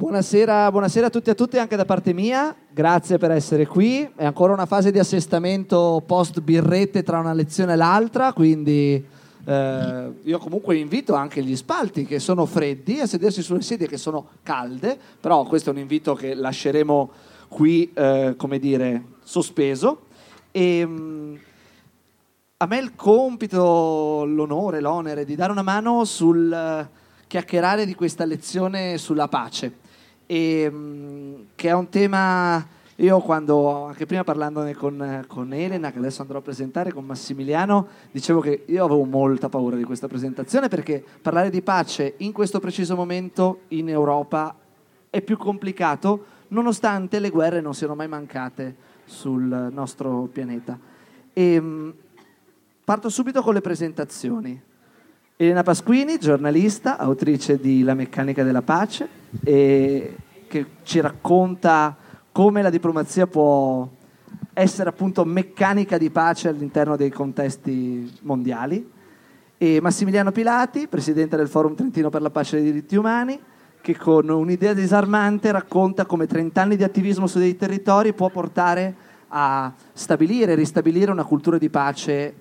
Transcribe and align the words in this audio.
Buonasera, 0.00 0.70
buonasera, 0.70 1.08
a 1.08 1.10
tutti 1.10 1.28
e 1.28 1.32
a 1.32 1.34
tutte 1.34 1.58
anche 1.58 1.76
da 1.76 1.84
parte 1.84 2.14
mia, 2.14 2.56
grazie 2.70 3.18
per 3.18 3.32
essere 3.32 3.66
qui. 3.66 4.10
È 4.16 4.24
ancora 4.24 4.54
una 4.54 4.64
fase 4.64 4.90
di 4.90 4.98
assestamento 4.98 6.02
post 6.06 6.40
birrette 6.40 7.02
tra 7.02 7.18
una 7.18 7.34
lezione 7.34 7.74
e 7.74 7.76
l'altra, 7.76 8.32
quindi 8.32 9.04
eh, 9.44 10.12
io 10.22 10.38
comunque 10.38 10.78
invito 10.78 11.12
anche 11.12 11.42
gli 11.42 11.54
spalti 11.54 12.06
che 12.06 12.18
sono 12.18 12.46
freddi 12.46 12.98
a 12.98 13.06
sedersi 13.06 13.42
sulle 13.42 13.60
sedie 13.60 13.86
che 13.86 13.98
sono 13.98 14.28
calde, 14.42 14.98
però 15.20 15.44
questo 15.44 15.68
è 15.68 15.72
un 15.74 15.80
invito 15.80 16.14
che 16.14 16.32
lasceremo 16.32 17.10
qui, 17.48 17.90
eh, 17.92 18.32
come 18.38 18.58
dire, 18.58 19.04
sospeso. 19.22 20.06
E, 20.50 20.86
mh, 20.86 20.92
mm, 20.92 21.34
a 22.56 22.66
me 22.66 22.78
il 22.78 22.94
compito, 22.96 24.24
l'onore, 24.24 24.80
l'onere 24.80 25.26
di 25.26 25.34
dare 25.34 25.52
una 25.52 25.60
mano 25.60 26.06
sul 26.06 26.88
chiacchierare 27.26 27.84
di 27.84 27.94
questa 27.94 28.24
lezione 28.24 28.96
sulla 28.96 29.28
pace 29.28 29.79
e, 30.30 30.70
mm, 30.70 31.34
che 31.56 31.70
è 31.70 31.72
un 31.72 31.88
tema, 31.88 32.64
io 32.94 33.18
quando, 33.18 33.86
anche 33.86 34.06
prima 34.06 34.22
parlandone 34.22 34.74
con, 34.74 35.24
con, 35.26 35.52
Elena, 35.52 35.90
che 35.90 35.98
adesso 35.98 36.22
andrò 36.22 36.38
a 36.38 36.40
presentare, 36.40 36.92
con 36.92 37.04
Massimiliano, 37.04 37.88
dicevo 38.12 38.38
che 38.38 38.62
io 38.66 38.84
avevo 38.84 39.02
molta 39.02 39.48
paura 39.48 39.74
di 39.74 39.82
questa 39.82 40.06
presentazione 40.06 40.68
perché 40.68 41.04
parlare 41.20 41.50
di 41.50 41.62
pace 41.62 42.14
in 42.18 42.30
questo 42.30 42.60
preciso 42.60 42.94
momento 42.94 43.62
in 43.68 43.88
Europa 43.88 44.54
è 45.10 45.20
più 45.20 45.36
complicato, 45.36 46.24
nonostante 46.48 47.18
le 47.18 47.30
guerre 47.30 47.60
non 47.60 47.74
siano 47.74 47.96
mai 47.96 48.06
mancate 48.06 48.76
sul 49.06 49.68
nostro 49.72 50.28
pianeta. 50.32 50.78
E, 51.32 51.60
mm, 51.60 51.90
parto 52.84 53.08
subito 53.08 53.42
con 53.42 53.54
le 53.54 53.60
presentazioni. 53.60 54.62
Elena 55.34 55.64
Pasquini, 55.64 56.20
giornalista, 56.20 56.98
autrice 56.98 57.58
di 57.58 57.82
La 57.82 57.94
meccanica 57.94 58.44
della 58.44 58.62
pace, 58.62 59.18
che 59.42 60.66
ci 60.82 61.00
racconta 61.00 61.96
come 62.32 62.62
la 62.62 62.70
diplomazia 62.70 63.26
può 63.26 63.88
essere 64.52 64.88
appunto 64.88 65.24
meccanica 65.24 65.98
di 65.98 66.10
pace 66.10 66.48
all'interno 66.48 66.96
dei 66.96 67.10
contesti 67.10 68.18
mondiali. 68.22 68.90
E 69.56 69.80
Massimiliano 69.80 70.32
Pilati, 70.32 70.88
presidente 70.88 71.36
del 71.36 71.48
Forum 71.48 71.74
Trentino 71.74 72.08
per 72.08 72.22
la 72.22 72.30
pace 72.30 72.56
e 72.56 72.60
i 72.60 72.64
diritti 72.64 72.96
umani, 72.96 73.38
che 73.80 73.96
con 73.96 74.28
un'idea 74.28 74.72
disarmante 74.72 75.52
racconta 75.52 76.06
come 76.06 76.26
30 76.26 76.60
anni 76.60 76.76
di 76.76 76.84
attivismo 76.84 77.26
su 77.26 77.38
dei 77.38 77.56
territori 77.56 78.12
può 78.12 78.28
portare 78.28 78.94
a 79.28 79.72
stabilire 79.92 80.52
e 80.52 80.56
ristabilire 80.56 81.10
una 81.10 81.24
cultura 81.24 81.56
di 81.56 81.70
pace 81.70 82.34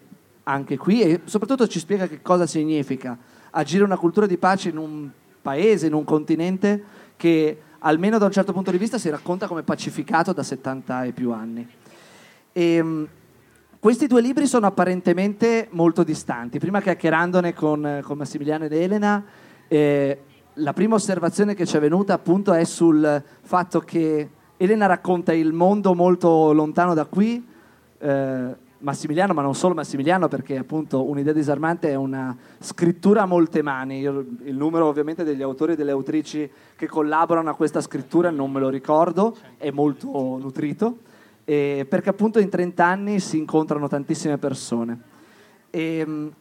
anche 0.44 0.78
qui 0.78 1.02
e 1.02 1.22
soprattutto 1.25 1.67
ci 1.67 1.80
spiega 1.80 2.08
che 2.08 2.22
cosa 2.22 2.47
significa 2.47 3.17
agire 3.52 3.83
una 3.83 3.97
cultura 3.97 4.25
di 4.25 4.38
pace 4.38 4.69
in 4.69 4.78
un 4.78 5.09
paese, 5.41 5.87
in 5.87 5.93
un 5.93 6.03
continente 6.03 6.83
che 7.15 7.61
almeno 7.79 8.17
da 8.17 8.25
un 8.25 8.31
certo 8.31 8.53
punto 8.53 8.71
di 8.71 8.77
vista 8.77 8.97
si 8.97 9.09
racconta 9.09 9.47
come 9.47 9.63
pacificato 9.63 10.33
da 10.33 10.43
70 10.43 11.03
e 11.05 11.11
più 11.11 11.31
anni. 11.31 11.67
E, 12.51 12.73
ehm, 12.75 13.07
questi 13.79 14.07
due 14.07 14.19
libri 14.19 14.45
sono 14.45 14.65
apparentemente 14.65 15.67
molto 15.71 16.03
distanti. 16.03 16.59
Prima 16.59 16.81
chiacchierandone 16.81 17.53
con, 17.53 18.01
con 18.03 18.17
Massimiliano 18.17 18.65
ed 18.65 18.73
Elena, 18.73 19.23
eh, 19.69 20.19
la 20.55 20.73
prima 20.73 20.95
osservazione 20.95 21.55
che 21.55 21.65
ci 21.65 21.77
è 21.77 21.79
venuta 21.79 22.13
appunto 22.13 22.51
è 22.51 22.65
sul 22.65 23.23
fatto 23.41 23.79
che 23.79 24.29
Elena 24.57 24.85
racconta 24.87 25.31
il 25.31 25.53
mondo 25.53 25.95
molto 25.95 26.51
lontano 26.51 26.93
da 26.93 27.05
qui, 27.05 27.47
eh, 27.99 28.55
Massimiliano, 28.80 29.33
ma 29.33 29.41
non 29.41 29.55
solo 29.55 29.73
Massimiliano, 29.73 30.27
perché 30.27 30.58
appunto 30.58 31.08
un'idea 31.08 31.33
disarmante 31.33 31.89
è 31.89 31.95
una 31.95 32.35
scrittura 32.59 33.23
a 33.23 33.25
molte 33.25 33.61
mani. 33.61 33.99
Io, 33.99 34.25
il 34.44 34.55
numero 34.55 34.88
ovviamente 34.88 35.23
degli 35.23 35.41
autori 35.41 35.73
e 35.73 35.75
delle 35.75 35.91
autrici 35.91 36.49
che 36.75 36.88
collaborano 36.88 37.50
a 37.50 37.55
questa 37.55 37.81
scrittura 37.81 38.30
non 38.30 38.52
me 38.52 38.59
lo 38.59 38.69
ricordo, 38.69 39.35
è 39.57 39.69
molto 39.72 40.07
nutrito, 40.41 41.00
eh, 41.44 41.85
perché 41.89 42.09
appunto 42.09 42.39
in 42.39 42.47
30 42.47 42.85
anni 42.85 43.19
si 43.19 43.38
incontrano 43.38 43.88
tantissime 43.89 44.38
persone. 44.38 45.00
E, 45.69 45.97
ehm, 45.97 46.34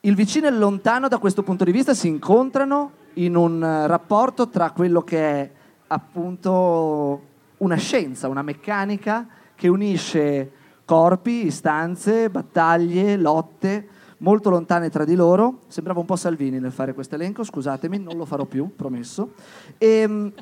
il 0.00 0.14
vicino 0.14 0.46
e 0.46 0.50
il 0.50 0.58
lontano 0.58 1.08
da 1.08 1.18
questo 1.18 1.42
punto 1.42 1.64
di 1.64 1.72
vista 1.72 1.92
si 1.92 2.06
incontrano 2.06 2.92
in 3.14 3.34
un 3.34 3.60
rapporto 3.86 4.48
tra 4.48 4.70
quello 4.70 5.02
che 5.02 5.18
è 5.18 5.50
appunto 5.88 7.22
una 7.58 7.76
scienza, 7.76 8.28
una 8.28 8.42
meccanica 8.42 9.26
che 9.56 9.66
unisce 9.66 10.52
corpi, 10.86 11.46
istanze, 11.46 12.30
battaglie, 12.30 13.18
lotte 13.18 13.88
molto 14.18 14.48
lontane 14.48 14.88
tra 14.88 15.04
di 15.04 15.14
loro. 15.14 15.60
Sembrava 15.66 16.00
un 16.00 16.06
po' 16.06 16.16
Salvini 16.16 16.58
nel 16.58 16.72
fare 16.72 16.94
questo 16.94 17.16
elenco, 17.16 17.44
scusatemi, 17.44 17.98
non 17.98 18.16
lo 18.16 18.24
farò 18.24 18.44
più, 18.44 18.74
promesso. 18.74 19.32
E, 19.76 19.86
ehm, 19.86 20.32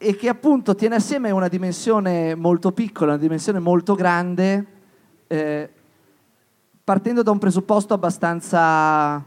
e 0.00 0.14
che 0.14 0.28
appunto 0.28 0.76
tiene 0.76 0.94
assieme 0.94 1.32
una 1.32 1.48
dimensione 1.48 2.36
molto 2.36 2.70
piccola, 2.70 3.12
una 3.12 3.20
dimensione 3.20 3.58
molto 3.58 3.94
grande, 3.96 4.66
eh, 5.26 5.68
partendo 6.84 7.22
da 7.22 7.32
un 7.32 7.38
presupposto 7.38 7.94
abbastanza 7.94 9.22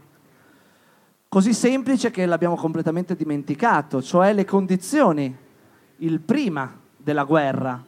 così 1.28 1.52
semplice 1.52 2.10
che 2.10 2.24
l'abbiamo 2.24 2.56
completamente 2.56 3.14
dimenticato, 3.14 4.00
cioè 4.02 4.32
le 4.32 4.46
condizioni, 4.46 5.34
il 5.98 6.20
prima 6.20 6.74
della 6.96 7.24
guerra, 7.24 7.84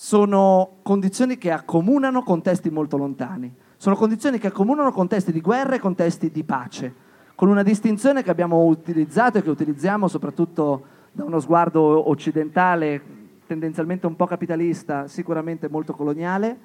sono 0.00 0.76
condizioni 0.82 1.38
che 1.38 1.50
accomunano 1.50 2.22
contesti 2.22 2.70
molto 2.70 2.96
lontani, 2.96 3.52
sono 3.76 3.96
condizioni 3.96 4.38
che 4.38 4.46
accomunano 4.46 4.92
contesti 4.92 5.32
di 5.32 5.40
guerra 5.40 5.74
e 5.74 5.80
contesti 5.80 6.30
di 6.30 6.44
pace, 6.44 6.94
con 7.34 7.48
una 7.48 7.64
distinzione 7.64 8.22
che 8.22 8.30
abbiamo 8.30 8.62
utilizzato 8.62 9.38
e 9.38 9.42
che 9.42 9.50
utilizziamo 9.50 10.06
soprattutto 10.06 10.84
da 11.10 11.24
uno 11.24 11.40
sguardo 11.40 12.08
occidentale, 12.08 13.02
tendenzialmente 13.44 14.06
un 14.06 14.14
po' 14.14 14.26
capitalista, 14.26 15.08
sicuramente 15.08 15.68
molto 15.68 15.94
coloniale, 15.94 16.58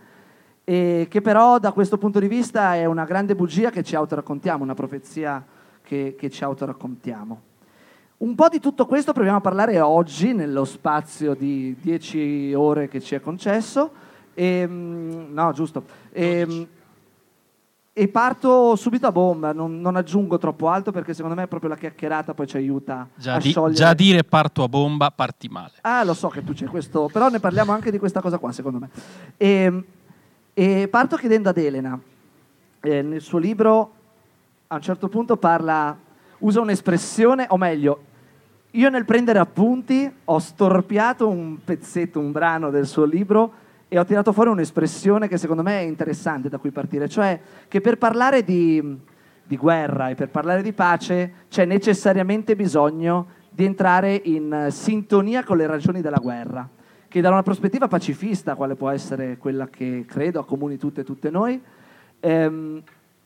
e 0.63 1.07
che 1.09 1.21
però 1.21 1.57
da 1.57 1.71
questo 1.71 1.97
punto 1.97 2.19
di 2.19 2.27
vista 2.27 2.75
è 2.75 2.85
una 2.85 3.03
grande 3.03 3.33
bugia 3.33 3.71
che 3.71 3.81
ci 3.81 3.95
autoraccontiamo, 3.95 4.63
una 4.63 4.75
profezia 4.75 5.43
che, 5.81 6.13
che 6.15 6.29
ci 6.29 6.43
autoraccontiamo. 6.43 7.41
Un 8.23 8.35
po' 8.35 8.47
di 8.47 8.61
tutto 8.61 8.85
questo 8.85 9.11
proviamo 9.11 9.39
a 9.39 9.41
parlare 9.41 9.81
oggi 9.81 10.31
nello 10.31 10.63
spazio 10.63 11.33
di 11.33 11.75
10 11.81 12.53
ore 12.53 12.87
che 12.87 13.01
ci 13.01 13.15
è 13.15 13.19
concesso. 13.19 13.91
E, 14.33 14.45
ehm, 14.59 15.27
no, 15.33 15.51
giusto. 15.51 15.83
E, 16.09 16.39
ehm, 16.39 16.67
e, 17.91 18.07
parto 18.07 18.77
subito 18.77 19.07
a 19.07 19.11
bomba, 19.11 19.51
non, 19.51 19.81
non, 19.81 19.97
aggiungo 19.97 20.37
troppo 20.37 20.69
alto 20.69 20.93
perché 20.93 21.13
secondo 21.13 21.35
me 21.35 21.47
proprio 21.47 21.71
la 21.71 21.75
chiacchierata 21.75 22.33
poi 22.33 22.47
ci 22.47 22.55
aiuta 22.55 23.09
già 23.13 23.33
a 23.33 23.39
di, 23.39 23.49
sciogliere. 23.49 23.75
Già 23.75 23.93
dire 23.93 24.23
parto 24.23 24.63
a 24.63 24.69
bomba, 24.69 25.11
parti 25.11 25.49
male. 25.49 25.73
Ah, 25.81 26.05
lo 26.05 26.13
so 26.13 26.29
che 26.29 26.45
tu 26.45 26.53
c'è 26.53 26.67
questo, 26.67 27.09
però 27.11 27.27
ne 27.27 27.41
parliamo 27.41 27.73
anche 27.73 27.91
di 27.91 27.99
questa 27.99 28.21
cosa 28.21 28.37
qua 28.37 28.53
secondo 28.53 28.79
me. 28.79 28.89
E, 29.35 29.47
ehm, 29.47 29.85
e 30.53 30.87
parto 30.87 31.17
chiedendo 31.17 31.49
ad 31.49 31.57
Elena, 31.57 31.99
eh, 32.79 33.01
nel 33.01 33.19
suo 33.19 33.37
libro 33.37 33.93
a 34.67 34.75
un 34.75 34.81
certo 34.81 35.09
punto 35.09 35.35
parla, 35.35 35.97
usa 36.37 36.61
un'espressione, 36.61 37.47
o 37.49 37.57
meglio, 37.57 38.11
io 38.75 38.89
nel 38.89 39.05
prendere 39.05 39.37
appunti 39.37 40.11
ho 40.23 40.39
storpiato 40.39 41.29
un 41.29 41.57
pezzetto, 41.63 42.19
un 42.19 42.31
brano 42.31 42.71
del 42.71 42.87
suo 42.87 43.05
libro 43.05 43.53
e 43.87 43.99
ho 43.99 44.05
tirato 44.05 44.33
fuori 44.33 44.49
un'espressione 44.49 45.27
che 45.27 45.37
secondo 45.37 45.61
me 45.61 45.79
è 45.79 45.83
interessante 45.83 46.49
da 46.49 46.57
cui 46.57 46.71
partire, 46.71 47.07
cioè 47.07 47.39
che 47.67 47.81
per 47.81 47.99
parlare 47.99 48.43
di, 48.43 48.97
di 49.43 49.57
guerra 49.57 50.09
e 50.09 50.15
per 50.15 50.29
parlare 50.29 50.63
di 50.63 50.73
pace 50.73 51.33
c'è 51.49 51.65
necessariamente 51.65 52.55
bisogno 52.55 53.41
di 53.47 53.63
entrare 53.63 54.19
in 54.23 54.69
sintonia 54.71 55.43
con 55.43 55.57
le 55.57 55.67
ragioni 55.67 56.01
della 56.01 56.17
guerra, 56.17 56.67
che 57.07 57.21
da 57.21 57.29
una 57.29 57.43
prospettiva 57.43 57.87
pacifista, 57.87 58.55
quale 58.55 58.73
può 58.73 58.89
essere 58.89 59.37
quella 59.37 59.67
che 59.67 60.05
credo 60.07 60.39
accomuni 60.39 60.77
tutte 60.77 61.01
e 61.01 61.03
tutte 61.03 61.29
noi, 61.29 61.61
ehm, 62.19 62.81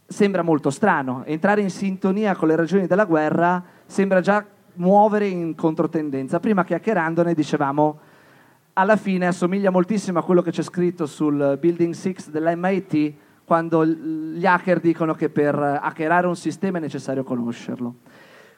sembra 0.06 0.42
molto 0.42 0.70
strano. 0.72 1.24
Entrare 1.24 1.62
in 1.62 1.70
sintonia 1.70 2.36
con 2.36 2.50
le 2.50 2.58
ragioni 2.58 2.86
della 2.86 3.06
guerra 3.06 3.64
sembra 3.86 4.20
già 4.20 4.46
muovere 4.78 5.28
in 5.28 5.56
controtendenza. 5.56 6.40
Prima 6.40 6.64
chiacchierandone 6.64 7.34
dicevamo, 7.34 8.00
alla 8.74 8.96
fine 8.96 9.28
assomiglia 9.28 9.72
moltissimo 9.72 10.20
a 10.20 10.24
quello 10.24 10.42
che 10.42 10.52
c'è 10.52 10.62
scritto 10.62 11.06
sul 11.06 11.58
Building 11.60 11.94
6 11.94 12.16
dell'MIT, 12.30 13.14
quando 13.44 13.86
gli 13.86 14.46
hacker 14.46 14.80
dicono 14.80 15.14
che 15.14 15.30
per 15.30 15.56
hackerare 15.56 16.28
un 16.28 16.36
sistema 16.36 16.78
è 16.78 16.82
necessario 16.82 17.24
conoscerlo. 17.24 17.96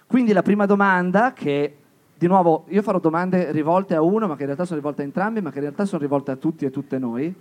Quindi 0.08 0.34
la 0.34 0.42
prima 0.42 0.66
domanda, 0.66 1.34
che 1.34 1.76
di 2.18 2.28
nuovo 2.28 2.66
io 2.70 2.82
farò 2.82 3.00
domande 3.00 3.52
rivolte 3.52 3.96
a 3.96 4.02
uno, 4.02 4.28
ma 4.28 4.36
che 4.36 4.42
in 4.42 4.48
realtà 4.48 4.66
sono 4.66 4.80
rivolte 4.80 5.04
a 5.04 5.06
entrambi, 5.06 5.42
ma 5.42 5.52
che 5.52 5.58
in 5.58 5.64
realtà 5.64 5.86
sono 5.86 6.02
rivolte 6.02 6.32
a 6.32 6.36
tutti 6.36 6.66
e 6.66 6.70
tutte 6.70 6.98
noi. 6.98 7.34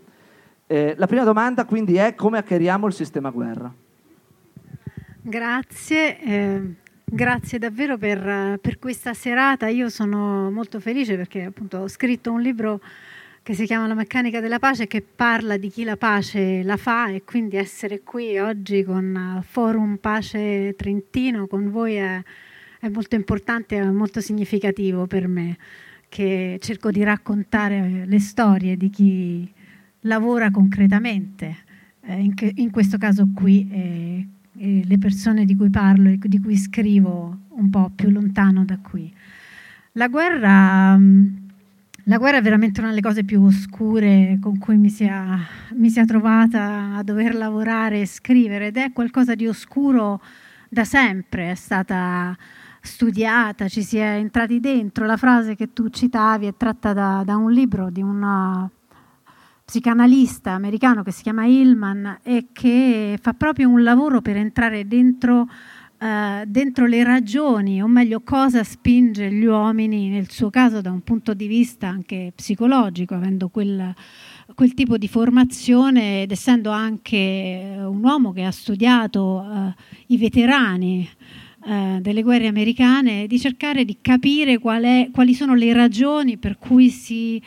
Eh, 0.66 0.94
la 0.98 1.06
prima 1.06 1.24
domanda 1.24 1.64
quindi 1.64 1.96
è 1.96 2.14
come 2.14 2.38
hackeriamo 2.38 2.86
il 2.86 2.92
sistema 2.92 3.30
guerra? 3.30 3.72
Grazie. 5.22 6.20
Eh, 6.20 6.74
Grazie 7.10 7.58
davvero 7.58 7.96
per, 7.96 8.58
per, 8.60 8.78
questa 8.78 9.14
serata. 9.14 9.66
Io 9.68 9.88
sono 9.88 10.50
molto 10.50 10.78
felice 10.78 11.16
perché 11.16 11.44
appunto 11.44 11.78
ho 11.78 11.88
scritto 11.88 12.30
un 12.30 12.42
libro 12.42 12.80
che 13.42 13.54
si 13.54 13.64
chiama 13.64 13.86
La 13.86 13.94
meccanica 13.94 14.40
della 14.40 14.58
pace 14.58 14.86
che 14.86 15.00
parla 15.02 15.56
di 15.56 15.70
chi 15.70 15.84
la 15.84 15.96
pace 15.96 16.62
la 16.62 16.76
fa 16.76 17.08
e 17.08 17.24
quindi 17.24 17.56
essere 17.56 18.02
qui 18.02 18.38
oggi 18.38 18.84
con 18.84 19.42
Forum 19.42 19.96
Pace 19.96 20.74
Trentino 20.76 21.46
con 21.46 21.70
voi 21.70 21.94
è, 21.94 22.22
è 22.78 22.88
molto 22.88 23.14
importante 23.14 23.76
e 23.76 23.90
molto 23.90 24.20
significativo 24.20 25.06
per 25.06 25.28
me, 25.28 25.56
che 26.10 26.58
cerco 26.60 26.90
di 26.90 27.02
raccontare 27.02 28.04
le 28.04 28.20
storie 28.20 28.76
di 28.76 28.90
chi 28.90 29.50
lavora 30.00 30.50
concretamente, 30.50 31.56
eh, 32.02 32.20
in, 32.20 32.34
in, 32.56 32.70
questo 32.70 32.98
caso 32.98 33.26
qui, 33.34 33.66
e, 33.72 34.28
e 34.58 34.82
le 34.84 34.98
persone 34.98 35.44
di 35.44 35.54
cui 35.54 35.70
parlo 35.70 36.08
e 36.08 36.18
di 36.20 36.40
cui 36.40 36.56
scrivo 36.56 37.46
un 37.50 37.70
po' 37.70 37.90
più 37.94 38.10
lontano 38.10 38.64
da 38.64 38.78
qui. 38.78 39.12
La 39.92 40.08
guerra, 40.08 40.98
la 42.04 42.18
guerra, 42.18 42.36
è 42.36 42.42
veramente 42.42 42.80
una 42.80 42.90
delle 42.90 43.00
cose 43.00 43.24
più 43.24 43.42
oscure 43.42 44.38
con 44.40 44.58
cui 44.58 44.76
mi 44.76 44.90
sia, 44.90 45.38
mi 45.74 45.90
sia 45.90 46.04
trovata 46.04 46.94
a 46.94 47.02
dover 47.02 47.34
lavorare 47.34 48.00
e 48.00 48.06
scrivere 48.06 48.68
ed 48.68 48.76
è 48.76 48.92
qualcosa 48.92 49.34
di 49.34 49.46
oscuro 49.46 50.20
da 50.68 50.84
sempre, 50.84 51.52
è 51.52 51.54
stata 51.54 52.36
studiata, 52.80 53.68
ci 53.68 53.82
si 53.82 53.96
è 53.96 54.16
entrati 54.16 54.60
dentro. 54.60 55.06
La 55.06 55.16
frase 55.16 55.54
che 55.54 55.72
tu 55.72 55.88
citavi 55.88 56.46
è 56.46 56.54
tratta 56.56 56.92
da, 56.92 57.22
da 57.24 57.36
un 57.36 57.50
libro 57.50 57.90
di 57.90 58.02
un 58.02 58.68
psicanalista 59.68 60.52
americano 60.52 61.02
che 61.02 61.10
si 61.10 61.22
chiama 61.22 61.44
Hillman 61.44 62.20
e 62.22 62.46
che 62.52 63.18
fa 63.20 63.34
proprio 63.34 63.68
un 63.68 63.82
lavoro 63.82 64.22
per 64.22 64.38
entrare 64.38 64.88
dentro, 64.88 65.40
uh, 65.42 66.42
dentro 66.46 66.86
le 66.86 67.04
ragioni, 67.04 67.82
o 67.82 67.86
meglio 67.86 68.22
cosa 68.22 68.64
spinge 68.64 69.30
gli 69.30 69.44
uomini, 69.44 70.08
nel 70.08 70.30
suo 70.30 70.48
caso 70.48 70.80
da 70.80 70.90
un 70.90 71.02
punto 71.02 71.34
di 71.34 71.46
vista 71.46 71.86
anche 71.86 72.32
psicologico, 72.34 73.14
avendo 73.14 73.50
quel, 73.50 73.92
quel 74.54 74.72
tipo 74.72 74.96
di 74.96 75.06
formazione 75.06 76.22
ed 76.22 76.30
essendo 76.30 76.70
anche 76.70 77.76
un 77.78 78.02
uomo 78.02 78.32
che 78.32 78.44
ha 78.44 78.50
studiato 78.50 79.44
uh, 79.46 79.74
i 80.06 80.16
veterani 80.16 81.06
uh, 81.66 82.00
delle 82.00 82.22
guerre 82.22 82.46
americane, 82.46 83.26
di 83.26 83.38
cercare 83.38 83.84
di 83.84 83.98
capire 84.00 84.56
qual 84.56 84.84
è, 84.84 85.10
quali 85.12 85.34
sono 85.34 85.54
le 85.54 85.74
ragioni 85.74 86.38
per 86.38 86.56
cui 86.56 86.88
si 86.88 87.42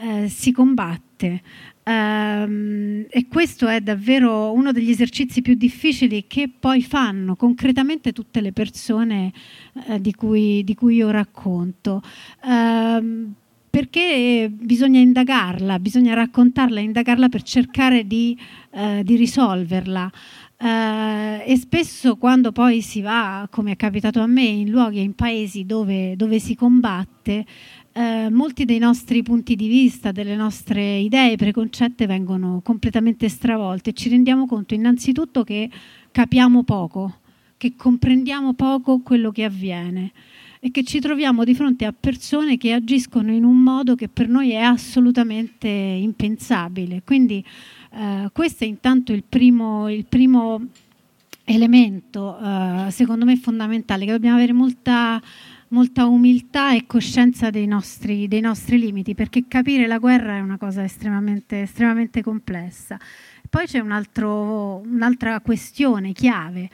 eh, 0.00 0.28
si 0.28 0.52
combatte. 0.52 1.42
Um, 1.86 3.04
e 3.10 3.28
questo 3.28 3.68
è 3.68 3.80
davvero 3.82 4.52
uno 4.52 4.72
degli 4.72 4.88
esercizi 4.88 5.42
più 5.42 5.54
difficili 5.54 6.26
che 6.26 6.50
poi 6.58 6.82
fanno 6.82 7.36
concretamente 7.36 8.12
tutte 8.12 8.40
le 8.40 8.52
persone 8.52 9.30
uh, 9.74 9.98
di, 9.98 10.14
cui, 10.14 10.64
di, 10.64 10.74
cui, 10.74 10.96
io 10.96 11.10
racconto. 11.10 12.02
Um, 12.44 13.34
perché 13.68 14.50
bisogna 14.50 15.00
indagarla, 15.00 15.78
bisogna 15.78 16.14
raccontarla, 16.14 16.80
indagarla 16.80 17.28
per 17.28 17.42
cercare 17.42 18.06
di, 18.06 18.38
uh, 18.70 19.02
di 19.02 19.16
risolverla. 19.16 20.10
Uh, 20.56 21.42
e 21.44 21.56
spesso 21.58 22.16
quando 22.16 22.52
poi 22.52 22.80
si 22.80 23.00
va, 23.00 23.46
come 23.50 23.72
è 23.72 23.76
capitato 23.76 24.20
a 24.20 24.26
me, 24.26 24.44
in 24.44 24.70
luoghi 24.70 24.98
e 24.98 25.02
in 25.02 25.14
paesi 25.14 25.66
dove, 25.66 26.14
dove 26.16 26.38
si 26.38 26.54
combatte, 26.54 27.44
eh, 27.96 28.28
molti 28.28 28.64
dei 28.64 28.78
nostri 28.78 29.22
punti 29.22 29.54
di 29.54 29.68
vista, 29.68 30.10
delle 30.10 30.34
nostre 30.34 30.96
idee 30.96 31.36
preconcette 31.36 32.06
vengono 32.06 32.60
completamente 32.62 33.28
stravolti 33.28 33.90
e 33.90 33.92
ci 33.92 34.08
rendiamo 34.08 34.46
conto 34.46 34.74
innanzitutto 34.74 35.44
che 35.44 35.70
capiamo 36.10 36.64
poco, 36.64 37.20
che 37.56 37.74
comprendiamo 37.76 38.54
poco 38.54 38.98
quello 38.98 39.30
che 39.30 39.44
avviene 39.44 40.10
e 40.58 40.72
che 40.72 40.82
ci 40.82 40.98
troviamo 40.98 41.44
di 41.44 41.54
fronte 41.54 41.84
a 41.84 41.94
persone 41.98 42.56
che 42.56 42.72
agiscono 42.72 43.30
in 43.30 43.44
un 43.44 43.58
modo 43.58 43.94
che 43.94 44.08
per 44.08 44.28
noi 44.28 44.50
è 44.50 44.60
assolutamente 44.60 45.68
impensabile. 45.68 47.02
Quindi 47.04 47.44
eh, 47.92 48.28
questo 48.32 48.64
è 48.64 48.66
intanto 48.66 49.12
il 49.12 49.22
primo, 49.22 49.88
il 49.88 50.04
primo 50.06 50.60
elemento, 51.44 52.38
eh, 52.38 52.90
secondo 52.90 53.24
me 53.24 53.36
fondamentale, 53.36 54.04
che 54.04 54.10
dobbiamo 54.10 54.36
avere 54.36 54.52
molta 54.52 55.22
molta 55.74 56.06
umiltà 56.06 56.72
e 56.72 56.86
coscienza 56.86 57.50
dei 57.50 57.66
nostri, 57.66 58.28
dei 58.28 58.40
nostri, 58.40 58.78
limiti, 58.78 59.16
perché 59.16 59.46
capire 59.48 59.88
la 59.88 59.98
guerra 59.98 60.36
è 60.36 60.40
una 60.40 60.56
cosa 60.56 60.84
estremamente, 60.84 61.62
estremamente 61.62 62.22
complessa. 62.22 62.96
Poi 63.50 63.66
c'è 63.66 63.80
un 63.80 63.90
altro, 63.90 64.80
un'altra 64.86 65.40
questione 65.40 66.12
chiave, 66.12 66.70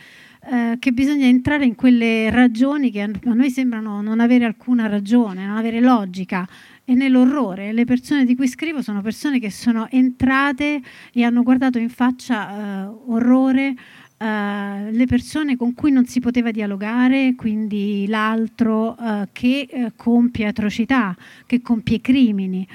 eh, 0.50 0.76
che 0.78 0.92
bisogna 0.92 1.26
entrare 1.26 1.64
in 1.64 1.74
quelle 1.76 2.28
ragioni 2.30 2.90
che 2.90 3.00
a 3.00 3.32
noi 3.32 3.50
sembrano 3.50 4.02
non 4.02 4.20
avere 4.20 4.44
alcuna 4.44 4.86
ragione, 4.86 5.46
non 5.46 5.56
avere 5.56 5.80
logica, 5.80 6.46
e 6.90 6.94
nell'orrore. 6.94 7.72
Le 7.72 7.84
persone 7.84 8.24
di 8.24 8.34
cui 8.34 8.48
scrivo 8.48 8.82
sono 8.82 9.00
persone 9.00 9.38
che 9.38 9.50
sono 9.50 9.88
entrate 9.90 10.82
e 11.12 11.22
hanno 11.22 11.42
guardato 11.42 11.78
in 11.78 11.88
faccia 11.88 12.50
eh, 12.50 12.94
orrore, 13.06 13.74
Uh, 14.22 14.90
le 14.90 15.06
persone 15.06 15.56
con 15.56 15.72
cui 15.72 15.90
non 15.90 16.04
si 16.04 16.20
poteva 16.20 16.50
dialogare, 16.50 17.32
quindi 17.36 18.04
l'altro 18.06 18.94
uh, 18.98 19.28
che 19.32 19.66
uh, 19.72 19.92
compie 19.96 20.46
atrocità, 20.46 21.16
che 21.46 21.62
compie 21.62 22.02
crimini. 22.02 22.68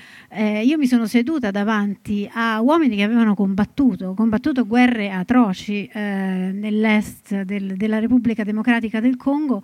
Io 0.63 0.77
mi 0.77 0.87
sono 0.87 1.05
seduta 1.05 1.51
davanti 1.51 2.27
a 2.33 2.59
uomini 2.61 2.95
che 2.95 3.03
avevano 3.03 3.35
combattuto, 3.35 4.15
combattuto 4.15 4.65
guerre 4.65 5.11
atroci 5.11 5.89
nell'est 5.93 7.43
del, 7.43 7.75
della 7.77 7.99
Repubblica 7.99 8.43
Democratica 8.43 8.99
del 8.99 9.15
Congo 9.15 9.61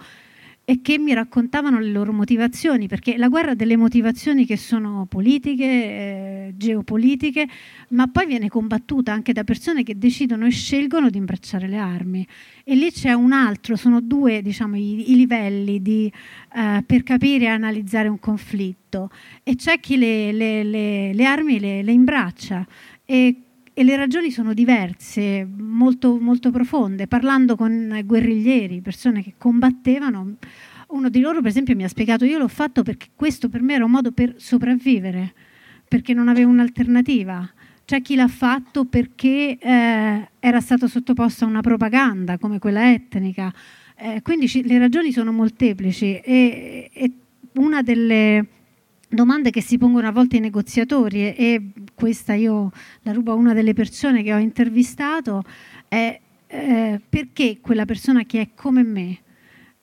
e 0.72 0.80
che 0.82 0.98
mi 0.98 1.14
raccontavano 1.14 1.82
le 1.82 1.90
loro 1.90 2.14
motivazioni, 2.14 2.88
perché 2.88 3.18
la 3.18 3.28
guerra 3.28 3.52
ha 3.52 3.56
delle 3.56 3.76
motivazioni 3.76 4.46
che 4.46 4.56
sono 4.56 5.06
politiche, 5.06 5.66
eh, 5.66 6.54
geopolitiche, 6.56 7.46
ma 7.90 8.08
poi 8.08 8.26
viene 8.26 8.48
combattuta 8.48 9.12
anche 9.12 9.34
da 9.34 9.44
persone 9.44 9.84
che 9.84 9.98
decidono 9.98 10.46
e 10.46 10.50
scelgono 10.50 11.10
di 11.10 11.18
imbracciare 11.18 11.68
le 11.68 11.76
armi. 11.76 12.26
E 12.64 12.76
lì 12.76 12.90
c'è 12.90 13.12
un 13.12 13.34
altro, 13.34 13.76
sono 13.76 14.00
due 14.00 14.42
diciamo, 14.42 14.78
i, 14.78 15.12
i 15.12 15.16
livelli 15.18 15.82
di, 15.82 16.10
eh, 16.56 16.84
per 16.86 17.04
capire 17.04 17.44
e 17.44 17.50
analizzare 17.50 18.08
un 18.08 18.20
conflitto. 18.22 19.10
E 19.44 19.58
c'è 19.58 19.78
chi 19.82 19.98
le, 19.98 20.32
le, 20.32 20.64
le, 20.64 21.14
le 21.14 21.26
armi 21.26 21.60
le, 21.60 21.92
imbraccia. 21.92 22.66
E 23.04 23.36
e 23.82 23.84
le 23.84 23.96
ragioni 23.96 24.30
sono 24.30 24.54
diverse, 24.54 25.44
molto, 25.44 26.20
molto 26.20 26.52
profonde. 26.52 27.08
Parlando 27.08 27.56
con 27.56 28.00
guerriglieri, 28.06 28.80
persone 28.80 29.24
che 29.24 29.34
combattevano, 29.40 30.36
uno 30.90 31.10
di 31.10 31.20
loro 31.20 31.42
per 31.42 31.50
esempio 31.50 31.76
mi 31.76 31.84
ha 31.84 31.88
spiegato 31.88 32.24
io 32.24 32.38
l'ho 32.38 32.48
fatto 32.48 32.84
perché 32.84 33.08
questo 33.16 33.50
per 33.50 33.64
me 33.64 33.74
era 33.74 33.84
un 33.84 33.90
modo 33.90 34.12
per 34.12 34.36
sopravvivere, 34.38 35.34
perché 35.88 36.14
non 36.14 36.28
avevo 36.28 36.52
un'alternativa. 36.52 37.50
C'è 37.84 38.04
chi 38.04 38.14
l'ha 38.14 38.28
fatto 38.28 38.86
perché 38.86 39.58
eh, 39.58 40.30
era 40.40 40.60
stato 40.60 40.88
sottoposto 40.88 41.46
a 41.46 41.48
una 41.48 41.62
propaganda 41.62 42.38
come 42.38 42.60
quella 42.60 42.92
etnica. 42.92 43.52
Eh, 43.98 44.22
quindi 44.22 44.48
ci, 44.48 44.64
le 44.64 44.78
ragioni 44.78 45.12
sono 45.12 45.32
molteplici 45.32 46.20
e, 46.20 46.92
e 46.94 47.12
una 47.54 47.82
delle 47.82 48.46
domande 49.12 49.50
che 49.50 49.62
si 49.62 49.78
pongono 49.78 50.08
a 50.08 50.12
volte 50.12 50.38
i 50.38 50.40
negoziatori 50.40 51.36
e, 51.36 51.72
questa 51.94 52.34
io 52.34 52.72
la 53.02 53.12
rubo 53.12 53.32
a 53.32 53.36
una 53.36 53.54
delle 53.54 53.74
persone 53.74 54.24
che 54.24 54.34
ho 54.34 54.38
intervistato 54.38 55.44
è 55.88 56.20
eh, 56.48 57.02
perché 57.08 57.60
quella 57.62 57.86
persona 57.86 58.24
che 58.24 58.42
è 58.42 58.50
come 58.56 58.84
me, 58.84 59.20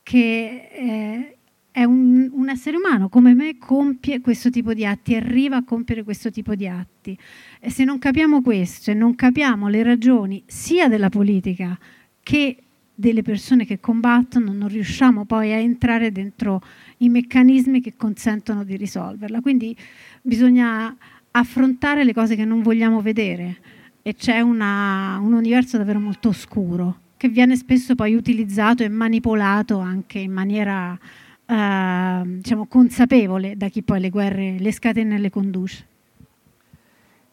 che 0.03 0.69
eh, 0.73 1.37
è 1.71 1.85
un, 1.85 2.31
un, 2.33 2.49
essere 2.49 2.77
umano 2.77 3.09
come 3.09 3.35
me, 3.35 3.59
compie 3.59 4.21
questo 4.21 4.51
tipo 4.51 4.75
di 4.75 4.85
atti, 4.85 5.15
arriva 5.15 5.57
a 5.57 5.65
compiere 5.65 6.03
questo 6.03 6.31
tipo 6.31 6.55
di 6.55 6.67
atti. 6.67 7.17
E 7.61 7.71
se 7.71 7.85
non 7.85 7.99
capiamo 7.99 8.43
questo 8.43 8.91
e 8.91 8.95
non 8.95 9.15
capiamo 9.15 9.69
le 9.69 9.83
ragioni 9.83 10.43
sia 10.47 10.89
della 10.89 11.09
politica 11.09 11.79
che 12.23 12.57
delle 13.01 13.23
persone 13.23 13.65
che 13.65 13.79
combattono, 13.79 14.53
non 14.53 14.67
riusciamo 14.67 15.25
poi 15.25 15.53
a 15.53 15.57
entrare 15.57 16.11
dentro 16.11 16.61
i 16.97 17.09
meccanismi 17.09 17.81
che 17.81 17.95
consentono 17.97 18.65
di 18.65 18.77
risolverla. 18.77 19.41
Quindi 19.41 19.77
bisogna 20.21 20.97
affrontare 21.31 22.03
le 22.03 22.13
cose 22.13 22.35
che 22.35 22.45
non 22.45 22.61
vogliamo 22.61 23.01
vedere 23.01 23.57
e 24.03 24.15
c'è 24.15 24.41
una, 24.41 25.17
un 25.23 25.33
universo 25.33 25.77
davvero 25.77 26.01
molto 26.01 26.31
oscuro 26.31 27.03
che 27.17 27.29
viene 27.29 27.55
spesso 27.55 27.95
poi 27.95 28.15
utilizzato 28.15 28.83
e 28.83 28.89
manipolato 28.89 29.79
anche 29.79 30.19
in 30.19 30.33
maniera 30.33 30.99
eh, 31.47 32.23
diciamo, 32.25 32.67
consapevole 32.67 33.57
da 33.57 33.69
chi 33.69 33.83
poi 33.83 34.01
le 34.01 34.11
guerre 34.11 34.57
le 34.59 34.73
scatena 34.73 35.15
e 35.15 35.19
le 35.19 35.31
conduce. 35.31 35.87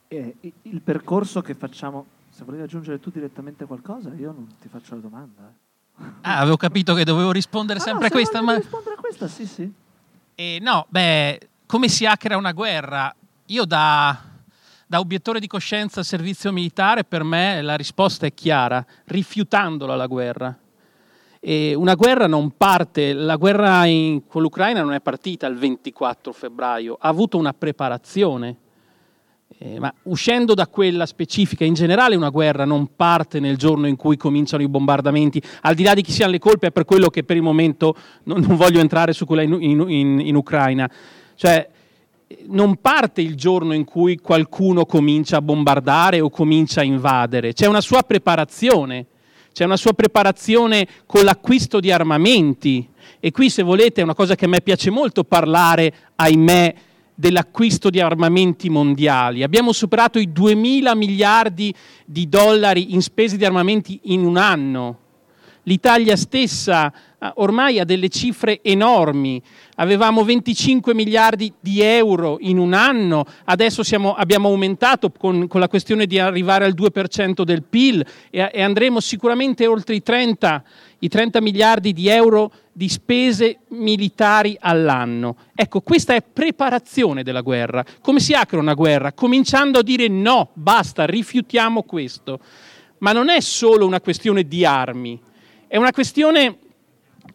Eh, 0.10 0.36
il 0.42 0.82
percorso 0.82 1.42
che 1.42 1.56
facciamo, 1.56 2.06
se 2.36 2.44
volevi 2.44 2.64
aggiungere 2.64 3.00
tu 3.00 3.12
direttamente 3.12 3.64
qualcosa, 3.64 4.12
io 4.14 4.34
non 4.34 4.56
ti 4.60 4.68
faccio 4.68 4.96
la 4.96 5.00
domanda. 5.00 5.50
Eh. 5.50 6.04
Ah, 6.24 6.40
avevo 6.40 6.58
capito 6.58 6.94
che 6.94 7.06
dovevo 7.06 7.32
rispondere 7.32 7.80
ah, 7.80 7.82
sempre 7.82 8.08
a 8.08 8.10
questa. 8.10 8.42
Ma 8.42 8.58
rispondere 8.58 8.96
a 8.96 9.00
questa, 9.00 9.30
sì, 9.30 9.46
sì. 9.46 9.72
Eh, 10.36 10.58
no, 10.62 10.86
beh, 10.90 11.40
come 11.66 11.88
si 11.88 12.06
hackera 12.06 12.36
una 12.36 12.52
guerra? 12.52 13.16
Io 13.46 13.64
da, 13.64 14.20
da 14.86 15.00
obiettore 15.00 15.40
di 15.40 15.48
coscienza 15.48 16.02
al 16.02 16.06
servizio 16.06 16.52
militare, 16.52 17.06
per 17.06 17.24
me 17.24 17.62
la 17.62 17.76
risposta 17.76 18.26
è 18.26 18.34
chiara, 18.34 18.86
rifiutandola 19.06 19.96
la 19.96 20.08
guerra. 20.08 20.60
E 21.40 21.74
una 21.74 21.96
guerra 21.96 22.28
non 22.28 22.58
parte, 22.58 23.14
la 23.14 23.38
guerra 23.38 23.86
in, 23.86 24.28
con 24.28 24.42
l'Ucraina 24.42 24.82
non 24.82 24.92
è 24.92 25.00
partita 25.00 25.48
il 25.48 25.56
24 25.56 26.34
febbraio, 26.34 26.98
ha 27.00 27.08
avuto 27.08 27.38
una 27.38 27.54
preparazione 27.54 28.58
Eh, 29.58 29.80
ma 29.80 29.94
uscendo 30.04 30.54
da 30.54 30.68
quella 30.68 31.06
specifica, 31.06 31.64
in 31.64 31.76
generale 31.76 32.16
una 32.16 32.30
guerra 32.30 32.66
non 32.66 32.90
parte 32.96 33.40
nel 33.40 33.58
giorno 33.58 33.88
in 33.88 33.96
cui 33.96 34.18
cominciano 34.18 34.64
i 34.64 34.68
bombardamenti, 34.68 35.42
al 35.62 35.76
di 35.76 35.84
là 35.84 35.94
di 35.94 36.02
chi 36.02 36.12
siano 36.12 36.32
le 36.32 36.40
colpe, 36.40 36.68
è 36.68 36.72
per 36.72 36.84
quello 36.84 37.10
che 37.10 37.24
per 37.24 37.38
il 37.38 37.42
momento 37.42 37.96
non, 38.24 38.42
non 38.42 38.58
voglio 38.58 38.80
entrare 38.80 39.14
su 39.14 39.26
quella 39.26 39.44
in, 39.44 39.58
in, 39.62 39.86
in, 39.88 40.20
in 40.20 40.36
Ucraina. 40.36 40.90
Cioè, 41.36 41.70
non 42.48 42.78
parte 42.78 43.22
il 43.22 43.36
giorno 43.36 43.74
in 43.74 43.86
cui 43.86 44.18
qualcuno 44.18 44.86
comincia 44.86 45.38
a 45.38 45.42
bombardare 45.42 46.20
o 46.20 46.30
comincia 46.30 46.82
a 46.82 46.84
invadere, 46.84 47.54
c'è 47.54 47.68
una 47.68 47.82
sua 47.82 48.02
preparazione, 48.02 49.06
c'è 49.54 49.64
una 49.64 49.78
sua 49.78 49.94
preparazione 49.94 50.88
con 51.06 51.24
l'acquisto 51.24 51.80
di 51.80 51.92
armamenti 51.92 52.88
e 53.20 53.32
qui 53.32 53.50
se 53.50 53.64
volete 53.64 54.02
è 54.02 54.04
una 54.04 54.16
cosa 54.16 54.36
che 54.36 54.46
a 54.46 54.48
me 54.48 54.62
piace 54.62 54.90
molto 54.90 55.24
parlare, 55.24 55.94
ahimè, 56.16 56.76
dell'acquisto 57.16 57.90
di 57.90 58.00
armamenti 58.00 58.70
mondiali. 58.70 59.42
Abbiamo 59.42 59.72
superato 59.72 60.20
i 60.20 60.28
2.000 60.28 60.96
miliardi 60.96 61.74
di 62.06 62.28
dollari 62.30 62.94
in 62.94 63.02
spese 63.02 63.38
di 63.38 63.46
armamenti 63.46 64.00
in 64.04 64.26
un 64.26 64.38
anno. 64.38 65.00
L'Italia 65.68 66.16
stessa 66.16 66.94
eh, 67.18 67.32
ormai 67.36 67.80
ha 67.80 67.86
delle 67.86 68.10
cifre 68.10 68.60
enormi. 68.62 69.42
Avevamo 69.78 70.24
25 70.24 70.94
miliardi 70.94 71.52
di 71.60 71.82
euro 71.82 72.38
in 72.42 72.60
un 72.60 72.74
anno, 72.74 73.26
adesso 73.46 73.82
siamo, 73.82 74.14
abbiamo 74.14 74.50
aumentato 74.50 75.12
con, 75.12 75.48
con, 75.48 75.60
la 75.60 75.68
questione 75.68 76.06
di 76.06 76.20
arrivare 76.20 76.66
al 76.66 76.76
2% 76.76 77.42
del 77.42 77.64
PIL 77.64 78.06
e, 78.30 78.50
e 78.54 78.62
andremo 78.62 79.00
sicuramente 79.00 79.66
oltre 79.66 79.96
i 79.96 80.04
30, 80.04 80.64
i 81.06 81.08
30 81.08 81.40
miliardi 81.40 81.94
di 81.94 82.08
euro 82.08 82.52
di 82.72 82.90
spese 82.90 83.60
militari 83.70 84.58
all'anno. 84.60 85.38
Ecco, 85.54 85.82
questa 85.82 86.16
è 86.16 86.24
preparazione 86.24 87.22
della 87.22 87.42
guerra. 87.42 87.86
Come 88.02 88.20
si 88.20 88.34
apre 88.34 88.58
una 88.58 88.74
guerra? 88.74 89.14
Cominciando 89.14 89.80
a 89.80 89.84
dire 89.84 90.08
no, 90.08 90.50
basta, 90.54 91.06
rifiutiamo 91.06 91.84
questo. 91.84 92.40
Ma 93.00 93.12
non 93.12 93.30
è 93.30 93.40
solo 93.40 93.86
una 93.86 94.02
questione 94.02 94.48
di 94.48 94.66
armi, 94.66 95.22
è 95.68 95.78
una 95.78 95.92
questione, 95.92 96.58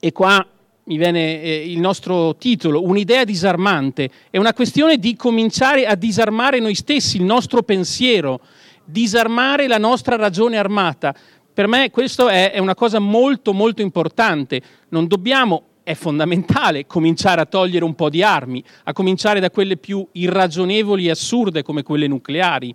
e 0.01 0.11
qua 0.11 0.45
mi 0.85 0.97
viene 0.97 1.41
eh, 1.41 1.71
il 1.71 1.79
nostro 1.79 2.35
titolo, 2.37 2.83
un'idea 2.83 3.23
disarmante, 3.23 4.11
è 4.31 4.39
una 4.39 4.53
questione 4.53 4.97
di 4.97 5.15
cominciare 5.15 5.87
a 5.87 5.95
disarmare 5.95 6.59
noi 6.59 6.75
stessi, 6.75 7.19
il 7.19 7.23
nostro 7.23 7.63
pensiero, 7.63 8.41
disarmare 8.85 9.69
la 9.69 9.79
nostra 9.79 10.17
ragione 10.17 10.57
armata. 10.57 11.15
Per 11.61 11.69
me 11.69 11.91
questo 11.91 12.31
è, 12.31 12.53
è 12.53 12.59
una 12.59 12.75
cosa 12.75 12.99
molto 13.01 13.53
molto 13.53 13.83
importante. 13.83 14.63
Non 14.89 15.07
dobbiamo 15.07 15.65
è 15.83 15.93
fondamentale 15.93 16.87
cominciare 16.87 17.43
a 17.43 17.45
togliere 17.45 17.85
un 17.85 17.95
po' 17.95 18.09
di 18.09 18.23
armi, 18.23 18.65
a 18.85 18.95
cominciare 18.95 19.41
da 19.41 19.51
quelle 19.51 19.77
più 19.77 20.07
irragionevoli 20.13 21.07
e 21.07 21.11
assurde 21.11 21.63
come 21.63 21.83
quelle 21.83 22.07
nucleari, 22.07 22.75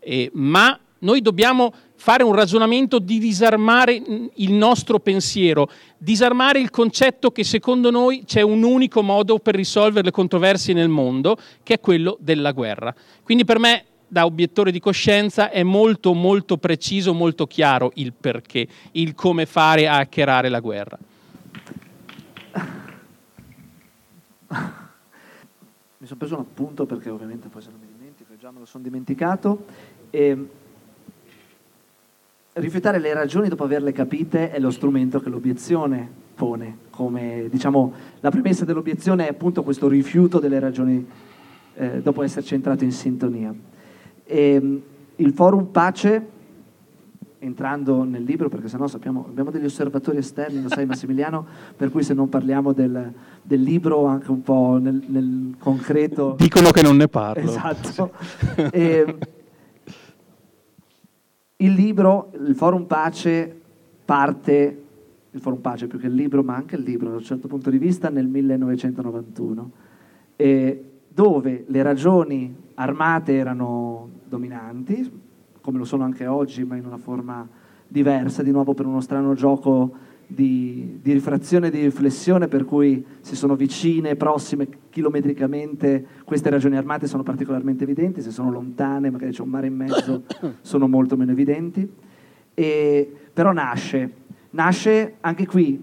eh, 0.00 0.30
ma 0.32 0.80
noi 1.00 1.20
dobbiamo 1.20 1.74
fare 1.94 2.22
un 2.22 2.34
ragionamento 2.34 2.98
di 2.98 3.18
disarmare 3.18 4.00
il 4.36 4.52
nostro 4.52 4.98
pensiero, 4.98 5.68
disarmare 5.98 6.58
il 6.58 6.70
concetto 6.70 7.32
che 7.32 7.44
secondo 7.44 7.90
noi 7.90 8.22
c'è 8.24 8.40
un 8.40 8.62
unico 8.62 9.02
modo 9.02 9.40
per 9.40 9.54
risolvere 9.54 10.06
le 10.06 10.10
controversie 10.10 10.72
nel 10.72 10.88
mondo, 10.88 11.36
che 11.62 11.74
è 11.74 11.80
quello 11.80 12.16
della 12.18 12.52
guerra. 12.52 12.94
Quindi 13.22 13.44
per 13.44 13.58
me, 13.58 13.84
da 14.12 14.26
obiettore 14.26 14.70
di 14.70 14.78
coscienza, 14.78 15.48
è 15.48 15.62
molto 15.62 16.12
molto 16.12 16.58
preciso, 16.58 17.14
molto 17.14 17.46
chiaro 17.46 17.92
il 17.94 18.12
perché, 18.12 18.68
il 18.90 19.14
come 19.14 19.46
fare 19.46 19.88
a 19.88 19.96
hackerare 19.96 20.50
la 20.50 20.60
guerra. 20.60 20.98
Mi 25.96 26.06
sono 26.06 26.18
preso 26.18 26.34
un 26.34 26.40
appunto 26.40 26.84
perché 26.84 27.08
ovviamente 27.08 27.48
poi 27.48 27.62
se 27.62 27.70
non 27.70 27.80
mi 27.80 27.86
dimentico, 27.90 28.34
già 28.38 28.50
me 28.50 28.58
lo 28.58 28.66
sono 28.66 28.82
dimenticato. 28.82 29.64
E 30.10 30.26
ehm, 30.26 30.48
rifiutare 32.52 32.98
le 32.98 33.14
ragioni 33.14 33.48
dopo 33.48 33.64
averle 33.64 33.92
capite 33.92 34.50
è 34.50 34.60
lo 34.60 34.70
strumento 34.70 35.20
che 35.20 35.30
l'obiezione 35.30 36.06
pone, 36.34 36.80
come 36.90 37.46
diciamo 37.48 37.94
la 38.20 38.30
premessa 38.30 38.66
dell'obiezione 38.66 39.24
è 39.24 39.30
appunto 39.30 39.62
questo 39.62 39.88
rifiuto 39.88 40.38
delle 40.38 40.58
ragioni 40.58 41.06
eh, 41.76 42.02
dopo 42.02 42.22
esserci 42.22 42.52
entrato 42.52 42.84
in 42.84 42.92
sintonia. 42.92 43.71
E, 44.24 44.54
ehm, 44.54 44.82
il 45.16 45.32
forum 45.32 45.66
pace, 45.66 46.28
entrando 47.38 48.04
nel 48.04 48.22
libro, 48.22 48.48
perché 48.48 48.68
sennò 48.68 48.86
sappiamo, 48.86 49.26
abbiamo 49.28 49.50
degli 49.50 49.64
osservatori 49.64 50.18
esterni, 50.18 50.62
lo 50.62 50.68
sai 50.68 50.86
Massimiliano, 50.86 51.46
per 51.76 51.90
cui 51.90 52.02
se 52.02 52.14
non 52.14 52.28
parliamo 52.28 52.72
del, 52.72 53.12
del 53.42 53.60
libro 53.60 54.04
anche 54.06 54.30
un 54.30 54.42
po' 54.42 54.78
nel, 54.80 55.02
nel, 55.06 55.54
concreto... 55.58 56.34
Dicono 56.38 56.70
che 56.70 56.82
non 56.82 56.96
ne 56.96 57.08
parlo. 57.08 57.42
Esatto. 57.42 58.12
e, 58.70 59.04
ehm, 59.06 59.18
il 61.56 61.72
libro, 61.72 62.32
il 62.44 62.56
Forum 62.56 62.84
Pace, 62.84 63.60
parte, 64.04 64.82
il 65.30 65.40
Forum 65.40 65.60
Pace 65.60 65.86
più 65.86 66.00
che 66.00 66.06
il 66.06 66.14
libro, 66.14 66.42
ma 66.42 66.56
anche 66.56 66.74
il 66.74 66.82
libro 66.82 67.10
da 67.10 67.16
un 67.16 67.22
certo 67.22 67.46
punto 67.46 67.70
di 67.70 67.78
vista, 67.78 68.08
nel 68.08 68.26
1991, 68.26 69.70
dove 71.14 71.64
le 71.66 71.82
ragioni 71.82 72.61
armate 72.74 73.34
erano 73.36 74.08
dominanti, 74.28 75.20
come 75.60 75.78
lo 75.78 75.84
sono 75.84 76.04
anche 76.04 76.26
oggi, 76.26 76.64
ma 76.64 76.76
in 76.76 76.86
una 76.86 76.98
forma 76.98 77.48
diversa, 77.86 78.42
di 78.42 78.50
nuovo 78.50 78.74
per 78.74 78.86
uno 78.86 79.00
strano 79.00 79.34
gioco 79.34 80.10
di, 80.26 80.98
di 81.02 81.12
rifrazione 81.12 81.68
e 81.68 81.70
di 81.70 81.82
riflessione 81.82 82.48
per 82.48 82.64
cui 82.64 83.04
se 83.20 83.36
sono 83.36 83.54
vicine, 83.54 84.16
prossime, 84.16 84.66
chilometricamente, 84.90 86.04
queste 86.24 86.50
ragioni 86.50 86.76
armate 86.76 87.06
sono 87.06 87.22
particolarmente 87.22 87.84
evidenti, 87.84 88.22
se 88.22 88.30
sono 88.30 88.50
lontane, 88.50 89.10
magari 89.10 89.32
c'è 89.32 89.42
un 89.42 89.48
mare 89.48 89.66
in 89.66 89.76
mezzo, 89.76 90.22
sono 90.62 90.88
molto 90.88 91.16
meno 91.16 91.32
evidenti. 91.32 91.88
E, 92.54 93.12
però 93.32 93.52
nasce, 93.52 94.10
nasce 94.50 95.16
anche 95.20 95.46
qui, 95.46 95.82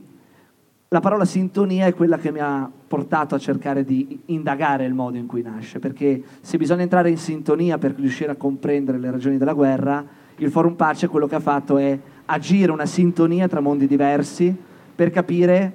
la 0.91 1.01
parola 1.01 1.23
sintonia 1.23 1.85
è 1.85 1.93
quella 1.93 2.17
che 2.17 2.31
mi 2.31 2.39
ha 2.39 2.69
portato 2.87 3.35
a 3.35 3.39
cercare 3.39 3.83
di 3.83 4.21
indagare 4.25 4.85
il 4.85 4.95
modo 4.95 5.17
in 5.17 5.27
cui 5.27 5.43
nasce, 5.43 5.77
perché 5.77 6.23
se 6.41 6.57
bisogna 6.57 6.81
entrare 6.81 7.11
in 7.11 7.17
sintonia 7.17 7.77
per 7.77 7.93
riuscire 7.93 8.31
a 8.31 8.35
comprendere 8.35 8.97
le 8.97 9.11
ragioni 9.11 9.37
della 9.37 9.53
guerra, 9.53 10.03
il 10.37 10.49
Forum 10.49 10.73
Pace 10.73 11.07
quello 11.07 11.27
che 11.27 11.35
ha 11.35 11.39
fatto 11.39 11.77
è 11.77 11.97
agire 12.25 12.71
una 12.71 12.87
sintonia 12.87 13.47
tra 13.47 13.59
mondi 13.59 13.85
diversi 13.85 14.55
per 14.95 15.11
capire 15.11 15.73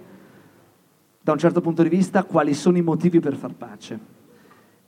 da 1.20 1.30
un 1.30 1.38
certo 1.38 1.60
punto 1.60 1.84
di 1.84 1.88
vista 1.88 2.24
quali 2.24 2.52
sono 2.52 2.76
i 2.76 2.82
motivi 2.82 3.20
per 3.20 3.36
far 3.36 3.54
pace. 3.54 3.98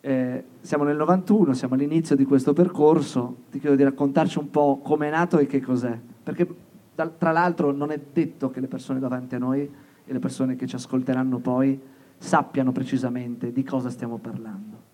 Eh, 0.00 0.45
siamo 0.61 0.83
nel 0.83 0.97
91, 0.97 1.54
siamo 1.54 1.75
all'inizio 1.75 2.16
di 2.16 2.25
questo 2.25 2.52
percorso, 2.52 3.42
ti 3.52 3.61
chiedo 3.61 3.76
di 3.76 3.85
raccontarci 3.85 4.38
un 4.38 4.50
po' 4.50 4.80
come 4.83 5.06
è 5.06 5.11
nato 5.11 5.38
e 5.38 5.47
che 5.47 5.61
cos'è, 5.61 5.97
perché 6.23 6.49
tra 6.97 7.30
l'altro 7.30 7.71
non 7.71 7.92
è 7.92 8.00
detto 8.12 8.50
che 8.50 8.59
le 8.59 8.66
persone 8.66 8.99
davanti 8.99 9.37
a 9.37 9.38
noi 9.38 9.85
e 10.06 10.12
le 10.12 10.18
persone 10.18 10.56
che 10.56 10.66
ci 10.66 10.76
ascolteranno 10.76 11.38
poi 11.38 11.78
sappiano 12.18 12.72
precisamente 12.72 13.52
di 13.52 13.62
cosa 13.64 13.90
stiamo 13.90 14.18
parlando. 14.18 14.84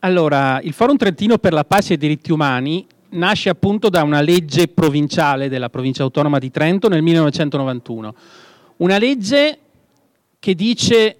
Allora, 0.00 0.60
il 0.62 0.72
Forum 0.72 0.96
Trentino 0.96 1.38
per 1.38 1.52
la 1.52 1.64
Pace 1.64 1.92
e 1.92 1.96
i 1.96 1.98
diritti 1.98 2.32
umani 2.32 2.86
nasce 3.10 3.48
appunto 3.48 3.88
da 3.88 4.02
una 4.02 4.20
legge 4.20 4.68
provinciale 4.68 5.48
della 5.48 5.68
provincia 5.68 6.02
autonoma 6.02 6.38
di 6.38 6.50
Trento 6.50 6.88
nel 6.88 7.02
1991. 7.02 8.14
Una 8.76 8.98
legge 8.98 9.58
che 10.38 10.54
dice 10.54 11.16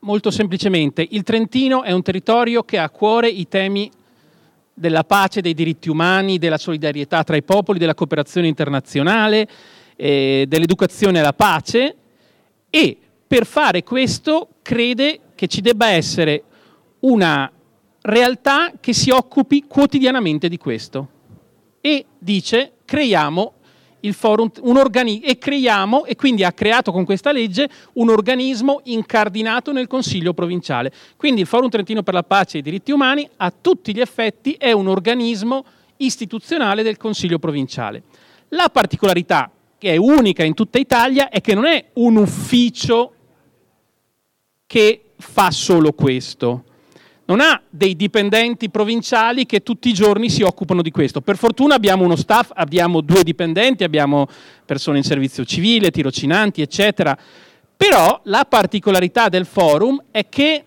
molto 0.00 0.30
semplicemente 0.30 1.06
il 1.08 1.22
Trentino 1.22 1.82
è 1.82 1.92
un 1.92 2.02
territorio 2.02 2.62
che 2.62 2.78
ha 2.78 2.84
a 2.84 2.90
cuore 2.90 3.28
i 3.28 3.48
temi 3.48 3.90
della 4.74 5.04
pace, 5.04 5.40
dei 5.40 5.54
diritti 5.54 5.88
umani, 5.88 6.38
della 6.38 6.58
solidarietà 6.58 7.22
tra 7.22 7.36
i 7.36 7.42
popoli, 7.42 7.78
della 7.78 7.94
cooperazione 7.94 8.48
internazionale, 8.48 9.48
eh, 9.96 10.44
dell'educazione 10.48 11.20
alla 11.20 11.32
pace 11.32 11.96
e 12.74 12.98
per 13.24 13.46
fare 13.46 13.84
questo 13.84 14.48
crede 14.60 15.20
che 15.36 15.46
ci 15.46 15.60
debba 15.60 15.90
essere 15.90 16.42
una 17.00 17.48
realtà 18.00 18.72
che 18.80 18.92
si 18.92 19.10
occupi 19.10 19.62
quotidianamente 19.68 20.48
di 20.48 20.58
questo. 20.58 21.08
E 21.80 22.04
dice, 22.18 22.72
creiamo 22.84 23.52
il 24.00 24.12
forum, 24.12 24.50
un 24.62 24.76
organi- 24.76 25.20
e 25.20 25.38
creiamo, 25.38 26.04
e 26.04 26.16
quindi 26.16 26.42
ha 26.42 26.50
creato 26.50 26.90
con 26.90 27.04
questa 27.04 27.30
legge, 27.30 27.68
un 27.92 28.10
organismo 28.10 28.80
incardinato 28.86 29.70
nel 29.70 29.86
Consiglio 29.86 30.34
provinciale. 30.34 30.92
Quindi 31.16 31.42
il 31.42 31.46
Forum 31.46 31.70
Trentino 31.70 32.02
per 32.02 32.14
la 32.14 32.24
Pace 32.24 32.56
e 32.56 32.60
i 32.60 32.62
diritti 32.62 32.90
umani, 32.90 33.28
a 33.36 33.52
tutti 33.52 33.94
gli 33.94 34.00
effetti, 34.00 34.56
è 34.58 34.72
un 34.72 34.88
organismo 34.88 35.64
istituzionale 35.98 36.82
del 36.82 36.96
Consiglio 36.96 37.38
provinciale. 37.38 38.02
La 38.48 38.68
particolarità, 38.68 39.48
che 39.84 39.92
è 39.92 39.96
unica 39.96 40.42
in 40.42 40.54
tutta 40.54 40.78
Italia, 40.78 41.28
è 41.28 41.42
che 41.42 41.52
non 41.52 41.66
è 41.66 41.90
un 41.94 42.16
ufficio 42.16 43.12
che 44.64 45.10
fa 45.18 45.50
solo 45.50 45.92
questo 45.92 46.64
non 47.26 47.40
ha 47.40 47.60
dei 47.70 47.96
dipendenti 47.96 48.68
provinciali 48.68 49.46
che 49.46 49.62
tutti 49.62 49.88
i 49.88 49.94
giorni 49.94 50.28
si 50.28 50.42
occupano 50.42 50.82
di 50.82 50.90
questo. 50.90 51.22
Per 51.22 51.38
fortuna 51.38 51.74
abbiamo 51.74 52.04
uno 52.04 52.16
staff, 52.16 52.50
abbiamo 52.54 53.00
due 53.00 53.22
dipendenti, 53.22 53.82
abbiamo 53.82 54.26
persone 54.66 54.98
in 54.98 55.04
servizio 55.04 55.42
civile, 55.46 55.90
tirocinanti, 55.90 56.60
eccetera. 56.60 57.16
Però 57.74 58.20
la 58.24 58.44
particolarità 58.46 59.30
del 59.30 59.46
forum 59.46 60.02
è 60.10 60.28
che 60.28 60.64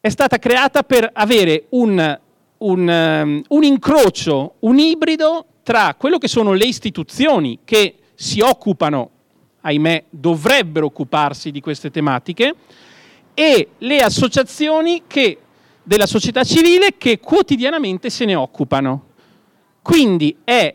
è 0.00 0.08
stata 0.08 0.38
creata 0.38 0.84
per 0.84 1.10
avere 1.12 1.66
un 1.70 2.18
un, 2.56 2.88
um, 2.88 3.42
un 3.48 3.64
incrocio, 3.64 4.54
un 4.60 4.78
ibrido 4.78 5.46
tra 5.64 5.96
quello 5.98 6.18
che 6.18 6.28
sono 6.28 6.52
le 6.52 6.66
istituzioni 6.66 7.60
che 7.64 7.96
si 8.14 8.40
occupano, 8.40 9.10
ahimè, 9.62 10.04
dovrebbero 10.10 10.86
occuparsi 10.86 11.50
di 11.50 11.60
queste 11.60 11.90
tematiche, 11.90 12.54
e 13.32 13.68
le 13.78 13.98
associazioni 13.98 15.04
che, 15.06 15.38
della 15.82 16.06
società 16.06 16.44
civile 16.44 16.96
che 16.98 17.18
quotidianamente 17.18 18.10
se 18.10 18.26
ne 18.26 18.34
occupano. 18.34 19.06
Quindi 19.82 20.36
è 20.44 20.72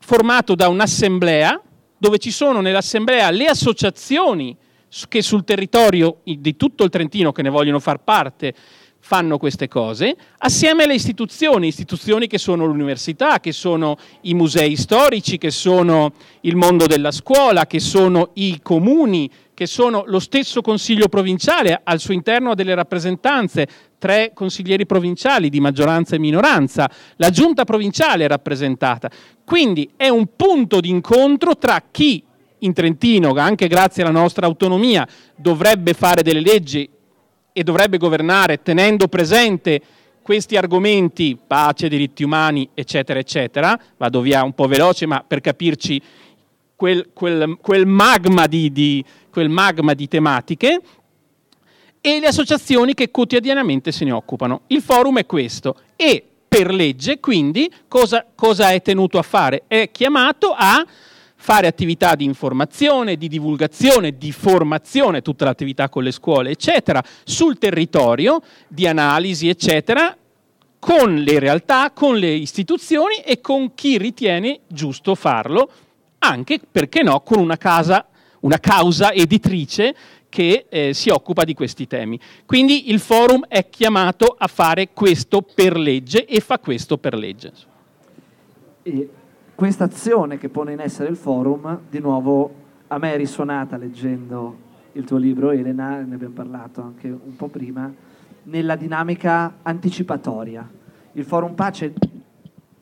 formato 0.00 0.54
da 0.54 0.68
un'assemblea 0.68 1.62
dove 1.96 2.18
ci 2.18 2.30
sono 2.30 2.60
nell'assemblea 2.60 3.30
le 3.30 3.46
associazioni 3.46 4.56
che 5.08 5.22
sul 5.22 5.44
territorio 5.44 6.20
di 6.24 6.56
tutto 6.56 6.82
il 6.82 6.90
Trentino 6.90 7.30
che 7.30 7.42
ne 7.42 7.50
vogliono 7.50 7.78
far 7.78 7.98
parte 7.98 8.54
fanno 9.00 9.38
queste 9.38 9.68
cose, 9.68 10.16
assieme 10.38 10.84
alle 10.84 10.94
istituzioni, 10.94 11.68
istituzioni 11.68 12.26
che 12.26 12.38
sono 12.38 12.66
l'università, 12.66 13.40
che 13.40 13.52
sono 13.52 13.96
i 14.22 14.34
musei 14.34 14.76
storici, 14.76 15.38
che 15.38 15.50
sono 15.50 16.12
il 16.42 16.56
mondo 16.56 16.86
della 16.86 17.10
scuola, 17.10 17.66
che 17.66 17.80
sono 17.80 18.30
i 18.34 18.60
comuni, 18.62 19.30
che 19.54 19.66
sono 19.66 20.04
lo 20.06 20.20
stesso 20.20 20.60
consiglio 20.60 21.08
provinciale, 21.08 21.80
al 21.82 21.98
suo 21.98 22.14
interno 22.14 22.50
ha 22.50 22.54
delle 22.54 22.74
rappresentanze, 22.74 23.66
tre 23.98 24.32
consiglieri 24.32 24.86
provinciali 24.86 25.48
di 25.48 25.58
maggioranza 25.58 26.14
e 26.14 26.20
minoranza, 26.20 26.88
la 27.16 27.30
giunta 27.30 27.64
provinciale 27.64 28.24
è 28.24 28.28
rappresentata. 28.28 29.10
Quindi 29.44 29.90
è 29.96 30.08
un 30.08 30.28
punto 30.36 30.80
di 30.80 30.90
incontro 30.90 31.56
tra 31.56 31.82
chi 31.90 32.22
in 32.58 32.72
Trentino, 32.72 33.32
anche 33.34 33.68
grazie 33.68 34.02
alla 34.02 34.12
nostra 34.12 34.46
autonomia, 34.46 35.06
dovrebbe 35.34 35.94
fare 35.94 36.22
delle 36.22 36.40
leggi 36.40 36.88
e 37.58 37.64
dovrebbe 37.64 37.98
governare 37.98 38.62
tenendo 38.62 39.08
presente 39.08 39.80
questi 40.22 40.56
argomenti, 40.56 41.36
pace, 41.44 41.88
diritti 41.88 42.22
umani, 42.22 42.68
eccetera, 42.72 43.18
eccetera, 43.18 43.76
vado 43.96 44.20
via 44.20 44.44
un 44.44 44.52
po' 44.52 44.68
veloce, 44.68 45.06
ma 45.06 45.24
per 45.26 45.40
capirci 45.40 46.00
quel, 46.76 47.08
quel, 47.12 47.58
quel, 47.60 47.84
magma, 47.84 48.46
di, 48.46 48.70
di, 48.70 49.04
quel 49.28 49.48
magma 49.48 49.94
di 49.94 50.06
tematiche, 50.06 50.80
e 52.00 52.20
le 52.20 52.28
associazioni 52.28 52.94
che 52.94 53.10
quotidianamente 53.10 53.90
se 53.90 54.04
ne 54.04 54.12
occupano. 54.12 54.60
Il 54.68 54.80
forum 54.80 55.18
è 55.18 55.26
questo 55.26 55.80
e 55.96 56.24
per 56.46 56.72
legge, 56.72 57.18
quindi, 57.18 57.68
cosa, 57.88 58.24
cosa 58.36 58.70
è 58.70 58.80
tenuto 58.82 59.18
a 59.18 59.22
fare? 59.22 59.64
È 59.66 59.90
chiamato 59.90 60.54
a 60.56 60.86
fare 61.40 61.68
attività 61.68 62.16
di 62.16 62.24
informazione, 62.24 63.16
di 63.16 63.28
divulgazione, 63.28 64.18
di 64.18 64.32
formazione, 64.32 65.22
tutta 65.22 65.44
l'attività 65.44 65.88
con 65.88 66.02
le 66.02 66.10
scuole, 66.10 66.50
eccetera, 66.50 67.02
sul 67.24 67.58
territorio, 67.58 68.42
di 68.66 68.86
analisi, 68.86 69.48
eccetera, 69.48 70.14
con 70.80 71.14
le 71.14 71.38
realtà, 71.38 71.92
con 71.92 72.16
le 72.16 72.30
istituzioni 72.30 73.16
e 73.24 73.40
con 73.40 73.74
chi 73.74 73.98
ritiene 73.98 74.60
giusto 74.66 75.14
farlo, 75.14 75.70
anche, 76.18 76.60
perché 76.70 77.02
no, 77.02 77.20
con 77.20 77.38
una, 77.38 77.56
casa, 77.56 78.06
una 78.40 78.58
causa 78.58 79.12
editrice 79.12 79.94
che 80.28 80.66
eh, 80.68 80.92
si 80.92 81.08
occupa 81.08 81.44
di 81.44 81.54
questi 81.54 81.86
temi. 81.86 82.18
Quindi 82.46 82.90
il 82.90 82.98
forum 82.98 83.46
è 83.46 83.68
chiamato 83.70 84.34
a 84.36 84.48
fare 84.48 84.90
questo 84.92 85.40
per 85.42 85.76
legge 85.76 86.26
e 86.26 86.40
fa 86.40 86.58
questo 86.58 86.98
per 86.98 87.14
legge. 87.14 87.52
E 88.82 89.08
questa 89.58 89.82
azione 89.82 90.38
che 90.38 90.50
pone 90.50 90.72
in 90.72 90.78
essere 90.78 91.08
il 91.08 91.16
forum, 91.16 91.80
di 91.90 91.98
nuovo 91.98 92.54
a 92.86 92.98
me 92.98 93.14
è 93.14 93.16
risuonata 93.16 93.76
leggendo 93.76 94.56
il 94.92 95.02
tuo 95.02 95.16
libro, 95.16 95.50
Elena, 95.50 96.00
ne 96.00 96.14
abbiamo 96.14 96.32
parlato 96.32 96.80
anche 96.80 97.08
un 97.08 97.34
po' 97.34 97.48
prima, 97.48 97.92
nella 98.44 98.76
dinamica 98.76 99.56
anticipatoria. 99.62 100.64
Il 101.10 101.24
forum 101.24 101.54
pace 101.54 101.92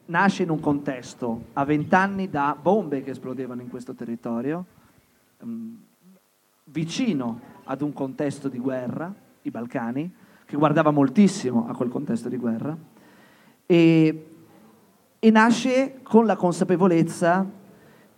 nasce 0.04 0.42
in 0.42 0.50
un 0.50 0.61
contesto 0.61 1.47
a 1.54 1.64
vent'anni 1.64 2.28
da 2.28 2.54
bombe 2.61 3.02
che 3.02 3.12
esplodevano 3.12 3.62
in 3.62 3.71
questo 3.71 3.95
territorio, 3.95 4.66
um, 5.40 5.78
vicino 6.64 7.40
ad 7.64 7.80
un 7.80 7.95
contesto 7.95 8.50
di 8.50 8.59
guerra, 8.59 9.11
i 9.40 9.50
Balcani, 9.50 10.12
che 10.45 10.56
guardava 10.59 10.90
moltissimo 10.90 11.68
a 11.71 11.75
quel 11.75 11.88
contesto 11.88 12.28
di 12.28 12.36
guerra, 12.36 12.76
e 13.65 14.26
e 15.18 15.30
nasce 15.30 15.98
con 16.02 16.26
la 16.26 16.36
consapevolezza 16.36 17.48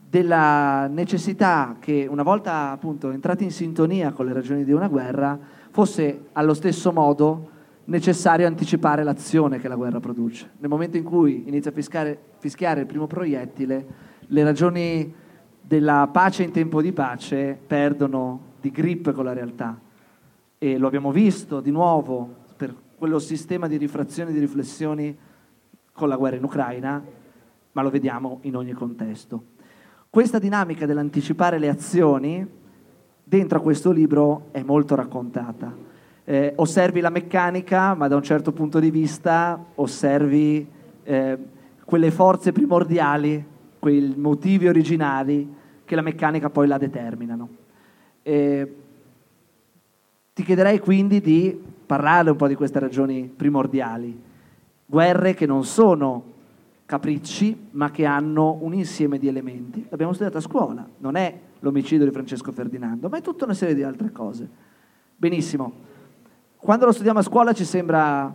della 0.09 0.87
necessità 0.87 1.77
che 1.79 2.07
una 2.09 2.23
volta 2.23 2.71
appunto 2.71 3.11
entrati 3.11 3.45
in 3.45 3.51
sintonia 3.51 4.13
con 4.13 4.27
le 4.27 4.33
ragioni 4.33 4.65
di 4.65 4.73
una 4.73 4.89
guerra 4.89 5.39
fosse 5.71 6.29
allo 6.33 6.55
stesso 6.55 6.93
modo 6.93 7.51
necessario 7.85 8.47
anticipare 8.47 9.03
l'azione 9.03 9.59
che 9.59 9.69
la 9.69 9.77
guerra 9.77 10.01
produce. 10.01 10.51
Nel 10.59 10.71
momento 10.71 10.97
in 10.97 11.05
cui 11.05 11.45
inizia 11.47 11.71
a 11.71 11.75
fischiare, 11.75 12.19
fischiare 12.39 12.81
il 12.81 12.87
primo 12.87 13.07
proiettile, 13.07 13.87
le 14.21 14.45
ragioni 14.45 15.15
della 15.61 16.09
pace 16.11 16.43
in 16.43 16.51
tempo 16.51 16.81
di 16.81 16.93
pace 16.93 17.59
perdono 17.67 18.41
di 18.61 18.71
grip 18.71 19.13
con 19.13 19.25
la 19.25 19.33
realtà. 19.33 19.79
E 20.59 20.79
lo 20.79 20.87
abbiamo 20.87 21.13
visto 21.13 21.61
di 21.61 21.71
nuovo 21.71 22.35
per 22.57 22.75
quello 22.97 23.19
sistema 23.19 23.69
di 23.69 23.77
rifrazione 23.77 24.31
e 24.31 24.33
di 24.33 24.41
riflessioni 24.41 25.17
con 25.99 26.09
la 26.09 26.17
guerra 26.17 26.37
in 26.37 26.45
Ucraina, 26.45 27.03
ma 27.73 27.83
lo 27.83 27.91
vediamo 27.91 28.39
in 28.43 28.55
ogni 28.55 28.73
contesto. 28.73 29.43
Questa 30.09 30.39
dinamica 30.39 30.87
dell'anticipare 30.87 31.59
le 31.59 31.69
azioni 31.69 32.47
dentro 33.25 33.59
a 33.59 33.61
questo 33.61 33.91
libro 33.91 34.47
è 34.53 34.63
molto 34.63 34.95
raccontata. 34.95 35.75
Eh, 36.25 36.53
osservi 36.55 37.01
la 37.01 37.11
meccanica, 37.11 37.95
ma 37.95 38.07
da 38.07 38.15
un 38.15 38.23
certo 38.23 38.53
punto 38.53 38.79
di 38.79 38.93
vista 38.93 39.63
osservi 39.75 40.67
eh, 41.03 41.39
quelle 41.85 42.11
forze 42.13 42.53
primordiali, 42.53 43.45
quei 43.81 44.15
motivi 44.17 44.69
originali 44.69 45.53
che 45.85 45.95
la 45.97 46.03
meccanica 46.03 46.49
poi 46.49 46.69
la 46.69 46.79
determinano. 46.79 47.49
Eh, 48.23 48.75
ti 50.33 50.45
chiederei 50.45 50.79
quindi 50.79 51.21
di 51.21 51.61
parlare 51.87 52.31
un 52.31 52.37
po' 52.37 52.47
di 52.47 52.55
queste 52.55 52.79
ragioni 52.79 53.25
primordiali 53.25 54.27
guerre 54.91 55.35
che 55.35 55.45
non 55.45 55.65
sono 55.65 56.25
capricci, 56.87 57.69
ma 57.73 57.91
che 57.91 58.07
hanno 58.07 58.57
un 58.63 58.73
insieme 58.73 59.19
di 59.19 59.29
elementi. 59.29 59.85
L'abbiamo 59.91 60.15
studiato 60.15 60.39
a 60.39 60.41
scuola, 60.41 60.89
non 60.99 61.17
è 61.17 61.39
l'omicidio 61.59 62.07
di 62.07 62.11
Francesco 62.11 62.51
Ferdinando, 62.51 63.11
ma 63.11 63.19
è 63.19 63.21
tutta 63.21 63.45
una 63.45 63.53
serie 63.53 63.75
di 63.75 63.83
altre 63.83 64.11
cose. 64.11 64.49
Benissimo. 65.15 65.71
Quando 66.57 66.87
lo 66.87 66.93
studiamo 66.93 67.19
a 67.19 67.23
scuola 67.23 67.53
ci 67.53 67.67
sembra 67.67 68.35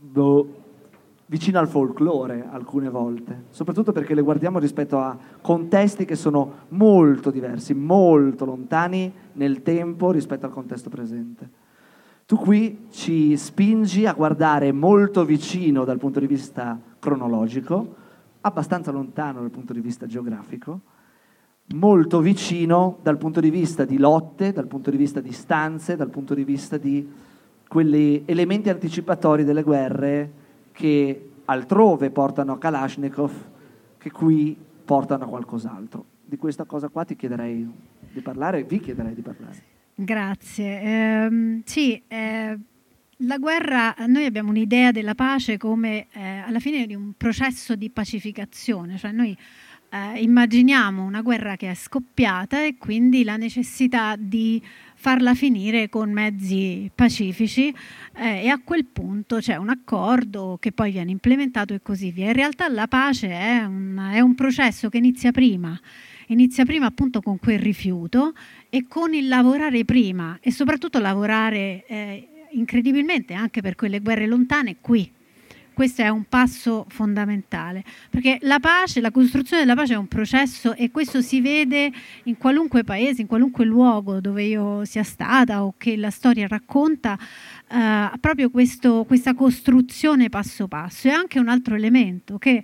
boh, 0.00 0.62
vicino 1.26 1.60
al 1.60 1.68
folklore 1.68 2.44
alcune 2.50 2.88
volte, 2.88 3.44
soprattutto 3.50 3.92
perché 3.92 4.14
le 4.14 4.22
guardiamo 4.22 4.58
rispetto 4.58 4.98
a 4.98 5.16
contesti 5.40 6.04
che 6.04 6.16
sono 6.16 6.52
molto 6.70 7.30
diversi, 7.30 7.72
molto 7.72 8.44
lontani 8.44 9.12
nel 9.34 9.62
tempo 9.62 10.10
rispetto 10.10 10.46
al 10.46 10.52
contesto 10.52 10.90
presente. 10.90 11.62
Tu 12.26 12.36
qui 12.36 12.86
ci 12.90 13.36
spingi 13.36 14.06
a 14.06 14.14
guardare 14.14 14.72
molto 14.72 15.26
vicino 15.26 15.84
dal 15.84 15.98
punto 15.98 16.20
di 16.20 16.26
vista 16.26 16.80
cronologico, 16.98 17.96
abbastanza 18.40 18.90
lontano 18.90 19.40
dal 19.40 19.50
punto 19.50 19.74
di 19.74 19.80
vista 19.80 20.06
geografico, 20.06 20.80
molto 21.74 22.20
vicino 22.20 22.98
dal 23.02 23.18
punto 23.18 23.40
di 23.40 23.50
vista 23.50 23.84
di 23.84 23.98
lotte, 23.98 24.52
dal 24.52 24.66
punto 24.66 24.90
di 24.90 24.96
vista 24.96 25.20
di 25.20 25.32
stanze, 25.32 25.96
dal 25.96 26.08
punto 26.08 26.32
di 26.32 26.44
vista 26.44 26.78
di 26.78 27.06
quegli 27.68 28.22
elementi 28.24 28.70
anticipatori 28.70 29.44
delle 29.44 29.62
guerre 29.62 30.32
che 30.72 31.30
altrove 31.44 32.10
portano 32.10 32.52
a 32.52 32.58
Kalashnikov, 32.58 33.32
che 33.98 34.10
qui 34.10 34.56
portano 34.84 35.24
a 35.24 35.28
qualcos'altro. 35.28 36.04
Di 36.24 36.38
questa 36.38 36.64
cosa 36.64 36.88
qua 36.88 37.04
ti 37.04 37.16
chiederei 37.16 37.70
di 38.12 38.20
parlare, 38.20 38.64
vi 38.64 38.80
chiederei 38.80 39.12
di 39.12 39.20
parlare. 39.20 39.73
Grazie. 39.94 40.80
Eh, 40.80 41.60
sì, 41.64 42.02
eh, 42.08 42.58
la 43.18 43.38
guerra, 43.38 43.94
noi 44.06 44.24
abbiamo 44.24 44.50
un'idea 44.50 44.90
della 44.90 45.14
pace 45.14 45.56
come 45.56 46.08
eh, 46.12 46.38
alla 46.44 46.58
fine 46.58 46.86
di 46.86 46.94
un 46.94 47.12
processo 47.16 47.76
di 47.76 47.90
pacificazione, 47.90 48.98
cioè 48.98 49.12
noi 49.12 49.36
eh, 49.90 50.20
immaginiamo 50.20 51.04
una 51.04 51.22
guerra 51.22 51.54
che 51.54 51.70
è 51.70 51.74
scoppiata 51.74 52.64
e 52.64 52.76
quindi 52.76 53.22
la 53.22 53.36
necessità 53.36 54.16
di 54.18 54.60
farla 54.96 55.34
finire 55.34 55.88
con 55.88 56.10
mezzi 56.10 56.90
pacifici 56.92 57.72
eh, 58.16 58.42
e 58.42 58.48
a 58.48 58.60
quel 58.64 58.86
punto 58.86 59.36
c'è 59.36 59.54
un 59.56 59.68
accordo 59.68 60.56
che 60.58 60.72
poi 60.72 60.90
viene 60.90 61.12
implementato 61.12 61.72
e 61.72 61.82
così 61.82 62.10
via. 62.10 62.26
In 62.26 62.32
realtà 62.32 62.68
la 62.68 62.88
pace 62.88 63.28
è 63.28 63.64
un, 63.64 64.10
è 64.12 64.18
un 64.18 64.34
processo 64.34 64.88
che 64.88 64.98
inizia 64.98 65.30
prima 65.30 65.78
inizia 66.28 66.64
prima 66.64 66.86
appunto 66.86 67.20
con 67.20 67.38
quel 67.38 67.58
rifiuto 67.58 68.32
e 68.74 68.86
con 68.88 69.14
il 69.14 69.28
lavorare 69.28 69.84
prima 69.84 70.36
e 70.40 70.50
soprattutto 70.50 70.98
lavorare 70.98 71.84
eh, 71.86 72.28
incredibilmente 72.54 73.32
anche 73.32 73.60
per 73.60 73.76
quelle 73.76 74.00
guerre 74.00 74.26
lontane 74.26 74.78
qui, 74.80 75.08
questo 75.72 76.02
è 76.02 76.08
un 76.08 76.24
passo 76.28 76.84
fondamentale, 76.88 77.84
perché 78.10 78.38
la 78.42 78.58
pace, 78.58 79.00
la 79.00 79.12
costruzione 79.12 79.62
della 79.62 79.76
pace 79.76 79.94
è 79.94 79.96
un 79.96 80.08
processo 80.08 80.74
e 80.74 80.90
questo 80.90 81.20
si 81.20 81.40
vede 81.40 81.92
in 82.24 82.36
qualunque 82.36 82.82
paese, 82.82 83.20
in 83.20 83.28
qualunque 83.28 83.64
luogo 83.64 84.20
dove 84.20 84.42
io 84.42 84.84
sia 84.84 85.04
stata 85.04 85.64
o 85.64 85.74
che 85.76 85.96
la 85.96 86.10
storia 86.10 86.48
racconta, 86.48 87.16
eh, 87.68 88.10
proprio 88.18 88.50
questo, 88.50 89.04
questa 89.04 89.34
costruzione 89.34 90.28
passo 90.28 90.66
passo. 90.66 91.06
E 91.06 91.10
anche 91.12 91.38
un 91.38 91.48
altro 91.48 91.76
elemento 91.76 92.38
che 92.38 92.62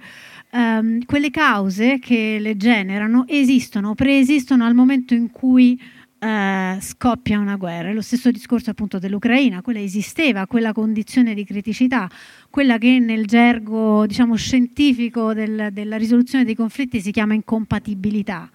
ehm, 0.50 1.04
quelle 1.04 1.30
cause 1.30 1.98
che 2.00 2.38
le 2.40 2.56
generano 2.56 3.26
esistono, 3.28 3.94
preesistono 3.94 4.64
al 4.64 4.74
momento 4.74 5.14
in 5.14 5.30
cui 5.30 5.80
eh, 6.20 6.76
scoppia 6.80 7.38
una 7.38 7.56
guerra. 7.56 7.88
È 7.88 7.92
lo 7.94 8.02
stesso 8.02 8.30
discorso 8.30 8.70
appunto 8.70 8.98
dell'Ucraina, 8.98 9.62
quella 9.62 9.80
esisteva, 9.80 10.46
quella 10.46 10.72
condizione 10.72 11.34
di 11.34 11.44
criticità, 11.44 12.08
quella 12.50 12.78
che 12.78 12.98
nel 12.98 13.24
gergo 13.26 14.06
diciamo, 14.06 14.36
scientifico 14.36 15.32
del, 15.32 15.70
della 15.72 15.96
risoluzione 15.96 16.44
dei 16.44 16.54
conflitti 16.54 17.00
si 17.00 17.10
chiama 17.10 17.34
incompatibilità. 17.34 18.50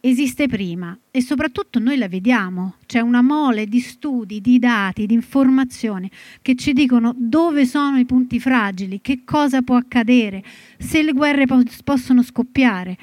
Esiste 0.00 0.46
prima 0.46 0.96
e 1.10 1.20
soprattutto 1.20 1.80
noi 1.80 1.96
la 1.96 2.06
vediamo, 2.06 2.74
c'è 2.86 3.00
una 3.00 3.20
mole 3.20 3.66
di 3.66 3.80
studi, 3.80 4.40
di 4.40 4.60
dati, 4.60 5.06
di 5.06 5.14
informazioni 5.14 6.08
che 6.40 6.54
ci 6.54 6.72
dicono 6.72 7.12
dove 7.16 7.66
sono 7.66 7.98
i 7.98 8.04
punti 8.04 8.38
fragili, 8.38 9.00
che 9.00 9.22
cosa 9.24 9.62
può 9.62 9.74
accadere, 9.74 10.44
se 10.78 11.02
le 11.02 11.12
guerre 11.12 11.46
po- 11.46 11.64
possono 11.82 12.22
scoppiare 12.22 12.96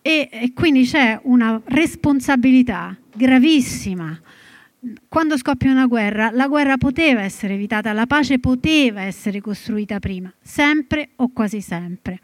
e, 0.00 0.28
e 0.30 0.52
quindi 0.54 0.84
c'è 0.84 1.18
una 1.24 1.60
responsabilità 1.64 2.96
gravissima. 3.16 4.20
Quando 5.08 5.36
scoppia 5.36 5.72
una 5.72 5.86
guerra, 5.86 6.30
la 6.30 6.46
guerra 6.46 6.76
poteva 6.76 7.22
essere 7.22 7.54
evitata, 7.54 7.92
la 7.92 8.06
pace 8.06 8.38
poteva 8.38 9.00
essere 9.02 9.40
costruita 9.40 9.98
prima, 9.98 10.32
sempre 10.40 11.10
o 11.16 11.30
quasi 11.32 11.60
sempre 11.60 12.20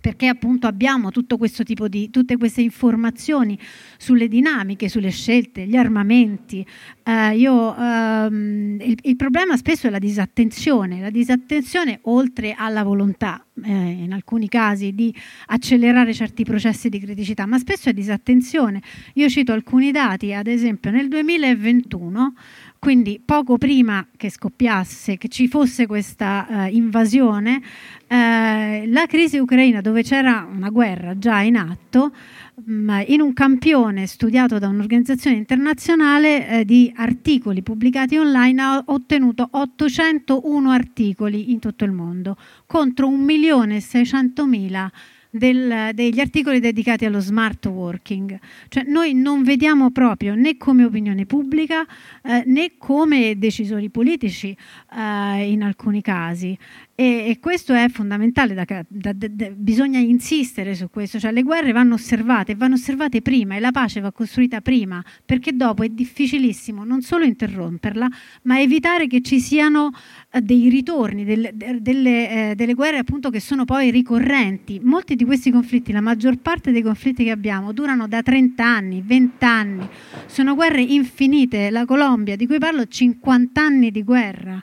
perché 0.00 0.26
appunto 0.26 0.66
abbiamo 0.66 1.10
tutto 1.10 1.36
questo 1.36 1.62
tipo 1.62 1.88
di, 1.88 2.10
tutte 2.10 2.36
queste 2.36 2.62
informazioni 2.62 3.58
sulle 3.98 4.28
dinamiche, 4.28 4.88
sulle 4.88 5.10
scelte, 5.10 5.66
gli 5.66 5.76
armamenti. 5.76 6.64
Eh, 7.02 7.36
io, 7.36 7.76
ehm, 7.76 8.78
il, 8.80 8.98
il, 9.02 9.16
problema 9.16 9.56
spesso 9.56 9.86
è 9.86 9.90
la 9.90 9.98
disattenzione, 9.98 11.00
la 11.00 11.10
disattenzione 11.10 11.98
oltre 12.02 12.54
alla 12.56 12.82
volontà, 12.82 13.44
eh, 13.62 13.70
in 13.70 14.12
alcuni 14.12 14.48
casi, 14.48 14.94
di 14.94 15.14
accelerare 15.46 16.14
certi 16.14 16.44
processi 16.44 16.88
di 16.88 16.98
criticità, 16.98 17.46
ma 17.46 17.58
spesso 17.58 17.88
è 17.88 17.92
disattenzione. 17.92 18.80
Io 19.14 19.28
cito 19.28 19.52
alcuni 19.52 19.90
dati, 19.90 20.32
ad 20.32 20.46
esempio 20.46 20.90
nel 20.90 21.08
2021 21.08 22.34
quindi 22.80 23.20
poco 23.22 23.58
prima 23.58 24.06
che 24.16 24.30
scoppiasse, 24.30 25.18
che 25.18 25.28
ci 25.28 25.48
fosse 25.48 25.86
questa 25.86 26.46
uh, 26.48 26.74
invasione, 26.74 27.56
uh, 27.56 28.86
la 28.86 29.04
crisi 29.06 29.36
ucraina, 29.36 29.82
dove 29.82 30.02
c'era 30.02 30.48
una 30.50 30.70
guerra 30.70 31.18
già 31.18 31.42
in 31.42 31.56
atto, 31.56 32.10
um, 32.54 33.04
in 33.06 33.20
un 33.20 33.34
campione 33.34 34.06
studiato 34.06 34.58
da 34.58 34.68
un'organizzazione 34.68 35.36
internazionale 35.36 36.60
uh, 36.60 36.64
di 36.64 36.90
articoli 36.96 37.60
pubblicati 37.62 38.16
online 38.16 38.62
ha 38.62 38.82
ottenuto 38.86 39.46
801 39.50 40.70
articoli 40.70 41.52
in 41.52 41.58
tutto 41.58 41.84
il 41.84 41.92
mondo 41.92 42.38
contro 42.64 43.10
1.600.000 43.10 44.88
del, 45.30 45.90
degli 45.94 46.20
articoli 46.20 46.60
dedicati 46.60 47.04
allo 47.04 47.20
smart 47.20 47.66
working. 47.66 48.38
Cioè 48.68 48.84
noi 48.84 49.14
non 49.14 49.42
vediamo 49.42 49.90
proprio 49.90 50.34
né 50.34 50.56
come 50.56 50.84
opinione 50.84 51.26
pubblica 51.26 51.86
eh, 52.22 52.42
né 52.46 52.72
come 52.76 53.38
decisori 53.38 53.88
politici 53.88 54.56
eh, 54.96 55.50
in 55.50 55.62
alcuni 55.62 56.02
casi. 56.02 56.58
E, 57.00 57.30
e, 57.30 57.38
questo 57.40 57.72
è 57.72 57.88
fondamentale, 57.88 58.52
da, 58.52 58.66
da, 58.86 59.14
da, 59.14 59.50
bisogna 59.54 59.98
insistere 59.98 60.74
su 60.74 60.90
questo, 60.90 61.18
cioè 61.18 61.32
le 61.32 61.42
guerre 61.42 61.72
vanno 61.72 61.94
osservate, 61.94 62.54
vanno 62.54 62.74
osservate 62.74 63.22
prima 63.22 63.56
e 63.56 63.60
la 63.60 63.70
pace 63.70 64.00
va 64.00 64.12
costruita 64.12 64.60
prima, 64.60 65.02
perché 65.24 65.56
dopo 65.56 65.82
è 65.82 65.88
difficilissimo 65.88 66.84
non 66.84 67.00
solo 67.00 67.24
interromperla, 67.24 68.06
ma 68.42 68.60
evitare 68.60 69.06
che 69.06 69.22
ci 69.22 69.40
siano 69.40 69.92
eh, 70.30 70.42
dei 70.42 70.68
ritorni, 70.68 71.24
delle, 71.24 71.54
delle, 71.54 72.50
eh, 72.50 72.54
delle 72.54 72.74
guerre 72.74 72.98
appunto 72.98 73.30
che 73.30 73.40
sono 73.40 73.64
poi 73.64 73.90
ricorrenti. 73.90 74.78
Molti 74.82 75.16
di 75.16 75.24
questi 75.24 75.50
conflitti, 75.50 75.92
la 75.92 76.02
maggior 76.02 76.36
parte 76.36 76.70
dei 76.70 76.82
conflitti 76.82 77.24
che 77.24 77.30
abbiamo, 77.30 77.72
durano 77.72 78.08
da 78.08 78.20
30 78.20 78.62
anni, 78.62 79.02
20 79.02 79.42
anni, 79.46 79.88
sono 80.26 80.54
guerre 80.54 80.82
infinite. 80.82 81.70
La 81.70 81.86
Colombia, 81.86 82.36
di 82.36 82.46
cui 82.46 82.58
parlo, 82.58 82.84
50 82.84 83.58
anni 83.58 83.90
di 83.90 84.02
guerra. 84.02 84.62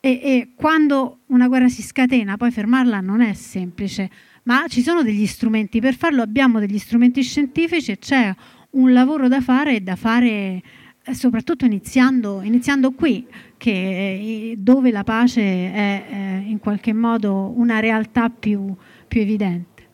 E, 0.00 0.10
e 0.10 0.52
quando 0.54 1.20
una 1.26 1.48
guerra 1.48 1.68
si 1.68 1.82
scatena, 1.82 2.36
poi 2.36 2.50
fermarla 2.50 3.00
non 3.00 3.20
è 3.20 3.32
semplice, 3.32 4.10
ma 4.44 4.66
ci 4.68 4.82
sono 4.82 5.02
degli 5.02 5.26
strumenti 5.26 5.80
per 5.80 5.94
farlo, 5.94 6.22
abbiamo 6.22 6.60
degli 6.60 6.78
strumenti 6.78 7.22
scientifici 7.22 7.92
e 7.92 7.98
c'è 7.98 8.34
un 8.70 8.92
lavoro 8.92 9.28
da 9.28 9.40
fare 9.40 9.76
e 9.76 9.80
da 9.80 9.96
fare 9.96 10.62
eh, 11.02 11.14
soprattutto 11.14 11.64
iniziando, 11.64 12.42
iniziando 12.42 12.92
qui, 12.92 13.26
che, 13.56 13.70
eh, 13.70 14.54
dove 14.58 14.90
la 14.90 15.04
pace 15.04 15.40
è, 15.40 16.06
è, 16.08 16.42
in 16.46 16.58
qualche 16.58 16.92
modo 16.92 17.52
una 17.56 17.80
realtà 17.80 18.28
più, 18.28 18.74
più 19.06 19.20
evidente. 19.20 19.88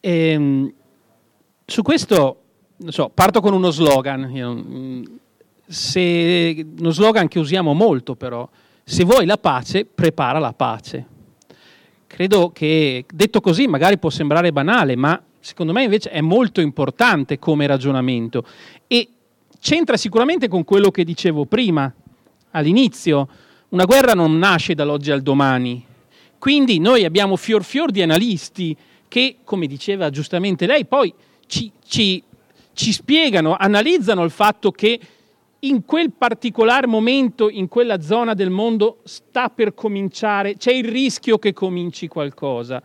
E, 0.00 0.28
ehm, 0.30 0.72
su 1.64 1.82
questo 1.82 2.42
so, 2.88 3.10
parto 3.12 3.40
con 3.40 3.54
uno 3.54 3.70
slogan. 3.70 4.30
Io, 4.34 4.54
mm, 4.54 5.04
se, 5.66 6.66
uno 6.78 6.90
slogan 6.90 7.28
che 7.28 7.38
usiamo 7.38 7.72
molto 7.74 8.14
però, 8.14 8.48
se 8.84 9.04
vuoi 9.04 9.26
la 9.26 9.36
pace, 9.36 9.84
prepara 9.84 10.38
la 10.38 10.52
pace. 10.52 11.06
Credo 12.06 12.50
che 12.50 13.04
detto 13.12 13.40
così 13.40 13.66
magari 13.66 13.98
può 13.98 14.10
sembrare 14.10 14.52
banale, 14.52 14.96
ma 14.96 15.20
secondo 15.40 15.72
me 15.72 15.82
invece 15.82 16.10
è 16.10 16.20
molto 16.20 16.60
importante 16.60 17.38
come 17.38 17.66
ragionamento 17.66 18.44
e 18.86 19.08
c'entra 19.60 19.96
sicuramente 19.96 20.48
con 20.48 20.64
quello 20.64 20.90
che 20.90 21.04
dicevo 21.04 21.46
prima, 21.46 21.92
all'inizio. 22.52 23.28
Una 23.70 23.84
guerra 23.84 24.12
non 24.14 24.38
nasce 24.38 24.74
dall'oggi 24.74 25.10
al 25.10 25.22
domani, 25.22 25.84
quindi 26.38 26.78
noi 26.78 27.04
abbiamo 27.04 27.36
fior 27.36 27.64
fior 27.64 27.90
di 27.90 28.02
analisti 28.02 28.76
che, 29.08 29.38
come 29.42 29.66
diceva 29.66 30.10
giustamente 30.10 30.66
lei, 30.66 30.86
poi 30.86 31.12
ci, 31.46 31.70
ci, 31.84 32.22
ci 32.72 32.92
spiegano, 32.92 33.56
analizzano 33.58 34.22
il 34.22 34.30
fatto 34.30 34.70
che 34.70 35.00
in 35.66 35.84
quel 35.84 36.12
particolare 36.12 36.86
momento, 36.86 37.48
in 37.48 37.68
quella 37.68 38.00
zona 38.00 38.34
del 38.34 38.50
mondo, 38.50 38.98
sta 39.04 39.48
per 39.48 39.74
cominciare, 39.74 40.56
c'è 40.56 40.72
il 40.72 40.84
rischio 40.84 41.38
che 41.38 41.52
cominci 41.52 42.08
qualcosa. 42.08 42.82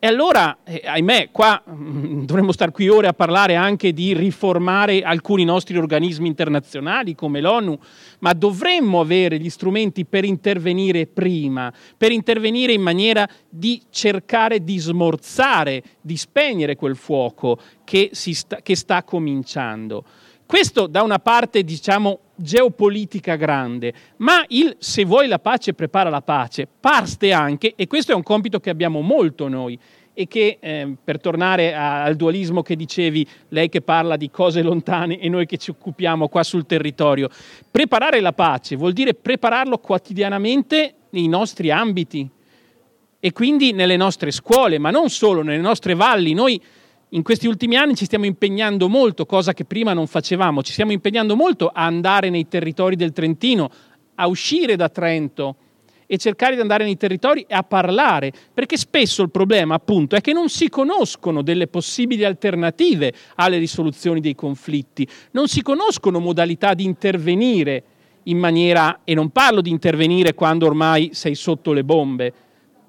E 0.00 0.06
allora, 0.06 0.58
eh, 0.62 0.80
ahimè, 0.84 1.30
qua 1.32 1.60
mm, 1.68 2.22
dovremmo 2.22 2.52
stare 2.52 2.70
qui 2.70 2.88
ore 2.88 3.08
a 3.08 3.12
parlare 3.12 3.56
anche 3.56 3.92
di 3.92 4.14
riformare 4.14 5.02
alcuni 5.02 5.42
nostri 5.42 5.76
organismi 5.76 6.28
internazionali 6.28 7.16
come 7.16 7.40
l'ONU, 7.40 7.76
ma 8.20 8.32
dovremmo 8.32 9.00
avere 9.00 9.40
gli 9.40 9.50
strumenti 9.50 10.04
per 10.04 10.24
intervenire 10.24 11.06
prima, 11.06 11.72
per 11.96 12.12
intervenire 12.12 12.72
in 12.72 12.80
maniera 12.80 13.28
di 13.48 13.82
cercare 13.90 14.62
di 14.62 14.78
smorzare, 14.78 15.82
di 16.00 16.16
spegnere 16.16 16.76
quel 16.76 16.94
fuoco 16.94 17.58
che, 17.82 18.10
sta, 18.12 18.58
che 18.62 18.76
sta 18.76 19.02
cominciando. 19.02 20.04
Questo 20.48 20.86
da 20.86 21.02
una 21.02 21.18
parte, 21.18 21.62
diciamo, 21.62 22.20
geopolitica 22.34 23.36
grande, 23.36 23.92
ma 24.16 24.42
il 24.48 24.76
se 24.78 25.04
vuoi 25.04 25.28
la 25.28 25.38
pace 25.38 25.74
prepara 25.74 26.08
la 26.08 26.22
pace 26.22 26.66
parte 26.80 27.32
anche, 27.32 27.74
e 27.76 27.86
questo 27.86 28.12
è 28.12 28.14
un 28.14 28.22
compito 28.22 28.58
che 28.58 28.70
abbiamo 28.70 29.02
molto 29.02 29.46
noi, 29.46 29.78
e 30.14 30.26
che 30.26 30.56
eh, 30.58 30.96
per 31.04 31.20
tornare 31.20 31.74
a, 31.74 32.02
al 32.02 32.16
dualismo 32.16 32.62
che 32.62 32.76
dicevi, 32.76 33.28
lei 33.50 33.68
che 33.68 33.82
parla 33.82 34.16
di 34.16 34.30
cose 34.30 34.62
lontane 34.62 35.18
e 35.18 35.28
noi 35.28 35.44
che 35.44 35.58
ci 35.58 35.68
occupiamo 35.68 36.28
qua 36.28 36.42
sul 36.42 36.64
territorio, 36.64 37.28
preparare 37.70 38.20
la 38.20 38.32
pace 38.32 38.74
vuol 38.74 38.94
dire 38.94 39.12
prepararlo 39.12 39.76
quotidianamente 39.76 40.94
nei 41.10 41.28
nostri 41.28 41.70
ambiti 41.70 42.26
e 43.20 43.32
quindi 43.32 43.72
nelle 43.72 43.98
nostre 43.98 44.30
scuole, 44.30 44.78
ma 44.78 44.90
non 44.90 45.10
solo, 45.10 45.42
nelle 45.42 45.60
nostre 45.60 45.94
valli. 45.94 46.32
Noi 46.32 46.58
in 47.10 47.22
questi 47.22 47.46
ultimi 47.46 47.76
anni 47.76 47.94
ci 47.94 48.04
stiamo 48.04 48.26
impegnando 48.26 48.88
molto, 48.88 49.24
cosa 49.24 49.54
che 49.54 49.64
prima 49.64 49.92
non 49.92 50.06
facevamo, 50.06 50.62
ci 50.62 50.72
stiamo 50.72 50.92
impegnando 50.92 51.36
molto 51.36 51.68
a 51.68 51.86
andare 51.86 52.28
nei 52.28 52.48
territori 52.48 52.96
del 52.96 53.12
Trentino, 53.12 53.70
a 54.16 54.26
uscire 54.26 54.76
da 54.76 54.88
Trento 54.88 55.56
e 56.10 56.16
cercare 56.16 56.54
di 56.54 56.60
andare 56.60 56.84
nei 56.84 56.96
territori 56.96 57.44
e 57.46 57.54
a 57.54 57.62
parlare, 57.62 58.32
perché 58.52 58.76
spesso 58.76 59.22
il 59.22 59.30
problema 59.30 59.74
appunto 59.74 60.16
è 60.16 60.20
che 60.20 60.32
non 60.32 60.48
si 60.48 60.68
conoscono 60.68 61.42
delle 61.42 61.66
possibili 61.66 62.24
alternative 62.24 63.12
alle 63.36 63.58
risoluzioni 63.58 64.20
dei 64.20 64.34
conflitti, 64.34 65.06
non 65.32 65.48
si 65.48 65.62
conoscono 65.62 66.18
modalità 66.18 66.74
di 66.74 66.84
intervenire 66.84 67.84
in 68.24 68.38
maniera, 68.38 69.00
e 69.04 69.14
non 69.14 69.30
parlo 69.30 69.60
di 69.62 69.70
intervenire 69.70 70.34
quando 70.34 70.66
ormai 70.66 71.10
sei 71.12 71.34
sotto 71.34 71.72
le 71.72 71.84
bombe, 71.84 72.32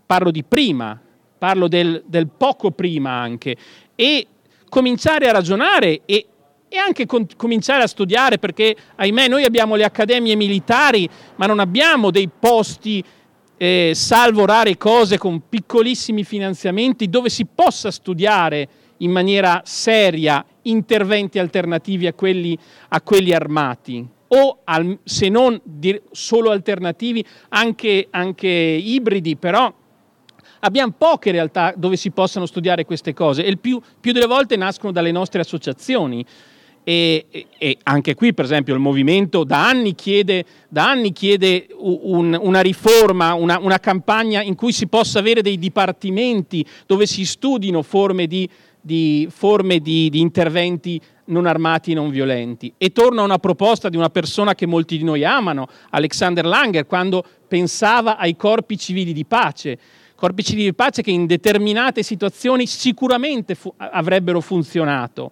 parlo 0.06 0.32
di 0.32 0.44
prima, 0.44 1.00
parlo 1.38 1.68
del, 1.70 2.04
del 2.06 2.28
poco 2.28 2.72
prima 2.72 3.12
anche, 3.12 3.56
e 4.00 4.28
cominciare 4.70 5.28
a 5.28 5.34
ragionare 5.34 6.04
e 6.06 6.26
e 6.72 6.78
anche 6.78 7.08
con- 7.08 7.26
cominciare 7.36 7.82
a 7.82 7.88
studiare 7.88 8.38
perché 8.38 8.76
ahimè 8.96 9.28
noi 9.28 9.44
abbiamo 9.44 9.74
le 9.74 9.84
accademie 9.84 10.36
militari 10.36 11.10
ma 11.38 11.48
non 11.48 11.60
abbiamo 11.60 12.12
dei 12.12 12.30
posti 12.30 13.04
eh, 13.58 13.92
salvo 13.94 14.46
rare 14.46 14.78
cose 14.78 15.18
con 15.18 15.42
piccolissimi 15.50 16.24
finanziamenti 16.24 17.10
dove 17.10 17.30
si 17.30 17.46
possa 17.46 17.90
studiare 17.90 18.68
in 18.98 19.12
maniera 19.12 19.62
seria 19.66 20.46
interventi 20.64 21.40
alternativi 21.40 22.08
a 22.08 22.14
quelli, 22.14 22.58
a 22.90 23.02
quelli 23.02 23.34
armati. 23.34 24.08
O 24.32 24.60
al, 24.64 25.00
se 25.04 25.28
non 25.28 25.60
solo 26.12 26.52
alternativi 26.52 27.26
anche, 27.50 28.08
anche 28.12 28.48
ibridi 28.48 29.36
però 29.36 29.74
abbiamo 30.60 30.94
poche 30.98 31.32
realtà 31.32 31.74
dove 31.76 31.96
si 31.96 32.12
possano 32.12 32.46
studiare 32.46 32.86
queste 32.86 33.14
cose 33.14 33.44
e 33.44 33.50
il 33.50 33.60
più, 33.60 33.80
più 34.00 34.12
delle 34.12 34.26
volte 34.26 34.56
nascono 34.56 34.92
dalle 34.92 35.12
nostre 35.12 35.42
associazioni. 35.42 36.26
E, 36.82 37.26
e, 37.30 37.46
e, 37.58 37.78
anche 37.84 38.16
qui, 38.16 38.34
per 38.34 38.46
esempio, 38.46 38.74
il 38.74 38.80
movimento 38.80 39.44
da 39.44 39.68
anni 39.68 39.94
chiede, 39.94 40.46
da 40.70 40.90
anni 40.90 41.12
chiede 41.12 41.68
un, 41.78 42.36
una 42.42 42.62
riforma, 42.62 43.34
una, 43.34 43.60
una, 43.60 43.80
campagna 43.80 44.42
in 44.42 44.56
cui 44.56 44.72
si 44.72 44.88
possa 44.88 45.20
avere 45.20 45.42
dei 45.42 45.60
dipartimenti 45.60 46.66
dove 46.88 47.06
si 47.06 47.26
studino 47.26 47.84
forme 47.84 48.26
di, 48.26 48.50
di, 48.82 49.28
forme 49.30 49.80
di, 49.80 50.10
di 50.10 50.20
interventi 50.20 51.00
non 51.26 51.46
armati 51.46 51.92
e 51.92 51.96
non 51.96 52.10
violenti. 52.10 52.74
E 52.78 52.92
torna 52.92 53.22
una 53.22 53.38
proposta 53.38 53.90
di 53.90 53.98
una 53.98 54.10
persona 54.10 54.56
che 54.56 54.66
molti 54.66 54.98
di 54.98 55.04
noi 55.04 55.24
amano, 55.24 55.68
Alexander 55.92 56.46
Langer, 56.46 56.88
quando 56.88 57.24
pensava 57.48 58.18
ai 58.18 58.36
corpi 58.36 58.78
civili 58.78 59.14
di 59.14 59.26
pace 59.26 59.78
corpi 60.20 60.44
civili 60.44 60.66
di 60.66 60.74
pace 60.74 61.02
che 61.02 61.12
in 61.12 61.26
determinate 61.26 62.04
situazioni 62.04 62.68
sicuramente 62.68 63.56
fu- 63.56 63.74
avrebbero 63.78 64.42
funzionato. 64.42 65.32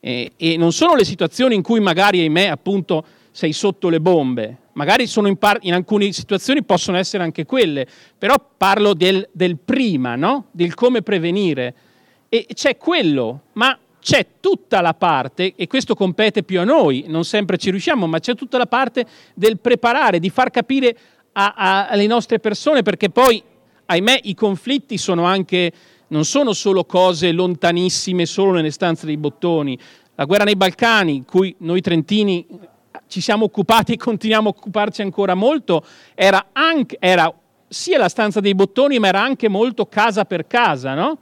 E, 0.00 0.32
e, 0.36 0.56
non 0.56 0.72
sono 0.72 0.94
le 0.94 1.04
situazioni 1.04 1.54
in 1.54 1.62
cui 1.62 1.80
magari, 1.80 2.20
ahimè, 2.20 2.46
appunto, 2.46 3.04
sei 3.30 3.52
sotto 3.52 3.90
le 3.90 4.00
bombe, 4.00 4.58
magari 4.72 5.08
in, 5.14 5.36
par- 5.36 5.58
in, 5.62 5.74
alcune 5.74 6.12
situazioni 6.12 6.64
possono 6.64 6.96
essere 6.96 7.22
anche 7.22 7.44
quelle, 7.44 7.86
però 8.16 8.34
parlo 8.56 8.94
del, 8.94 9.28
del 9.32 9.58
prima, 9.58 10.16
no? 10.16 10.46
del 10.50 10.74
come 10.74 11.02
prevenire. 11.02 11.74
E 12.28 12.46
c'è 12.54 12.76
quello, 12.78 13.42
ma 13.52 13.78
c'è 14.00 14.26
tutta 14.40 14.80
la 14.80 14.94
parte, 14.94 15.52
e 15.56 15.66
questo 15.66 15.94
compete 15.94 16.42
più 16.42 16.60
a 16.60 16.64
noi, 16.64 17.04
non 17.08 17.24
sempre 17.24 17.58
ci 17.58 17.70
riusciamo, 17.70 18.06
ma 18.06 18.18
c'è 18.18 18.34
tutta 18.34 18.56
la 18.56 18.66
parte 18.66 19.06
del 19.34 19.58
preparare, 19.58 20.20
di 20.20 20.30
far 20.30 20.50
capire 20.50 20.96
a, 21.32 21.54
a, 21.56 21.88
alle 21.88 22.06
nostre 22.06 22.38
persone, 22.38 22.82
perché 22.82 23.10
poi 23.10 23.42
ahimè 23.86 24.20
i 24.24 24.34
conflitti 24.34 24.98
sono 24.98 25.24
anche, 25.24 25.72
non 26.08 26.24
sono 26.24 26.52
solo 26.52 26.84
cose 26.84 27.32
lontanissime, 27.32 28.26
solo 28.26 28.52
nelle 28.52 28.70
stanze 28.70 29.06
dei 29.06 29.16
bottoni. 29.16 29.78
La 30.14 30.24
guerra 30.24 30.44
nei 30.44 30.56
Balcani, 30.56 31.16
in 31.16 31.24
cui 31.24 31.54
noi 31.58 31.80
trentini 31.80 32.46
ci 33.08 33.20
siamo 33.20 33.44
occupati 33.44 33.92
e 33.92 33.96
continuiamo 33.96 34.48
a 34.48 34.54
occuparci 34.56 35.02
ancora 35.02 35.34
molto, 35.34 35.84
era, 36.14 36.46
anche, 36.52 36.96
era 37.00 37.32
sia 37.68 37.98
la 37.98 38.08
stanza 38.08 38.40
dei 38.40 38.54
bottoni, 38.54 38.98
ma 38.98 39.08
era 39.08 39.22
anche 39.22 39.48
molto 39.48 39.86
casa 39.86 40.24
per 40.24 40.46
casa, 40.46 40.94
no? 40.94 41.18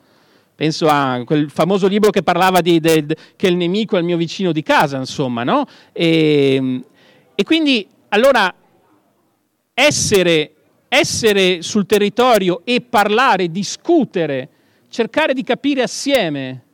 Penso 0.55 0.87
a 0.87 1.23
quel 1.25 1.51
famoso 1.51 1.87
libro 1.89 2.11
che 2.11 2.23
parlava 2.23 2.61
di, 2.61 2.79
de, 2.79 3.07
de, 3.07 3.17
che 3.37 3.49
il 3.49 3.57
nemico 3.57 3.97
è 3.97 4.01
il 4.01 4.05
mio 4.05 4.19
vicino 4.19 4.53
di 4.53 4.63
casa, 4.63 4.99
insomma, 4.99 5.45
no? 5.45 5.67
E, 5.93 6.83
e 7.35 7.43
quindi, 7.43 7.87
allora, 8.09 8.55
essere 9.75 10.55
essere 10.95 11.63
sul 11.63 11.87
territorio 11.87 12.61
e 12.65 12.83
parlare, 12.83 13.51
discutere, 13.51 14.49
cercare 14.91 15.33
di 15.33 15.43
capire 15.43 15.81
assieme, 15.81 16.65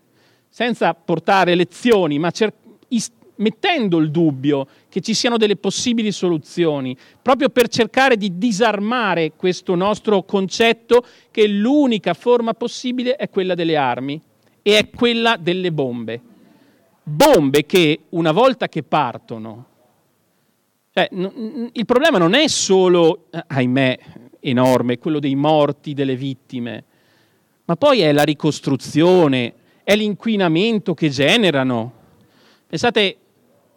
senza 0.48 0.92
portare 0.92 1.54
lezioni, 1.54 2.18
ma 2.18 2.32
cer- 2.32 2.52
ist- 2.88 3.12
mettendo 3.36 3.98
il 3.98 4.10
dubbio 4.10 4.66
che 4.88 5.00
ci 5.00 5.14
siano 5.14 5.36
delle 5.36 5.54
possibili 5.54 6.10
soluzioni, 6.10 6.96
proprio 7.22 7.48
per 7.48 7.68
cercare 7.68 8.16
di 8.16 8.36
disarmare 8.36 9.34
questo 9.36 9.76
nostro 9.76 10.24
concetto 10.24 11.04
che 11.30 11.46
l'unica 11.46 12.12
forma 12.12 12.54
possibile 12.54 13.14
è 13.14 13.30
quella 13.30 13.54
delle 13.54 13.76
armi 13.76 14.20
e 14.62 14.78
è 14.78 14.90
quella 14.90 15.36
delle 15.36 15.70
bombe. 15.70 16.20
Bombe 17.04 17.66
che 17.66 18.00
una 18.08 18.32
volta 18.32 18.68
che 18.68 18.82
partono 18.82 19.66
cioè, 20.98 21.08
n- 21.12 21.70
il 21.72 21.84
problema 21.84 22.18
non 22.18 22.34
è 22.34 22.48
solo, 22.48 23.26
eh, 23.30 23.44
ahimè, 23.46 23.98
enorme, 24.40 24.98
quello 24.98 25.20
dei 25.20 25.36
morti, 25.36 25.94
delle 25.94 26.16
vittime, 26.16 26.84
ma 27.66 27.76
poi 27.76 28.00
è 28.00 28.10
la 28.10 28.24
ricostruzione, 28.24 29.54
è 29.84 29.94
l'inquinamento 29.94 30.94
che 30.94 31.08
generano. 31.08 31.92
Pensate, 32.66 33.16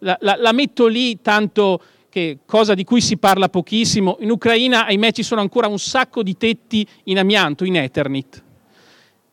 la, 0.00 0.16
la, 0.20 0.34
la 0.36 0.50
metto 0.50 0.88
lì 0.88 1.20
tanto 1.20 1.80
che 2.08 2.38
cosa 2.44 2.74
di 2.74 2.82
cui 2.82 3.00
si 3.00 3.16
parla 3.18 3.48
pochissimo, 3.48 4.16
in 4.18 4.30
Ucraina, 4.30 4.86
ahimè, 4.86 5.12
ci 5.12 5.22
sono 5.22 5.40
ancora 5.40 5.68
un 5.68 5.78
sacco 5.78 6.24
di 6.24 6.36
tetti 6.36 6.84
in 7.04 7.18
amianto, 7.18 7.64
in 7.64 7.76
Eternit. 7.76 8.42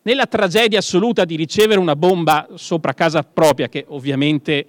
Nella 0.02 0.26
tragedia 0.26 0.78
assoluta 0.78 1.24
di 1.24 1.34
ricevere 1.34 1.80
una 1.80 1.96
bomba 1.96 2.46
sopra 2.54 2.94
casa 2.94 3.24
propria, 3.24 3.68
che 3.68 3.84
ovviamente 3.88 4.66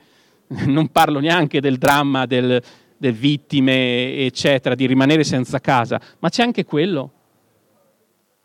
non 0.65 0.87
parlo 0.87 1.19
neanche 1.19 1.61
del 1.61 1.77
dramma 1.77 2.25
del, 2.25 2.61
vittime, 3.09 4.17
eccetera, 4.17 4.75
di 4.75 4.85
rimanere 4.85 5.23
senza 5.23 5.59
casa, 5.59 5.99
ma 6.19 6.29
c'è 6.29 6.43
anche 6.43 6.65
quello. 6.65 7.11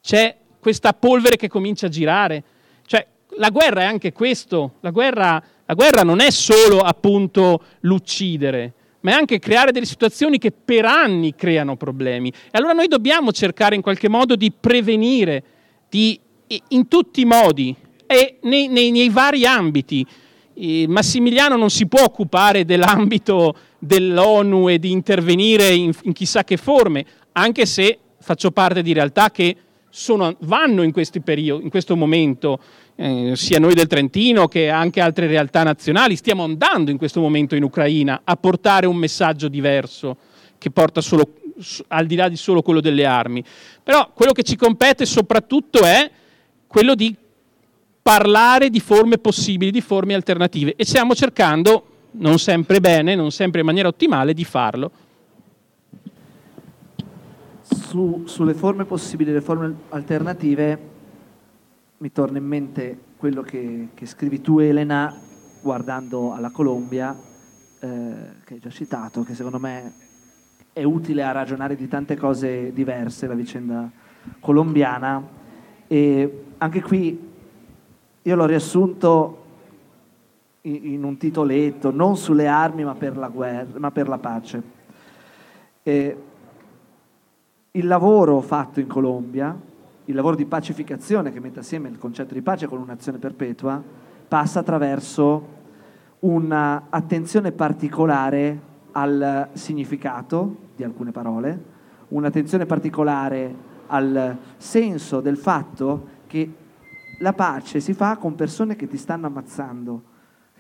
C'è 0.01 0.37
questa 0.59 0.95
polvere 0.95 1.37
che 1.37 1.49
comincia 1.49 1.87
a 1.87 1.91
girare. 1.91 2.43
Cioè, 2.87 3.07
la 3.37 3.51
guerra 3.51 3.83
è 3.83 3.85
anche 3.85 4.13
questo. 4.13 4.75
La 4.81 4.91
guerra, 4.91 5.43
la 5.65 5.75
guerra 5.75 6.03
non 6.03 6.21
è 6.21 6.31
solo 6.31 6.81
appunto 6.81 7.63
l'uccidere, 7.81 8.73
ma 9.01 9.11
è 9.11 9.15
anche 9.15 9.39
creare 9.39 9.73
delle 9.73 9.85
situazioni 9.85 10.39
che 10.39 10.53
per 10.53 10.85
anni 10.85 11.35
creano 11.35 11.77
problemi. 11.77 12.31
E 12.31 12.51
allora 12.53 12.73
noi 12.73 12.89
dobbiamo 12.89 13.33
cercare 13.33 13.75
in 13.75 13.83
qualche 13.83 14.09
modo 14.09 14.37
di 14.37 14.51
prevenire 14.51 15.43
di, 15.89 16.19
in 16.69 16.89
tutti 16.89 17.21
i 17.21 17.25
modi 17.25 17.75
e 18.07 18.39
nei, 18.43 18.69
nei, 18.69 18.91
nei 18.91 19.09
vari 19.09 19.45
ambiti. 19.45 20.07
E 20.55 20.87
Massimiliano 20.89 21.57
non 21.57 21.71
si 21.71 21.87
può 21.87 22.03
occupare 22.03 22.65
dell'ambito 22.65 23.55
dell'ONU 23.79 24.69
e 24.69 24.79
di 24.79 24.91
intervenire 24.91 25.69
in, 25.69 25.93
in 26.03 26.13
chissà 26.13 26.45
che 26.45 26.57
forme, 26.57 27.05
anche 27.33 27.67
se 27.67 27.99
faccio 28.19 28.51
parte 28.51 28.83
di 28.83 28.93
realtà 28.93 29.31
che 29.31 29.57
sono, 29.89 30.37
vanno 30.41 30.83
in, 30.83 30.93
periodi, 31.25 31.65
in, 31.65 31.71
questo 31.71 31.97
momento, 31.97 32.59
eh, 32.97 33.33
sia 33.35 33.59
noi 33.59 33.75
del 33.75 33.87
Trentino 33.87 34.47
che 34.47 34.69
anche 34.69 35.01
altre 35.01 35.27
realtà 35.27 35.63
nazionali, 35.63 36.17
stiamo 36.17 36.45
andando 36.45 36.91
in 36.91 36.99
questo 36.99 37.21
momento 37.21 37.55
in 37.55 37.63
Ucraina 37.63 38.21
a 38.25 38.37
portare 38.37 38.87
un 38.87 38.97
messaggio 38.97 39.49
diverso 39.49 40.17
che 40.59 40.71
porta 40.71 41.01
solo, 41.01 41.35
al 41.89 42.07
di 42.07 42.17
là 42.17 42.29
di 42.29 42.37
solo 42.37 42.63
quello 42.63 42.81
delle 42.81 43.07
armi. 43.07 43.43
Però 43.83 44.11
quello 44.13 44.33
che 44.33 44.43
ci 44.43 44.57
compete 44.57 45.07
soprattutto 45.07 45.81
è 45.85 46.11
quello 46.67 46.95
di 46.95 47.15
parlare 48.03 48.71
di 48.71 48.81
forme 48.81 49.19
possibili, 49.19 49.71
di 49.71 49.81
forme 49.81 50.15
alternative 50.15 50.75
e 50.77 50.85
stiamo 50.85 51.15
cercando 51.15 51.96
non 52.19 52.39
sempre 52.39 52.81
bene, 52.81 53.15
non 53.15 53.31
sempre 53.31 53.61
in 53.61 53.67
maniera 53.67 53.89
ottimale, 53.89 54.35
di 54.35 54.45
farlo. 54.45 54.91
Su, 57.63 58.23
sulle 58.27 58.55
forme 58.55 58.85
possibili, 58.85 59.33
le 59.33 59.41
forme 59.41 59.75
alternative, 59.91 60.79
mi 61.99 62.13
torna 62.13 62.39
in 62.39 62.45
mente 62.45 62.99
quello 63.17 63.43
che, 63.43 63.89
che 63.95 64.07
scrivi 64.07 64.41
tu 64.41 64.59
Elena 64.59 65.15
guardando 65.61 66.33
alla 66.33 66.51
Colombia, 66.51 67.17
eh, 67.81 68.15
che 68.45 68.55
hai 68.55 68.61
già 68.61 68.71
citato, 68.71 69.23
che 69.23 69.35
secondo 69.35 69.59
me 69.59 69.93
è 70.73 70.85
utile 70.85 71.23
a 71.23 71.33
ragionare 71.33 71.75
di 71.75 71.89
tante 71.89 72.17
cose 72.17 72.73
diverse, 72.73 73.27
la 73.27 73.35
vicenda 73.35 73.91
colombiana. 74.41 75.27
E 75.87 76.45
anche 76.59 76.83
qui 76.83 77.19
io 78.23 78.35
l'ho 78.35 78.47
riassunto 78.47 79.46
in 80.67 81.05
un 81.05 81.17
titoletto, 81.17 81.91
non 81.91 82.17
sulle 82.17 82.49
armi 82.49 82.85
ma 82.85 82.95
per 82.95 83.17
la, 83.17 83.29
guerra, 83.29 83.79
ma 83.79 83.91
per 83.91 84.09
la 84.09 84.19
pace. 84.19 84.63
E 85.83 86.17
il 87.71 87.87
lavoro 87.87 88.41
fatto 88.41 88.81
in 88.81 88.89
Colombia, 88.89 89.57
il 90.07 90.15
lavoro 90.15 90.35
di 90.35 90.45
pacificazione 90.45 91.33
che 91.33 91.41
mette 91.41 91.61
assieme 91.61 91.89
il 91.89 91.99
concetto 91.99 92.35
di 92.35 92.43
pace 92.43 92.67
con 92.67 92.81
un'azione 92.81 93.19
perpetua, 93.19 93.81
passa 94.27 94.61
attraverso 94.61 95.55
un'attenzione 96.21 97.53
particolare 97.53 98.75
al 98.93 99.49
significato 99.53 100.57
di 100.75 100.83
alcune 100.83 101.13
parole, 101.13 101.75
un'attenzione 102.09 102.67
particolare 102.67 103.55
al 103.87 104.37
senso 104.57 105.21
del 105.21 105.37
fatto 105.37 106.15
che 106.27 106.53
la 107.21 107.33
pace 107.33 107.79
si 107.79 107.93
fa 107.93 108.17
con 108.17 108.35
persone 108.35 108.75
che 108.75 108.89
ti 108.89 108.97
stanno 108.97 109.27
ammazzando 109.27 110.15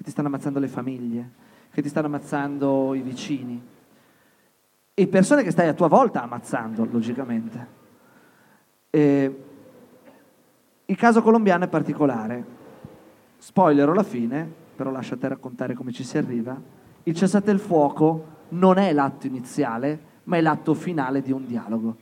ti 0.06 0.12
stanno 0.12 0.28
ammazzando 0.28 0.60
le 0.60 0.68
famiglie, 0.68 1.30
che 1.72 1.82
ti 1.82 1.88
stanno 1.88 2.06
ammazzando 2.06 2.94
i 2.94 3.00
vicini 3.00 3.60
e 4.94 5.06
persone 5.08 5.42
che 5.42 5.50
stai 5.50 5.66
a 5.66 5.74
tua 5.74 5.88
volta 5.88 6.22
ammazzando, 6.22 6.86
logicamente. 6.88 7.66
E 8.88 9.44
il 10.84 10.96
caso 10.96 11.22
colombiano 11.22 11.64
è 11.64 11.68
particolare. 11.68 12.44
Spoiler 13.36 13.88
alla 13.88 14.04
fine, 14.04 14.48
però 14.76 14.92
lascio 14.92 15.14
a 15.14 15.16
te 15.16 15.26
raccontare 15.26 15.74
come 15.74 15.90
ci 15.90 16.04
si 16.04 16.16
arriva, 16.16 16.56
il 17.02 17.14
cessate 17.16 17.50
il 17.50 17.58
fuoco 17.58 18.26
non 18.50 18.78
è 18.78 18.92
l'atto 18.92 19.26
iniziale, 19.26 19.98
ma 20.24 20.36
è 20.36 20.40
l'atto 20.40 20.72
finale 20.72 21.20
di 21.20 21.32
un 21.32 21.44
dialogo, 21.46 21.96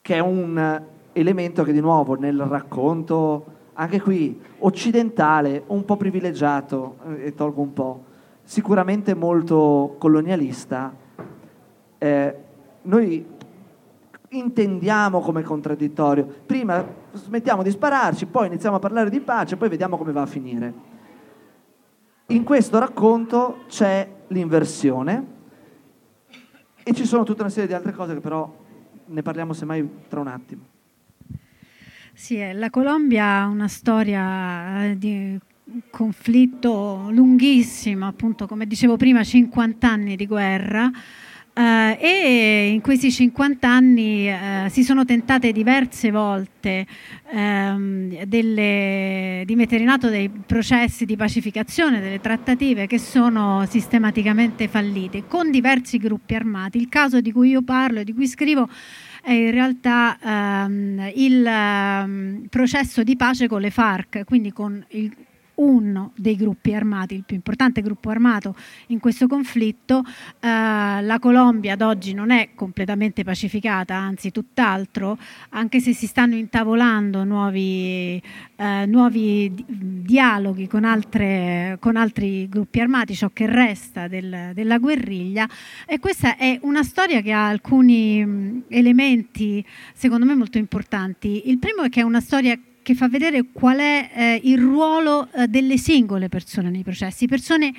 che 0.00 0.14
è 0.14 0.20
un 0.20 0.82
elemento 1.10 1.64
che 1.64 1.72
di 1.72 1.80
nuovo 1.80 2.14
nel 2.14 2.42
racconto, 2.42 3.60
anche 3.74 4.00
qui, 4.00 4.40
occidentale, 4.58 5.62
un 5.68 5.84
po' 5.84 5.96
privilegiato, 5.96 6.96
eh, 7.08 7.26
e 7.26 7.34
tolgo 7.34 7.62
un 7.62 7.72
po', 7.72 8.04
sicuramente 8.42 9.14
molto 9.14 9.96
colonialista, 9.98 10.94
eh, 11.98 12.36
noi 12.82 13.26
intendiamo 14.30 15.20
come 15.20 15.42
contraddittorio. 15.42 16.26
Prima 16.46 16.84
smettiamo 17.12 17.62
di 17.62 17.70
spararci, 17.70 18.26
poi 18.26 18.46
iniziamo 18.46 18.76
a 18.76 18.80
parlare 18.80 19.10
di 19.10 19.20
pace, 19.20 19.56
poi 19.56 19.68
vediamo 19.68 19.96
come 19.96 20.12
va 20.12 20.22
a 20.22 20.26
finire. 20.26 20.90
In 22.28 22.44
questo 22.44 22.78
racconto 22.78 23.64
c'è 23.68 24.08
l'inversione 24.28 25.26
e 26.82 26.92
ci 26.94 27.04
sono 27.04 27.24
tutta 27.24 27.42
una 27.42 27.50
serie 27.50 27.68
di 27.68 27.74
altre 27.74 27.92
cose 27.92 28.14
che 28.14 28.20
però 28.20 28.50
ne 29.04 29.22
parliamo 29.22 29.52
semmai 29.52 29.88
tra 30.08 30.20
un 30.20 30.28
attimo. 30.28 30.71
Sì, 32.14 32.38
eh, 32.38 32.52
la 32.52 32.70
Colombia 32.70 33.40
ha 33.40 33.46
una 33.46 33.68
storia 33.68 34.84
eh, 34.84 34.98
di 34.98 35.38
conflitto 35.90 37.08
lunghissimo, 37.10 38.06
appunto 38.06 38.46
come 38.46 38.66
dicevo 38.66 38.96
prima, 38.96 39.24
50 39.24 39.88
anni 39.88 40.16
di 40.16 40.26
guerra 40.26 40.90
Uh, 41.54 41.98
e 42.00 42.70
in 42.72 42.80
questi 42.80 43.12
50 43.12 43.68
anni 43.68 44.26
uh, 44.32 44.70
si 44.70 44.82
sono 44.82 45.04
tentate 45.04 45.52
diverse 45.52 46.10
volte 46.10 46.86
um, 47.30 48.24
delle, 48.24 49.42
di 49.44 49.54
mettere 49.54 49.82
in 49.82 49.90
atto 49.90 50.08
dei 50.08 50.30
processi 50.30 51.04
di 51.04 51.14
pacificazione, 51.14 52.00
delle 52.00 52.20
trattative 52.20 52.86
che 52.86 52.98
sono 52.98 53.66
sistematicamente 53.68 54.66
fallite 54.66 55.24
con 55.28 55.50
diversi 55.50 55.98
gruppi 55.98 56.34
armati. 56.34 56.78
Il 56.78 56.88
caso 56.88 57.20
di 57.20 57.30
cui 57.32 57.50
io 57.50 57.60
parlo 57.60 58.00
e 58.00 58.04
di 58.04 58.14
cui 58.14 58.28
scrivo 58.28 58.66
in 59.30 59.50
realtà 59.50 60.18
um, 60.22 61.10
il 61.14 61.44
um, 61.46 62.46
processo 62.48 63.02
di 63.02 63.16
pace 63.16 63.46
con 63.46 63.60
le 63.60 63.70
FARC, 63.70 64.24
quindi 64.24 64.52
con 64.52 64.84
il 64.88 65.14
uno 65.56 66.12
dei 66.16 66.36
gruppi 66.36 66.74
armati, 66.74 67.14
il 67.14 67.24
più 67.24 67.36
importante 67.36 67.82
gruppo 67.82 68.10
armato 68.10 68.54
in 68.88 68.98
questo 68.98 69.26
conflitto. 69.26 70.02
Eh, 70.40 70.48
la 70.48 71.18
Colombia 71.20 71.74
ad 71.74 71.82
oggi 71.82 72.14
non 72.14 72.30
è 72.30 72.50
completamente 72.54 73.24
pacificata, 73.24 73.94
anzi 73.94 74.30
tutt'altro, 74.30 75.18
anche 75.50 75.80
se 75.80 75.92
si 75.92 76.06
stanno 76.06 76.34
intavolando 76.36 77.24
nuovi, 77.24 78.20
eh, 78.56 78.86
nuovi 78.86 79.52
dialoghi 79.66 80.66
con, 80.66 80.84
altre, 80.84 81.76
con, 81.80 81.96
altri 81.96 82.48
gruppi 82.48 82.80
armati, 82.80 83.14
ciò 83.14 83.30
che 83.32 83.46
resta 83.46 84.08
del, 84.08 84.52
della 84.54 84.78
guerriglia. 84.78 85.48
E 85.86 85.98
questa 85.98 86.36
è 86.36 86.58
una 86.62 86.82
storia 86.82 87.20
che 87.20 87.32
ha 87.32 87.48
alcuni 87.48 88.64
elementi, 88.68 89.64
secondo 89.92 90.24
me, 90.24 90.34
molto 90.34 90.58
importanti. 90.58 91.48
Il 91.50 91.58
primo 91.58 91.82
è 91.82 91.88
che 91.88 92.00
è 92.00 92.04
una 92.04 92.20
storia 92.20 92.58
che 92.82 92.94
fa 92.94 93.08
vedere 93.08 93.44
qual 93.52 93.78
è 93.78 94.10
eh, 94.14 94.40
il 94.44 94.58
ruolo 94.58 95.28
eh, 95.32 95.46
delle 95.46 95.78
singole 95.78 96.28
persone 96.28 96.70
nei 96.70 96.82
processi, 96.82 97.26
persone 97.26 97.72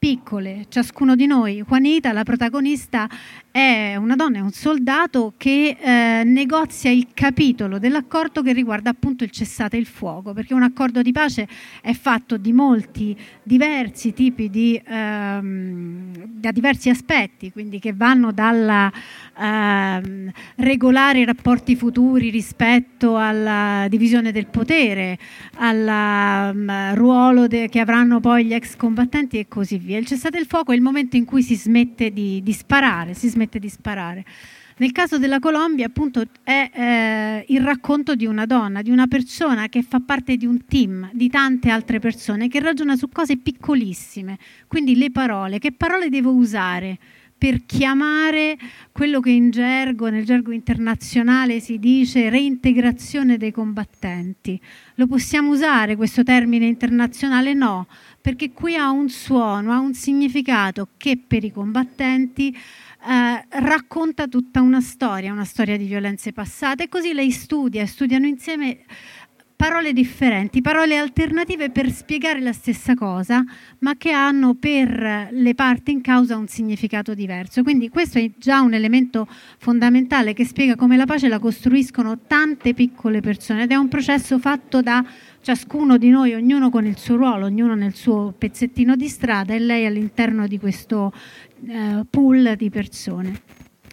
piccole, 0.00 0.64
ciascuno 0.70 1.14
di 1.14 1.26
noi. 1.26 1.62
Juanita, 1.62 2.10
la 2.12 2.22
protagonista, 2.22 3.06
è 3.50 3.96
una 3.96 4.14
donna, 4.14 4.38
è 4.38 4.40
un 4.40 4.52
soldato 4.52 5.34
che 5.36 5.76
eh, 5.78 6.22
negozia 6.24 6.90
il 6.90 7.08
capitolo 7.12 7.78
dell'accordo 7.78 8.42
che 8.42 8.52
riguarda 8.52 8.90
appunto 8.90 9.24
il 9.24 9.30
cessate 9.30 9.76
il 9.76 9.84
fuoco, 9.84 10.32
perché 10.32 10.54
un 10.54 10.62
accordo 10.62 11.02
di 11.02 11.12
pace 11.12 11.46
è 11.82 11.92
fatto 11.92 12.38
di 12.38 12.52
molti 12.52 13.14
diversi 13.42 14.14
tipi 14.14 14.48
di, 14.48 14.80
ehm, 14.82 16.12
da 16.28 16.50
diversi 16.50 16.88
aspetti, 16.88 17.52
quindi 17.52 17.78
che 17.78 17.92
vanno 17.92 18.32
dalla 18.32 18.90
ehm, 19.36 20.30
regolare 20.56 21.18
i 21.18 21.24
rapporti 21.26 21.76
futuri 21.76 22.30
rispetto 22.30 23.16
alla 23.18 23.86
divisione 23.90 24.32
del 24.32 24.46
potere, 24.46 25.18
al 25.56 26.54
um, 26.54 26.94
ruolo 26.94 27.48
de- 27.48 27.68
che 27.68 27.80
avranno 27.80 28.20
poi 28.20 28.46
gli 28.46 28.54
ex 28.54 28.76
combattenti 28.76 29.38
e 29.38 29.48
così 29.48 29.76
via. 29.90 29.98
Il 29.98 30.06
cessate 30.06 30.38
il 30.38 30.46
fuoco 30.46 30.72
è 30.72 30.74
il 30.74 30.80
momento 30.80 31.16
in 31.16 31.24
cui 31.24 31.42
si 31.42 31.56
smette 31.56 32.12
di, 32.12 32.42
di 32.42 32.52
sparare, 32.52 33.14
si 33.14 33.28
smette 33.28 33.58
di 33.58 33.68
sparare. 33.68 34.24
Nel 34.78 34.92
caso 34.92 35.18
della 35.18 35.40
Colombia, 35.40 35.86
appunto, 35.86 36.24
è 36.42 36.70
eh, 36.72 37.44
il 37.52 37.60
racconto 37.60 38.14
di 38.14 38.24
una 38.24 38.46
donna, 38.46 38.80
di 38.80 38.90
una 38.90 39.06
persona 39.08 39.68
che 39.68 39.82
fa 39.82 40.00
parte 40.00 40.36
di 40.36 40.46
un 40.46 40.64
team, 40.64 41.10
di 41.12 41.28
tante 41.28 41.68
altre 41.68 41.98
persone, 41.98 42.48
che 42.48 42.60
ragiona 42.60 42.96
su 42.96 43.08
cose 43.10 43.36
piccolissime. 43.36 44.38
Quindi 44.66 44.96
le 44.96 45.10
parole, 45.10 45.58
che 45.58 45.72
parole 45.72 46.08
devo 46.08 46.32
usare 46.32 46.98
per 47.40 47.64
chiamare 47.64 48.58
quello 48.92 49.20
che 49.20 49.30
in 49.30 49.50
gergo, 49.50 50.10
nel 50.10 50.26
gergo 50.26 50.52
internazionale 50.52 51.58
si 51.58 51.78
dice 51.78 52.28
reintegrazione 52.28 53.38
dei 53.38 53.50
combattenti. 53.50 54.60
Lo 54.96 55.06
possiamo 55.06 55.50
usare 55.50 55.96
questo 55.96 56.22
termine 56.22 56.66
internazionale? 56.66 57.54
No, 57.54 57.86
perché 58.20 58.52
qui 58.52 58.76
ha 58.76 58.90
un 58.90 59.08
suono, 59.08 59.72
ha 59.72 59.78
un 59.78 59.94
significato 59.94 60.88
che 60.96 61.18
per 61.18 61.44
i 61.44 61.50
combattenti 61.50 62.54
eh, 62.54 63.46
racconta 63.60 64.26
tutta 64.26 64.60
una 64.60 64.80
storia, 64.80 65.32
una 65.32 65.44
storia 65.44 65.76
di 65.76 65.86
violenze 65.86 66.32
passate 66.32 66.84
e 66.84 66.88
così 66.88 67.12
lei 67.12 67.30
studia, 67.30 67.86
studiano 67.86 68.26
insieme 68.26 68.80
parole 69.60 69.92
differenti, 69.92 70.62
parole 70.62 70.96
alternative 70.96 71.68
per 71.68 71.92
spiegare 71.92 72.40
la 72.40 72.54
stessa 72.54 72.94
cosa, 72.94 73.44
ma 73.80 73.94
che 73.98 74.10
hanno 74.10 74.54
per 74.54 75.28
le 75.32 75.54
parti 75.54 75.90
in 75.90 76.00
causa 76.00 76.38
un 76.38 76.48
significato 76.48 77.12
diverso. 77.12 77.62
Quindi 77.62 77.90
questo 77.90 78.18
è 78.18 78.30
già 78.38 78.62
un 78.62 78.72
elemento 78.72 79.28
fondamentale 79.58 80.32
che 80.32 80.46
spiega 80.46 80.76
come 80.76 80.96
la 80.96 81.04
pace 81.04 81.28
la 81.28 81.38
costruiscono 81.38 82.20
tante 82.26 82.72
piccole 82.72 83.20
persone 83.20 83.64
ed 83.64 83.72
è 83.72 83.76
un 83.76 83.88
processo 83.88 84.38
fatto 84.38 84.80
da 84.80 85.04
ciascuno 85.40 85.96
di 85.96 86.10
noi, 86.10 86.34
ognuno 86.34 86.70
con 86.70 86.86
il 86.86 86.96
suo 86.96 87.16
ruolo, 87.16 87.46
ognuno 87.46 87.74
nel 87.74 87.94
suo 87.94 88.34
pezzettino 88.36 88.96
di 88.96 89.08
strada 89.08 89.54
e 89.54 89.58
lei 89.58 89.86
all'interno 89.86 90.46
di 90.46 90.58
questo 90.58 91.12
eh, 91.66 92.04
pool 92.08 92.54
di 92.56 92.70
persone. 92.70 93.42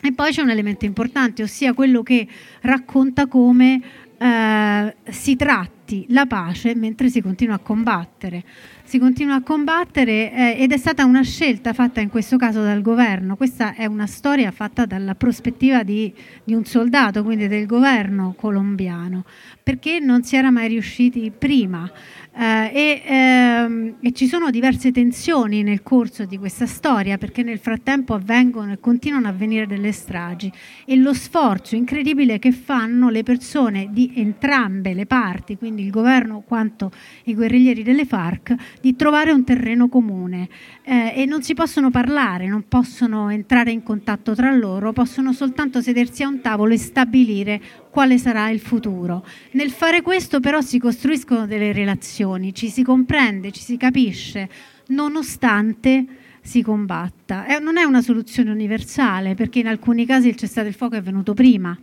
E 0.02 0.14
poi 0.14 0.32
c'è 0.32 0.42
un 0.42 0.50
elemento 0.50 0.86
importante, 0.86 1.44
ossia 1.44 1.74
quello 1.74 2.04
che 2.04 2.28
racconta 2.62 3.28
come 3.28 3.82
eh, 4.18 4.96
si 5.10 5.36
tratti 5.36 6.06
la 6.10 6.26
pace 6.26 6.76
mentre 6.76 7.10
si 7.10 7.22
continua 7.22 7.56
a 7.56 7.60
combattere. 7.60 8.44
Si 8.88 9.00
continua 9.00 9.36
a 9.36 9.42
combattere 9.42 10.32
eh, 10.32 10.64
ed 10.64 10.72
è 10.72 10.78
stata 10.78 11.04
una 11.04 11.22
scelta 11.22 11.74
fatta 11.74 12.00
in 12.00 12.08
questo 12.08 12.38
caso 12.38 12.64
dal 12.64 12.82
governo. 12.82 13.36
Questa 13.36 13.76
è 13.76 13.86
una 13.86 14.08
storia 14.08 14.50
fatta 14.52 14.86
dalla 14.86 15.14
prospettiva 15.14 15.84
di, 15.84 16.14
di 16.42 16.54
un 16.54 16.64
soldato, 16.64 17.22
quindi 17.22 17.50
del 17.50 17.66
governo 17.66 18.34
colombiano, 18.38 19.26
perché 19.62 20.00
non 20.00 20.24
si 20.24 20.38
era 20.38 20.52
mai 20.52 20.70
riusciti 20.70 21.34
prima. 21.38 21.92
Uh, 22.38 22.70
e, 22.72 23.02
ehm, 23.04 23.96
e, 24.00 24.12
ci 24.12 24.28
sono 24.28 24.52
diverse 24.52 24.92
tensioni 24.92 25.64
nel 25.64 25.82
corso 25.82 26.24
di 26.26 26.38
questa 26.38 26.68
storia 26.68 27.18
perché 27.18 27.42
nel 27.42 27.58
frattempo 27.58 28.14
avvengono 28.14 28.74
e 28.74 28.80
continuano 28.80 29.26
a 29.26 29.32
avvenire 29.32 29.66
delle 29.66 29.92
stragi. 29.92 30.52
E 30.86 30.96
lo 30.98 31.16
sforzo 31.16 31.76
incredibile 31.76 32.38
che 32.38 32.52
fanno 32.52 33.10
le 33.10 33.24
persone 33.24 33.88
di 33.90 34.12
entrambe 34.18 34.94
le 34.94 35.08
parti, 35.08 35.58
quindi 35.58 35.82
il 35.82 35.90
governo 35.90 36.44
quanto 36.46 36.92
i 37.24 37.34
guerriglieri 37.34 37.82
delle 37.82 38.06
FARC, 38.06 38.54
di 38.82 38.96
trovare 38.96 39.32
un 39.32 39.44
terreno 39.44 39.90
comune. 39.90 40.48
Eh, 40.84 41.14
e 41.16 41.26
non 41.26 41.42
si 41.42 41.56
possono 41.56 41.90
parlare, 41.90 42.46
non 42.46 42.66
possono 42.68 43.32
entrare 43.32 43.72
in 43.72 43.82
contatto 43.82 44.36
tra 44.36 44.52
loro, 44.52 44.94
possono 44.94 45.34
soltanto 45.34 45.82
sedersi 45.82 46.22
a 46.22 46.28
un 46.28 46.42
tavolo 46.42 46.74
e 46.74 46.78
stabilire 46.78 47.62
quale 47.98 48.20
sarà 48.20 48.52
il 48.52 48.60
futuro. 48.60 49.26
Nel 49.54 49.72
fare 49.72 50.04
questo 50.04 50.40
però 50.40 50.62
si 50.62 50.78
costruiscono 50.78 51.48
delle 51.48 51.72
relazioni, 51.72 52.54
ci 52.54 52.70
si 52.70 52.84
comprende, 52.84 53.52
ci 53.52 53.64
si 53.64 53.76
capisce, 53.76 54.48
nonostante 54.90 56.06
si 56.40 56.62
combatta. 56.62 57.48
Eh, 57.48 57.58
non 57.58 57.76
è 57.76 57.84
una 57.86 58.04
soluzione 58.04 58.52
universale, 58.52 59.34
perché 59.34 59.58
in 59.58 59.68
alcuni 59.68 60.06
casi 60.06 60.28
il 60.28 60.36
cessate 60.36 60.68
il 60.68 60.76
fuoco 60.76 60.94
è 60.94 61.02
venuto 61.02 61.34
prima, 61.34 61.76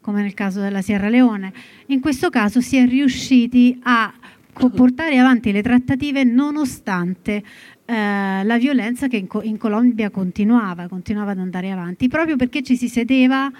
come 0.00 0.22
nel 0.22 0.34
caso 0.34 0.58
della 0.58 0.82
Sierra 0.82 1.08
Leone. 1.08 1.52
In 1.86 2.00
questo 2.00 2.30
caso 2.30 2.60
si 2.60 2.76
è 2.76 2.84
riusciti 2.84 3.78
a 3.84 4.12
portare 4.74 5.18
avanti 5.18 5.52
le 5.52 5.62
trattative 5.62 6.24
nonostante 6.24 7.44
eh, 7.90 8.44
la 8.44 8.58
violenza 8.58 9.08
che 9.08 9.16
in, 9.16 9.26
in, 9.42 9.56
Colombia 9.56 10.10
continuava, 10.10 10.86
continuava 10.88 11.30
ad 11.30 11.38
andare 11.38 11.70
avanti, 11.70 12.08
proprio 12.08 12.36
perché 12.36 12.62
ci 12.62 12.76
si 12.76 12.88
sedeva 12.88 13.50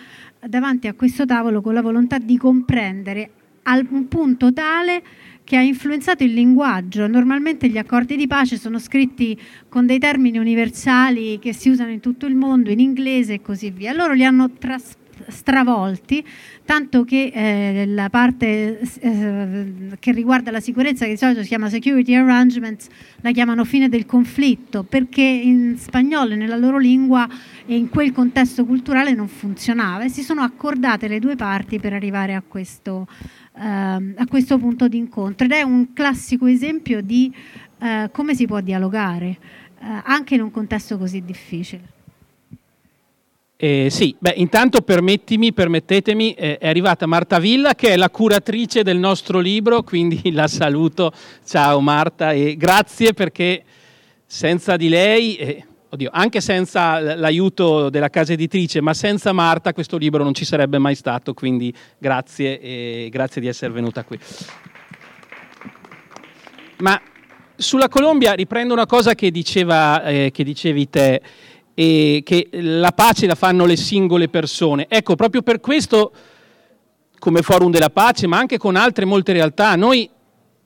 davanti 0.47 0.87
a 0.87 0.95
questo 0.95 1.27
tavolo 1.27 1.61
con 1.61 1.75
la 1.75 1.83
volontà 1.83 2.19
di 2.19 2.37
comprendere 2.37 3.31
al 3.65 3.87
un 3.91 4.09
punto 4.09 4.53
tale 4.53 5.03
che 5.45 5.57
ha 5.57 5.63
influenzato 5.63 6.23
il 6.23 6.33
linguaggio. 6.33 7.07
Normalmente 7.07 7.69
gli 7.69 7.79
accordi 7.79 8.17
di 8.17 8.27
pace 8.27 8.57
sono 8.57 8.79
scritti 8.79 9.39
con 9.69 9.85
dei 9.85 9.99
termini 9.99 10.39
universali 10.39 11.39
che 11.41 11.53
si 11.53 11.69
usano 11.69 11.91
in 11.91 12.01
tutto 12.01 12.27
il 12.27 12.37
mondo, 12.37 12.71
in 12.71 12.79
inglese 12.79 13.35
e 13.35 13.43
così 13.43 13.71
via. 13.71 13.93
Loro 13.93 14.13
li 14.13 14.25
hanno 14.25 14.51
tras- 14.53 14.97
stravolti, 15.29 16.25
tanto 16.65 17.05
che 17.05 17.31
eh, 17.33 17.87
la 17.87 18.09
parte 18.11 18.81
eh, 18.81 19.73
che 19.99 20.13
riguarda 20.13 20.51
la 20.51 20.61
sicurezza, 20.61 21.05
che 21.05 21.13
di 21.13 21.17
solito 21.17 21.43
si 21.43 21.49
chiama 21.49 21.69
security 21.69 22.15
arrangements, 22.15 22.89
la 23.21 23.33
chiamano 23.33 23.65
fine 23.65 23.89
del 23.89 24.07
conflitto, 24.07 24.83
perché 24.83 25.23
in 25.23 25.77
spagnolo, 25.79 26.35
nella 26.35 26.57
loro 26.57 26.79
lingua 26.79 27.29
e 27.67 27.77
in 27.77 27.89
quel 27.89 28.13
contesto 28.13 28.65
culturale 28.65 29.13
non 29.15 29.29
funzionava 29.29 30.05
e 30.05 30.09
si 30.09 30.23
sono 30.23 30.43
accordate 30.43 31.09
le 31.09 31.19
due 31.19 31.37
parti 31.37 31.79
per 31.79 31.93
arrivare 31.93 32.35
a 32.35 32.43
questo, 32.47 33.07
eh, 33.57 33.63
a 33.63 34.27
questo 34.29 34.59
punto 34.59 34.89
di 34.89 34.97
incontro. 34.97 35.45
Ed 35.47 35.53
è 35.53 35.63
un 35.63 35.93
classico 35.93 36.47
esempio 36.47 37.01
di 37.01 37.33
eh, 37.79 38.11
come 38.13 38.35
si 38.35 38.47
può 38.47 38.61
dialogare 38.61 39.39
eh, 39.81 40.03
anche 40.05 40.35
in 40.35 40.43
un 40.43 40.51
contesto 40.51 40.99
così 40.99 41.23
difficile. 41.25 41.99
Eh, 43.63 43.89
sì, 43.91 44.17
beh, 44.19 44.33
intanto 44.37 44.81
permettimi, 44.81 45.53
permettetemi, 45.53 46.33
eh, 46.33 46.57
è 46.57 46.67
arrivata 46.67 47.05
Marta 47.05 47.39
Villa 47.39 47.75
che 47.75 47.91
è 47.91 47.97
la 47.99 48.09
curatrice 48.09 48.83
del 48.83 48.97
nostro 48.97 49.39
libro, 49.39 49.83
quindi 49.83 50.19
la 50.33 50.49
saluto. 50.49 51.13
Ciao 51.45 51.79
Marta 51.81 52.33
e 52.33 52.57
grazie 52.57 53.13
perché 53.13 53.63
senza 54.25 54.79
di 54.79 54.89
lei, 54.89 55.37
eh, 55.37 55.67
oddio, 55.91 56.09
anche 56.11 56.41
senza 56.41 57.15
l'aiuto 57.17 57.91
della 57.91 58.09
casa 58.09 58.33
editrice, 58.33 58.81
ma 58.81 58.95
senza 58.95 59.31
Marta 59.33 59.75
questo 59.75 59.99
libro 59.99 60.25
non 60.25 60.33
ci 60.33 60.47
sarebbe 60.47 60.79
mai 60.79 60.95
stato, 60.95 61.35
quindi 61.35 61.71
grazie 61.99 62.59
e 62.63 63.09
grazie 63.11 63.43
di 63.43 63.47
essere 63.47 63.75
venuta 63.75 64.05
qui. 64.05 64.19
Ma 66.79 66.99
sulla 67.57 67.91
Colombia 67.91 68.33
riprendo 68.33 68.73
una 68.73 68.87
cosa 68.87 69.15
che, 69.15 69.31
diceva, 69.31 70.03
eh, 70.05 70.31
che 70.33 70.45
dicevi 70.45 70.89
te 70.89 71.21
e 71.81 72.21
che 72.27 72.51
la 72.51 72.93
pace 72.93 73.27
la 73.27 73.35
fanno 73.35 73.65
le 73.65 73.75
singole 73.75 74.29
persone. 74.29 74.85
Ecco, 74.87 75.15
proprio 75.15 75.41
per 75.41 75.61
questo, 75.61 76.13
come 77.19 77.41
Forum 77.41 77.71
della 77.71 77.89
Pace, 77.89 78.27
ma 78.27 78.37
anche 78.37 78.59
con 78.59 78.77
altre 78.77 79.07
molte 79.07 79.33
realtà, 79.33 79.77
noi 79.77 80.07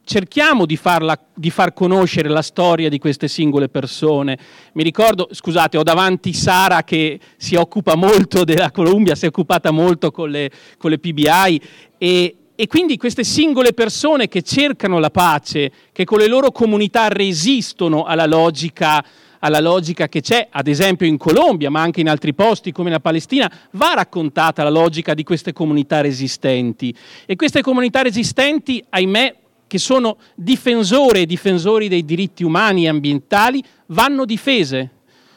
cerchiamo 0.03 0.67
di, 0.67 0.77
farla, 0.77 1.17
di 1.33 1.51
far 1.51 1.73
conoscere 1.73 2.29
la 2.29 2.43
storia 2.43 2.89
di 2.89 2.99
queste 2.99 3.29
singole 3.29 3.69
persone. 3.69 4.37
Mi 4.73 4.83
ricordo, 4.83 5.29
scusate, 5.31 5.79
ho 5.79 5.85
davanti 5.85 6.33
Sara 6.33 6.83
che 6.83 7.21
si 7.37 7.55
occupa 7.55 7.95
molto 7.95 8.43
della 8.43 8.73
Columbia, 8.73 9.15
si 9.15 9.27
è 9.27 9.29
occupata 9.29 9.71
molto 9.71 10.11
con 10.11 10.31
le, 10.31 10.51
con 10.77 10.91
le 10.91 10.99
PBI 10.99 11.61
e, 11.97 12.37
e 12.57 12.67
quindi 12.67 12.97
queste 12.97 13.23
singole 13.23 13.73
persone 13.73 14.27
che 14.27 14.43
cercano 14.43 14.99
la 14.99 15.11
pace, 15.11 15.71
che 15.93 16.05
con 16.05 16.19
le 16.19 16.27
loro 16.27 16.51
comunità 16.51 17.07
resistono 17.07 18.03
alla 18.03 18.27
logica 18.27 19.01
alla 19.45 19.61
logica 19.61 20.09
che 20.09 20.22
c'è, 20.22 20.49
ad 20.51 20.68
esempio 20.68 21.07
in 21.07 21.18
Colombia, 21.18 21.68
ma 21.68 21.82
anche 21.82 22.01
in 22.01 22.09
altri 22.09 22.32
posti 22.32 22.72
come 22.72 22.88
la 22.88 22.99
Palestina, 22.99 23.51
va 23.72 23.92
raccontata 23.95 24.62
la 24.62 24.70
logica 24.70 25.12
di 25.12 25.22
queste 25.22 25.53
comunità 25.53 26.01
resistenti. 26.01 26.95
E 27.26 27.36
queste 27.36 27.61
comunità 27.61 28.01
resistenti, 28.01 28.82
ahimè, 28.88 29.36
che 29.66 29.78
sono 29.78 30.16
difensore 30.34 31.20
e 31.20 31.26
difensori 31.26 31.88
dei 31.88 32.07
diritti 32.07 32.42
umani 32.42 32.84
e 32.84 32.88
ambientali, 32.88 33.62
vanno 33.86 34.24
difese. 34.24 34.88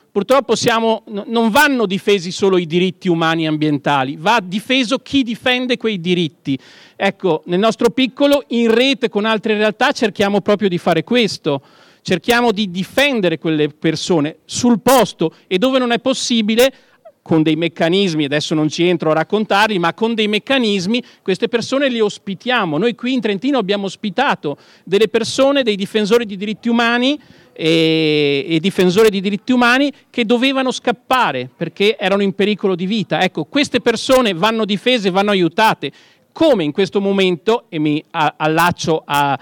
Purtroppo 0.09 0.55
siamo, 0.55 1.03
non 1.25 1.49
vanno 1.49 1.85
difesi 1.85 2.31
solo 2.31 2.57
i 2.57 2.65
diritti 2.65 3.09
umani 3.09 3.43
e 3.43 3.47
ambientali, 3.47 4.15
va 4.17 4.39
difeso 4.41 4.99
chi 4.99 5.21
difende 5.21 5.75
quei 5.75 5.99
diritti. 5.99 6.57
Ecco, 6.95 7.43
nel 7.47 7.59
nostro 7.59 7.89
piccolo, 7.89 8.45
in 8.47 8.73
rete 8.73 9.09
con 9.09 9.25
altre 9.25 9.57
realtà, 9.57 9.91
cerchiamo 9.91 10.39
proprio 10.39 10.69
di 10.69 10.77
fare 10.77 11.03
questo 11.03 11.61
cerchiamo 12.07 12.53
di 12.53 12.71
difendere 12.71 13.37
quelle 13.37 13.67
persone 13.67 14.37
sul 14.45 14.79
posto 14.79 15.33
e 15.45 15.57
dove 15.57 15.77
non 15.77 15.91
è 15.91 15.99
possibile 15.99 16.73
con 17.21 17.43
dei 17.43 17.57
meccanismi, 17.57 18.23
adesso 18.23 18.55
non 18.55 18.69
ci 18.69 18.87
entro 18.87 19.11
a 19.11 19.15
raccontarli, 19.15 19.77
ma 19.77 19.93
con 19.93 20.13
dei 20.13 20.29
meccanismi 20.29 21.03
queste 21.21 21.49
persone 21.49 21.89
le 21.89 21.99
ospitiamo. 21.99 22.77
Noi 22.77 22.95
qui 22.95 23.11
in 23.11 23.19
Trentino 23.19 23.57
abbiamo 23.57 23.87
ospitato 23.87 24.57
delle 24.85 25.09
persone, 25.09 25.63
dei 25.63 25.75
difensori 25.75 26.25
di 26.25 26.37
diritti 26.37 26.69
umani 26.69 27.19
e, 27.51 28.45
e 28.47 28.59
difensori 28.61 29.09
di 29.09 29.19
diritti 29.19 29.51
umani 29.51 29.91
che 30.09 30.23
dovevano 30.23 30.71
scappare 30.71 31.49
perché 31.53 31.97
erano 31.97 32.23
in 32.23 32.31
pericolo 32.31 32.75
di 32.75 32.85
vita. 32.85 33.21
Ecco, 33.21 33.43
queste 33.43 33.81
persone 33.81 34.33
vanno 34.33 34.63
difese, 34.63 35.09
vanno 35.09 35.31
aiutate. 35.31 35.91
Come 36.31 36.63
in 36.63 36.71
questo 36.71 37.01
momento, 37.01 37.65
e 37.67 37.79
mi 37.79 38.01
allaccio 38.11 39.01
a, 39.03 39.37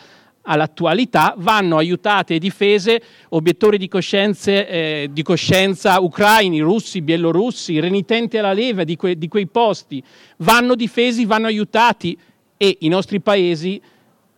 all'attualità, 0.45 1.33
vanno 1.37 1.77
aiutate 1.77 2.35
e 2.35 2.39
difese 2.39 3.01
obiettori 3.29 3.77
di, 3.77 3.89
eh, 3.89 5.09
di, 5.11 5.23
coscienza 5.23 5.99
ucraini, 5.99 6.59
russi, 6.59 7.01
bielorussi, 7.01 7.79
renitenti 7.79 8.37
alla 8.37 8.53
leva 8.53 8.83
di, 8.83 8.95
que, 8.95 9.17
di 9.17 9.27
quei 9.27 9.47
posti, 9.47 10.01
vanno 10.37 10.75
difesi, 10.75 11.25
vanno 11.25 11.47
aiutati 11.47 12.17
e 12.57 12.77
i 12.81 12.87
nostri 12.87 13.19
paesi, 13.19 13.81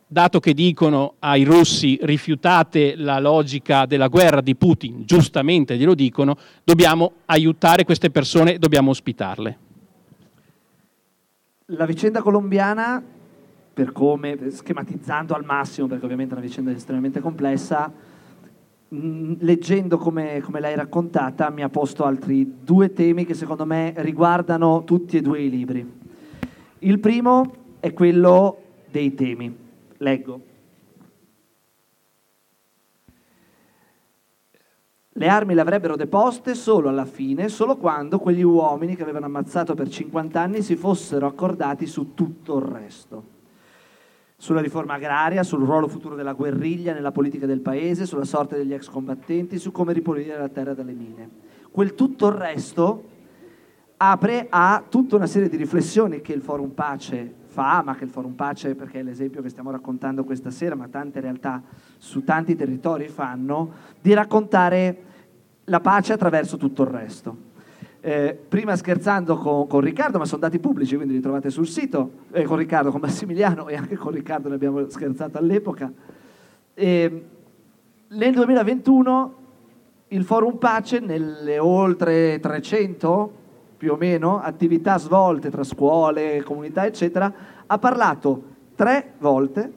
dato 0.07 0.39
che 0.39 0.53
dicono 0.53 1.15
ai 1.19 1.43
russi 1.43 1.99
rifiutate 2.01 2.95
la 2.95 3.19
logica 3.19 3.85
della 3.85 4.07
guerra 4.07 4.41
di 4.41 4.55
Putin, 4.55 5.03
giustamente 5.05 5.77
glielo 5.77 5.93
dicono, 5.93 6.37
dobbiamo 6.63 7.11
aiutare 7.25 7.83
queste 7.83 8.09
persone, 8.09 8.57
dobbiamo 8.57 8.89
ospitarle. 8.91 9.57
La 11.71 11.85
vicenda 11.85 12.21
colombiana 12.21 13.03
per 13.77 13.91
come, 13.91 14.49
schematizzando 14.49 15.35
al 15.35 15.45
massimo, 15.45 15.85
perché 15.85 16.03
ovviamente 16.03 16.33
è 16.33 16.37
una 16.39 16.47
vicenda 16.47 16.71
estremamente 16.71 17.19
complessa, 17.19 17.93
mm, 18.91 19.33
leggendo 19.41 19.99
come, 19.99 20.41
come 20.41 20.59
l'hai 20.59 20.73
raccontata 20.73 21.51
mi 21.51 21.61
ha 21.61 21.69
posto 21.69 22.03
altri 22.03 22.55
due 22.63 22.91
temi 22.91 23.23
che 23.23 23.35
secondo 23.35 23.67
me 23.67 23.93
riguardano 23.97 24.83
tutti 24.83 25.17
e 25.17 25.21
due 25.21 25.41
i 25.41 25.51
libri. 25.51 25.87
Il 26.79 26.97
primo 26.99 27.53
è 27.79 27.93
quello 27.93 28.63
dei 28.89 29.13
temi. 29.13 29.55
Leggo. 29.97 30.41
Le 35.07 35.27
armi 35.27 35.53
le 35.53 35.61
avrebbero 35.61 35.95
deposte 35.95 36.55
solo 36.55 36.89
alla 36.89 37.05
fine, 37.05 37.47
solo 37.47 37.77
quando 37.77 38.17
quegli 38.17 38.41
uomini 38.41 38.95
che 38.95 39.03
avevano 39.03 39.27
ammazzato 39.27 39.75
per 39.75 39.87
50 39.87 40.41
anni 40.41 40.63
si 40.63 40.75
fossero 40.75 41.27
accordati 41.27 41.85
su 41.85 42.15
tutto 42.15 42.57
il 42.57 42.65
resto 42.65 43.35
sulla 44.39 44.61
riforma 44.61 44.93
agraria, 44.93 45.41
sul 45.41 45.63
ruolo 45.63 45.87
futuro 45.87 46.15
della 46.15 46.33
guerriglia 46.33 46.93
nella 46.93 47.11
politica 47.11 47.47
del 47.47 47.59
paese, 47.59 48.05
sulla 48.05 48.23
sorte 48.23 48.55
degli 48.55 48.71
ex 48.71 48.87
combattenti, 48.87 49.57
su 49.57 49.71
come 49.71 49.93
ripulire 49.93 50.37
la 50.37 50.47
terra 50.47 50.75
dalle 50.75 50.93
mine. 50.93 51.29
Quel 51.71 51.95
tutto 51.95 52.27
il 52.27 52.33
resto 52.33 53.03
apre 53.97 54.45
a 54.47 54.83
tutta 54.87 55.15
una 55.15 55.25
serie 55.25 55.49
di 55.49 55.57
riflessioni 55.57 56.21
che 56.21 56.33
il 56.33 56.43
Forum 56.43 56.69
Pace 56.69 57.33
fa, 57.47 57.81
ma 57.83 57.95
che 57.95 58.03
il 58.03 58.11
Forum 58.11 58.33
Pace, 58.33 58.75
perché 58.75 58.99
è 58.99 59.03
l'esempio 59.03 59.41
che 59.41 59.49
stiamo 59.49 59.71
raccontando 59.71 60.23
questa 60.23 60.51
sera, 60.51 60.75
ma 60.75 60.87
tante 60.87 61.19
realtà 61.19 61.63
su 61.97 62.23
tanti 62.23 62.55
territori 62.55 63.07
fanno, 63.07 63.71
di 63.99 64.13
raccontare 64.13 65.03
la 65.63 65.79
pace 65.79 66.13
attraverso 66.13 66.57
tutto 66.57 66.83
il 66.83 66.89
resto. 66.89 67.46
Eh, 67.99 68.37
prima 68.47 68.75
scherzando 68.75 69.37
con, 69.37 69.67
con, 69.67 69.81
Riccardo, 69.81 70.19
ma 70.19 70.25
sono 70.25 70.41
dati 70.41 70.59
pubblici, 70.59 70.95
quindi 70.95 71.15
li 71.15 71.19
trovate 71.19 71.49
sul 71.49 71.67
sito, 71.67 72.11
eh, 72.31 72.43
con 72.43 72.57
Riccardo, 72.57 72.91
con 72.91 73.01
Massimiliano 73.01 73.67
e 73.67 73.75
anche 73.75 73.95
con 73.95 74.11
Riccardo 74.11 74.49
ne 74.49 74.55
abbiamo 74.55 74.87
scherzato 74.89 75.37
all'epoca. 75.37 75.91
Eh, 76.73 77.23
nel 78.09 78.33
2021 78.33 79.35
il 80.09 80.23
Forum 80.23 80.57
Pace, 80.57 80.99
nelle 80.99 81.59
oltre 81.59 82.39
300 82.39 83.31
più 83.77 83.93
o 83.93 83.95
meno 83.95 84.39
attività 84.39 84.97
svolte 84.97 85.49
tra 85.49 85.63
scuole, 85.63 86.41
comunità, 86.43 86.85
eccetera, 86.85 87.33
ha 87.65 87.77
parlato 87.77 88.43
tre 88.75 89.13
volte, 89.17 89.73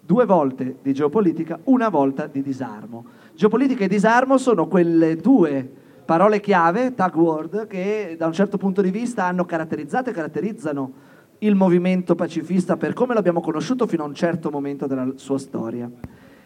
due 0.00 0.24
volte 0.24 0.76
di 0.80 0.94
geopolitica, 0.94 1.58
una 1.64 1.88
volta 1.88 2.26
di 2.26 2.40
disarmo. 2.40 3.04
Geopolitica 3.34 3.84
e 3.84 3.88
disarmo 3.88 4.38
sono 4.38 4.66
quelle 4.68 5.16
due 5.16 5.82
parole 6.04 6.40
chiave, 6.40 6.94
tag 6.94 7.14
word, 7.16 7.66
che 7.66 8.14
da 8.18 8.26
un 8.26 8.32
certo 8.32 8.56
punto 8.58 8.82
di 8.82 8.90
vista 8.90 9.24
hanno 9.24 9.44
caratterizzato 9.44 10.10
e 10.10 10.12
caratterizzano 10.12 10.92
il 11.38 11.54
movimento 11.54 12.14
pacifista 12.14 12.76
per 12.76 12.92
come 12.92 13.14
l'abbiamo 13.14 13.40
conosciuto 13.40 13.86
fino 13.86 14.04
a 14.04 14.06
un 14.06 14.14
certo 14.14 14.50
momento 14.50 14.86
della 14.86 15.12
sua 15.16 15.38
storia. 15.38 15.90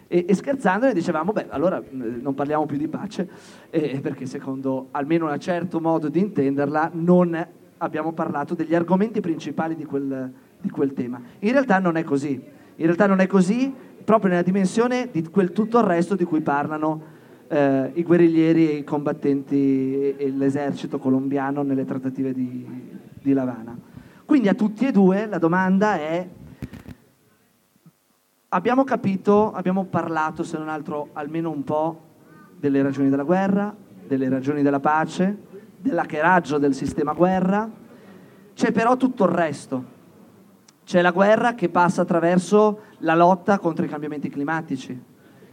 E, 0.07 0.25
e 0.27 0.35
scherzando 0.35 0.87
ne 0.87 0.95
dicevamo, 0.95 1.33
beh, 1.33 1.47
allora 1.51 1.83
non 1.91 2.35
parliamo 2.35 2.67
più 2.67 2.79
di 2.79 2.89
pace, 2.89 3.29
eh, 3.71 4.01
perché 4.01 4.27
secondo 4.27 4.89
almeno 4.93 5.31
un 5.31 5.39
certo 5.39 5.81
modo 5.81 6.09
di 6.09 6.21
intenderla 6.21 6.91
non 6.95 7.47
abbiamo 7.79 8.13
parlato 8.13 8.55
degli 8.55 8.75
argomenti 8.75 9.21
principali 9.21 9.77
di 9.77 9.85
quel, 9.85 10.33
di 10.61 10.71
quel 10.71 10.95
tema. 10.95 11.21
In 11.41 11.53
realtà 11.53 11.79
non 11.79 11.97
è 11.97 12.05
così, 12.05 12.33
in 12.77 12.85
realtà 12.85 13.07
non 13.07 13.21
è 13.21 13.27
così 13.27 13.73
proprio 14.03 14.31
nella 14.31 14.43
dimensione 14.43 15.11
di 15.13 15.23
quel 15.29 15.53
tutto 15.53 15.79
il 15.79 15.85
resto 15.85 16.17
di 16.17 16.25
cui 16.25 16.41
parlano 16.41 17.17
eh, 17.49 17.91
i 17.95 18.03
guerriglieri 18.03 18.71
e 18.71 18.75
i 18.75 18.85
combattenti 18.85 20.15
e, 20.17 20.31
l'esercito 20.31 20.99
colombiano 20.99 21.63
nelle 21.63 21.85
trattative 21.85 22.33
di, 22.33 22.67
di 23.21 23.33
Lavana. 23.33 23.77
Quindi 24.25 24.49
a 24.49 24.55
tutti 24.55 24.87
e 24.87 24.93
due 24.93 25.27
la 25.27 25.39
domanda 25.39 25.97
è, 25.97 26.29
abbiamo 28.49 28.85
capito, 28.85 29.53
abbiamo 29.53 29.85
parlato 29.85 30.43
se 30.43 30.59
non 30.59 30.69
altro 30.69 31.09
almeno 31.15 31.51
un 31.51 31.65
po' 31.65 32.03
delle 32.59 32.83
ragioni 32.83 33.09
della 33.09 33.23
guerra, 33.23 33.75
delle 34.07 34.29
ragioni 34.29 34.63
della 34.63 34.81
pace, 34.81 35.37
dell'hackeraggio 35.79 36.59
del 36.59 36.75
sistema 36.75 37.13
guerra, 37.13 37.71
C'è 38.55 38.73
però 38.73 38.97
tutto 38.97 39.23
il 39.23 39.31
resto. 39.31 39.85
C'è 40.85 41.01
la 41.01 41.13
guerra 41.13 41.55
che 41.55 41.69
passa 41.69 42.03
attraverso 42.03 42.81
la 42.99 43.15
lotta 43.15 43.61
contro 43.61 43.85
i 43.85 43.89
cambiamenti 43.89 44.29
climatici. 44.29 45.01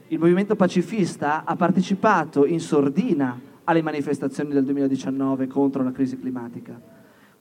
Il 0.10 0.20
movimento 0.20 0.56
pacifista 0.56 1.46
ha 1.46 1.56
partecipato 1.56 2.46
in 2.46 2.60
sordina 2.60 3.40
alle 3.64 3.82
manifestazioni 3.82 4.54
del 4.54 4.64
2019 4.64 5.48
contro 5.48 5.82
la 5.82 5.92
crisi 5.92 6.20
climatica. 6.20 6.80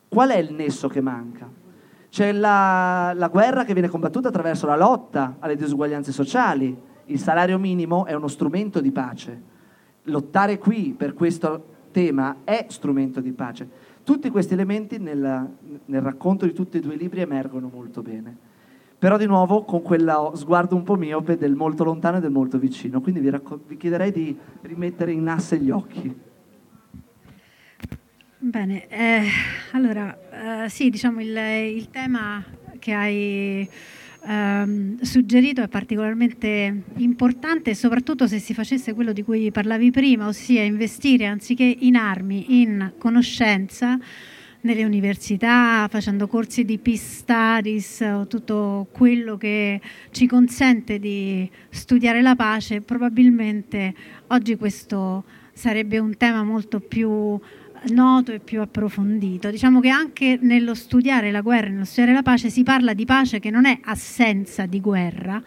Qual 0.09 0.31
è 0.31 0.39
il 0.39 0.55
nesso 0.55 0.89
che 0.89 1.03
manca? 1.03 1.47
C'è 2.09 2.33
la, 2.33 3.13
la 3.15 3.29
guerra 3.29 3.65
che 3.65 3.75
viene 3.75 3.89
combattuta 3.89 4.29
attraverso 4.29 4.65
la 4.67 4.77
lotta 4.77 5.37
alle 5.41 5.57
disuguaglianze 5.57 6.11
sociali. 6.11 6.75
Il 7.07 7.19
salario 7.19 7.59
minimo 7.59 8.07
è 8.07 8.15
uno 8.15 8.29
strumento 8.29 8.81
di 8.81 8.93
pace. 8.93 9.43
Lottare 10.05 10.57
qui 10.57 10.95
per 10.97 11.13
questo 11.13 11.73
tema 11.91 12.37
è 12.45 12.65
strumento 12.71 13.21
di 13.21 13.33
pace. 13.33 13.69
Tutti 14.05 14.31
questi 14.31 14.55
elementi 14.55 14.99
nel, 14.99 15.49
nel 15.85 16.01
racconto 16.01 16.47
di 16.47 16.55
tutti 16.55 16.79
e 16.79 16.81
due 16.81 16.95
i 16.95 16.99
libri 16.99 17.21
emergono 17.21 17.69
molto 17.71 18.01
bene. 18.01 18.53
Però 19.05 19.19
di 19.19 19.27
nuovo 19.27 19.65
con 19.65 19.83
quello 19.83 20.33
sguardo 20.35 20.75
un 20.75 20.83
po' 20.83 20.95
miope 20.95 21.37
del 21.37 21.55
molto 21.55 21.85
lontano 21.85 22.17
e 22.17 22.21
del 22.21 22.31
molto 22.31 22.57
vicino. 22.57 23.03
Quindi 23.03 23.21
vi, 23.21 23.29
racco- 23.29 23.61
vi 23.67 23.77
chiederei 23.77 24.11
di 24.11 24.35
rimettere 24.63 25.13
in 25.13 25.29
asse 25.29 25.59
gli 25.59 25.69
occhi. 25.69 26.15
Bene, 28.39 28.89
eh, 28.89 29.27
allora, 29.73 30.65
eh, 30.65 30.71
sì, 30.71 30.89
diciamo 30.89 31.21
il, 31.21 31.37
il, 31.37 31.91
tema 31.91 32.43
che 32.79 32.95
hai 32.95 33.69
ehm, 34.27 34.99
suggerito 35.03 35.61
è 35.61 35.69
particolarmente 35.69 36.85
importante, 36.97 37.75
soprattutto 37.75 38.27
se 38.27 38.39
si 38.39 38.55
facesse 38.55 38.95
quello 38.95 39.13
di 39.13 39.23
cui 39.23 39.51
parlavi 39.51 39.91
prima, 39.91 40.27
ossia 40.27 40.63
investire 40.63 41.27
anziché 41.27 41.77
in 41.81 41.97
armi, 41.97 42.63
in 42.63 42.93
conoscenza 42.97 43.99
nelle 44.65 44.85
università, 44.85 45.87
facendo 45.91 46.27
corsi 46.27 46.65
di 46.65 46.79
peace 46.79 47.03
studies 47.03 48.01
o 48.01 48.27
tutto 48.27 48.89
quello 48.93 49.37
che 49.37 49.81
ci 50.11 50.27
consente 50.27 50.99
di 50.99 51.49
studiare 51.69 52.23
la 52.23 52.35
pace, 52.35 52.81
probabilmente 52.81 53.95
oggi 54.29 54.57
questo 54.57 55.25
sarebbe 55.53 55.99
un 55.99 56.17
tema 56.17 56.43
molto 56.43 56.81
più 56.81 57.39
noto 57.89 58.33
e 58.33 58.41
più 58.41 58.61
approfondito. 58.61 59.51
Diciamo 59.51 59.81
che 59.81 59.91
anche 59.91 60.39
nello 60.41 60.75
studiare 60.75 61.31
la 61.31 61.43
guerra, 61.43 61.69
nello 61.69 61.85
studiare 61.85 62.13
la 62.13 62.23
pace, 62.23 62.49
si 62.49 62.63
parla 62.63 62.95
di 62.95 63.05
pace 63.05 63.41
che 63.41 63.51
non 63.51 63.67
è 63.67 63.79
assenza 63.85 64.65
di 64.65 64.81
guerra, 64.81 65.43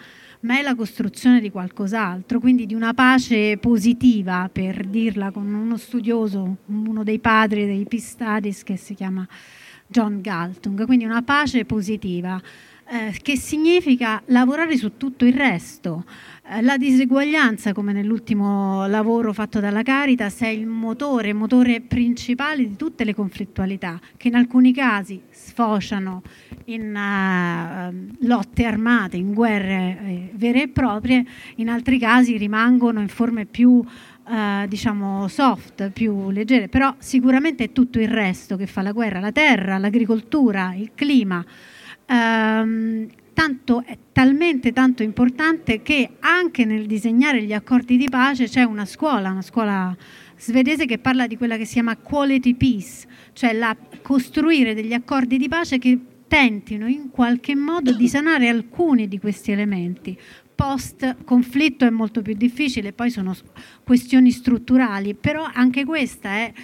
ma 0.48 0.58
è 0.58 0.62
la 0.62 0.76
costruzione 0.76 1.42
di 1.42 1.52
qualcos'altro, 1.52 2.40
quindi 2.40 2.66
di 2.66 2.74
una 2.74 2.94
pace 2.94 3.58
positiva, 3.58 4.50
per 4.50 4.86
dirla 4.86 5.30
con 5.30 5.54
uno 5.54 5.76
studioso, 5.76 6.60
uno 6.68 7.04
dei 7.04 7.20
padri 7.20 7.66
dei 7.66 7.84
Peace 7.84 8.06
Studies 8.06 8.64
che 8.64 8.78
si 8.78 8.94
chiama 8.94 9.28
John 9.88 10.22
Galtung, 10.22 10.86
quindi 10.86 11.04
una 11.04 11.22
pace 11.22 11.66
positiva. 11.66 12.42
Eh, 12.90 13.20
che 13.22 13.36
significa 13.36 14.22
lavorare 14.28 14.78
su 14.78 14.96
tutto 14.96 15.26
il 15.26 15.34
resto. 15.34 16.06
Eh, 16.50 16.62
la 16.62 16.78
diseguaglianza, 16.78 17.74
come 17.74 17.92
nell'ultimo 17.92 18.88
lavoro 18.88 19.34
fatto 19.34 19.60
dalla 19.60 19.84
Caritas, 19.84 20.40
è 20.40 20.48
il 20.48 20.66
motore, 20.66 21.34
motore 21.34 21.82
principale 21.82 22.66
di 22.66 22.78
tutte 22.78 23.04
le 23.04 23.14
conflittualità, 23.14 24.00
che 24.16 24.30
in 24.30 24.36
alcuni 24.36 24.74
casi 24.74 25.20
sfociano 25.30 26.22
in 26.66 26.96
uh, 26.96 28.16
lotte 28.26 28.64
armate, 28.64 29.18
in 29.18 29.34
guerre 29.34 30.00
eh, 30.02 30.32
vere 30.36 30.64
e 30.64 30.68
proprie, 30.70 31.26
in 31.56 31.68
altri 31.68 32.00
casi 32.00 32.38
rimangono 32.38 33.02
in 33.02 33.10
forme 33.10 33.46
più 33.46 33.84
Uh, 34.30 34.68
diciamo 34.68 35.30
soft, 35.30 35.90
più 35.92 36.32
leggere, 36.32 36.68
però 36.68 36.94
sicuramente 36.98 37.64
è 37.64 37.72
tutto 37.72 37.98
il 37.98 38.10
resto 38.10 38.58
che 38.58 38.68
fa 38.68 38.82
la 38.82 38.92
guerra, 38.92 39.22
la 39.22 39.32
terra, 39.32 39.78
l'agricoltura, 39.78 40.74
il 40.76 40.92
clima, 40.94 41.42
ehm, 42.06 43.08
tanto, 43.38 43.84
è 43.86 43.96
talmente 44.12 44.74
tanto 44.74 45.04
importante 45.04 45.84
che 45.84 46.10
anche 46.22 46.66
nel 46.66 46.88
disegnare 46.88 47.44
gli 47.44 47.54
accordi 47.54 47.96
di 47.96 48.10
pace 48.10 48.46
c'è 48.46 48.64
una 48.64 48.84
scuola, 48.84 49.30
una 49.30 49.44
scuola 49.44 49.96
svedese 50.38 50.88
che 50.88 50.98
parla 50.98 51.28
di 51.28 51.38
quella 51.38 51.56
che 51.56 51.66
si 51.66 51.74
chiama 51.74 51.98
quality 51.98 52.56
peace, 52.56 53.08
cioè 53.34 53.54
la, 53.54 53.78
costruire 54.02 54.74
degli 54.74 54.92
accordi 54.92 55.38
di 55.38 55.48
pace 55.48 55.78
che 55.78 56.00
tentino 56.28 56.88
in 56.88 57.12
qualche 57.12 57.56
modo 57.56 57.94
di 57.94 58.08
sanare 58.08 58.50
alcuni 58.50 59.08
di 59.08 59.20
questi 59.20 59.52
elementi. 59.52 60.18
Post 60.56 61.18
conflitto 61.24 61.86
è 61.86 61.92
molto 61.92 62.24
più 62.24 62.34
difficile, 62.34 62.92
poi 62.92 63.12
sono 63.12 63.36
questioni 63.84 64.32
strutturali, 64.32 65.14
però 65.14 65.48
anche 65.54 65.86
questa 65.86 66.30
è 66.30 66.52
eh, 66.52 66.62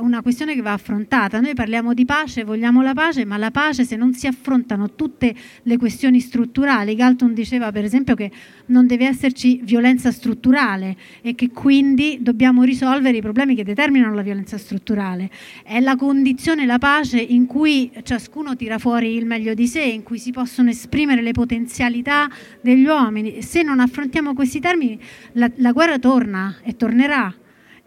una 0.00 0.22
questione 0.22 0.54
che 0.54 0.62
va 0.62 0.72
affrontata. 0.72 1.40
Noi 1.40 1.54
parliamo 1.54 1.92
di 1.92 2.04
pace, 2.04 2.44
vogliamo 2.44 2.80
la 2.82 2.94
pace, 2.94 3.24
ma 3.24 3.36
la 3.36 3.50
pace 3.50 3.84
se 3.84 3.96
non 3.96 4.14
si 4.14 4.26
affrontano 4.26 4.94
tutte 4.94 5.34
le 5.62 5.76
questioni 5.76 6.20
strutturali, 6.20 6.94
Galton 6.94 7.34
diceva 7.34 7.70
per 7.70 7.84
esempio 7.84 8.14
che 8.14 8.30
non 8.66 8.86
deve 8.86 9.06
esserci 9.06 9.60
violenza 9.62 10.10
strutturale 10.10 10.96
e 11.20 11.34
che 11.34 11.50
quindi 11.50 12.18
dobbiamo 12.20 12.62
risolvere 12.62 13.18
i 13.18 13.20
problemi 13.20 13.54
che 13.54 13.64
determinano 13.64 14.14
la 14.14 14.22
violenza 14.22 14.56
strutturale. 14.56 15.30
È 15.62 15.80
la 15.80 15.96
condizione, 15.96 16.64
la 16.64 16.78
pace 16.78 17.20
in 17.20 17.46
cui 17.46 17.90
ciascuno 18.02 18.56
tira 18.56 18.78
fuori 18.78 19.14
il 19.14 19.26
meglio 19.26 19.54
di 19.54 19.66
sé, 19.66 19.82
in 19.82 20.02
cui 20.02 20.18
si 20.18 20.30
possono 20.30 20.70
esprimere 20.70 21.20
le 21.20 21.32
potenzialità 21.32 22.28
degli 22.60 22.86
uomini. 22.86 23.42
Se 23.42 23.62
non 23.62 23.80
affrontiamo 23.80 24.32
questi 24.34 24.60
termini, 24.60 24.98
la, 25.32 25.50
la 25.56 25.72
guerra 25.72 25.98
torna 25.98 26.56
e 26.62 26.76
tornerà 26.76 27.34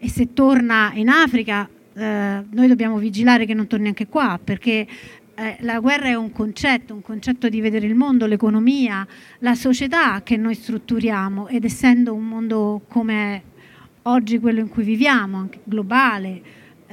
e 0.04 0.08
se 0.08 0.32
torna 0.32 0.90
in 0.94 1.08
Africa 1.08 1.68
eh, 1.94 2.44
noi 2.50 2.66
dobbiamo 2.66 2.98
vigilare 2.98 3.46
che 3.46 3.54
non 3.54 3.68
torni 3.68 3.86
anche 3.86 4.08
qua 4.08 4.40
perché 4.42 4.84
eh, 5.34 5.56
la 5.60 5.78
guerra 5.78 6.06
è 6.06 6.14
un 6.14 6.32
concetto, 6.32 6.92
un 6.92 7.02
concetto 7.02 7.48
di 7.48 7.60
vedere 7.60 7.86
il 7.86 7.94
mondo, 7.94 8.26
l'economia, 8.26 9.06
la 9.38 9.54
società 9.54 10.20
che 10.24 10.36
noi 10.36 10.56
strutturiamo 10.56 11.46
ed 11.46 11.64
essendo 11.64 12.14
un 12.14 12.26
mondo 12.26 12.82
come 12.88 13.42
oggi 14.02 14.40
quello 14.40 14.58
in 14.58 14.68
cui 14.68 14.82
viviamo, 14.82 15.36
anche 15.36 15.60
globale, 15.62 16.42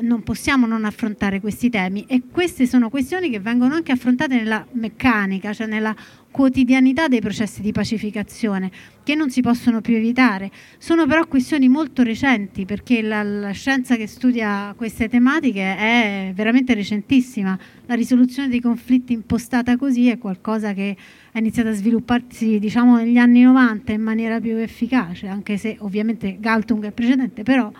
non 0.01 0.21
possiamo 0.21 0.67
non 0.67 0.85
affrontare 0.85 1.39
questi 1.39 1.71
temi. 1.71 2.05
E 2.07 2.21
queste 2.31 2.67
sono 2.67 2.89
questioni 2.89 3.31
che 3.31 3.39
vengono 3.39 3.73
anche 3.73 3.91
affrontate 3.91 4.35
nella 4.35 4.65
meccanica, 4.73 5.51
cioè 5.51 5.65
nella 5.65 5.95
quotidianità 6.31 7.07
dei 7.07 7.21
processi 7.21 7.61
di 7.61 7.71
pacificazione 7.71 8.71
che 9.03 9.15
non 9.15 9.29
si 9.29 9.41
possono 9.41 9.81
più 9.81 9.95
evitare. 9.95 10.51
Sono 10.77 11.07
però 11.07 11.25
questioni 11.27 11.67
molto 11.67 12.03
recenti 12.03 12.65
perché 12.65 13.01
la, 13.01 13.23
la, 13.23 13.51
scienza 13.51 13.95
che 13.95 14.07
studia 14.07 14.73
queste 14.77 15.09
tematiche 15.09 15.75
è 15.75 16.31
veramente 16.35 16.73
recentissima. 16.73 17.57
La 17.85 17.95
risoluzione 17.95 18.49
dei 18.49 18.61
conflitti 18.61 19.13
impostata 19.13 19.77
così 19.77 20.09
è 20.09 20.17
qualcosa 20.17 20.73
che 20.73 20.95
è 21.31 21.37
iniziato 21.39 21.69
a 21.69 21.73
svilupparsi 21.73 22.59
diciamo 22.59 22.97
negli 22.97 23.17
anni 23.17 23.41
90 23.41 23.91
in 23.91 24.01
maniera 24.01 24.39
più 24.39 24.55
efficace, 24.57 25.27
anche 25.27 25.57
se 25.57 25.77
ovviamente 25.79 26.37
Galtung 26.39 26.85
è 26.85 26.91
precedente, 26.91 27.43
però 27.43 27.71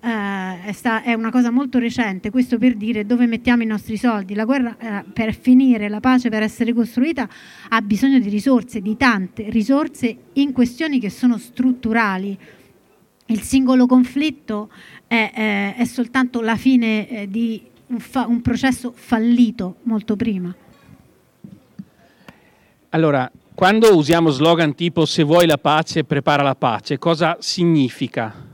eh, 0.00 0.72
sta, 0.72 1.02
è, 1.02 1.12
una 1.14 1.30
cosa 1.30 1.50
molto 1.50 1.78
recente, 1.78 2.30
questo 2.30 2.56
per 2.56 2.74
dire 2.76 3.04
dove 3.04 3.26
mettiamo 3.26 3.62
i 3.62 3.66
nostri 3.66 3.96
soldi. 3.96 4.34
La 4.34 4.44
guerra 4.44 4.76
eh, 4.78 5.04
per 5.12 5.34
finire, 5.34 5.88
la 5.88 6.00
pace 6.00 6.28
per 6.28 6.42
essere 6.42 6.72
costruita 6.72 7.28
ha 7.68 7.80
bisogno 7.80 8.18
di 8.18 8.28
risorse, 8.28 8.80
di 8.80 8.96
tante 8.96 9.50
risorse 9.50 10.16
in 10.34 10.52
questioni 10.52 11.00
che 11.00 11.10
sono 11.10 11.36
strutturali. 11.36 12.38
Il 13.26 13.42
singolo 13.42 13.86
conflitto 13.86 14.70
è, 15.06 15.32
è, 15.34 15.74
è 15.76 15.84
soltanto 15.84 16.40
la 16.40 16.56
fine 16.56 17.08
eh, 17.08 17.28
di 17.28 17.60
un, 17.88 17.98
fa, 17.98 18.26
un 18.26 18.40
processo 18.40 18.92
fallito 18.94 19.76
molto 19.82 20.16
prima. 20.16 20.54
Allora, 22.90 23.30
quando 23.52 23.94
usiamo 23.96 24.30
slogan 24.30 24.74
tipo 24.74 25.04
se 25.04 25.24
vuoi 25.24 25.46
la 25.46 25.58
pace, 25.58 26.04
prepara 26.04 26.42
la 26.42 26.54
pace, 26.54 26.96
cosa 26.96 27.36
significa? 27.40 28.46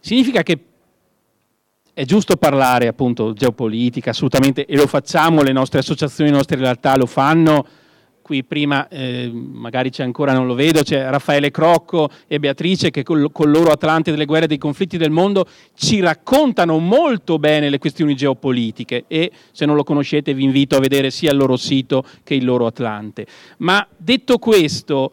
Significa 0.00 0.42
che 0.42 0.58
è 1.92 2.04
giusto 2.04 2.36
parlare 2.36 2.86
appunto 2.86 3.32
geopolitica, 3.34 4.10
assolutamente, 4.10 4.64
e 4.64 4.74
lo 4.76 4.86
facciamo, 4.86 5.42
le 5.42 5.52
nostre 5.52 5.80
associazioni, 5.80 6.30
le 6.30 6.36
nostre 6.36 6.56
realtà 6.56 6.96
lo 6.96 7.06
fanno. 7.06 7.66
Qui 8.22 8.44
prima, 8.44 8.88
eh, 8.88 9.28
magari 9.32 9.90
c'è 9.90 10.04
ancora, 10.04 10.32
non 10.32 10.46
lo 10.46 10.54
vedo, 10.54 10.82
c'è 10.82 11.10
Raffaele 11.10 11.50
Crocco 11.50 12.08
e 12.28 12.38
Beatrice 12.38 12.90
che 12.90 13.02
col, 13.02 13.30
con 13.32 13.50
loro 13.50 13.72
Atlante 13.72 14.12
delle 14.12 14.24
guerre 14.24 14.44
e 14.44 14.48
dei 14.48 14.56
conflitti 14.56 14.96
del 14.96 15.10
mondo 15.10 15.46
ci 15.74 15.98
raccontano 15.98 16.78
molto 16.78 17.40
bene 17.40 17.68
le 17.68 17.78
questioni 17.78 18.14
geopolitiche 18.14 19.04
e 19.08 19.32
se 19.50 19.66
non 19.66 19.74
lo 19.74 19.82
conoscete 19.82 20.32
vi 20.32 20.44
invito 20.44 20.76
a 20.76 20.80
vedere 20.80 21.10
sia 21.10 21.32
il 21.32 21.38
loro 21.38 21.56
sito 21.56 22.04
che 22.22 22.34
il 22.34 22.44
loro 22.44 22.66
Atlante. 22.66 23.26
Ma 23.58 23.84
detto 23.96 24.38
questo, 24.38 25.10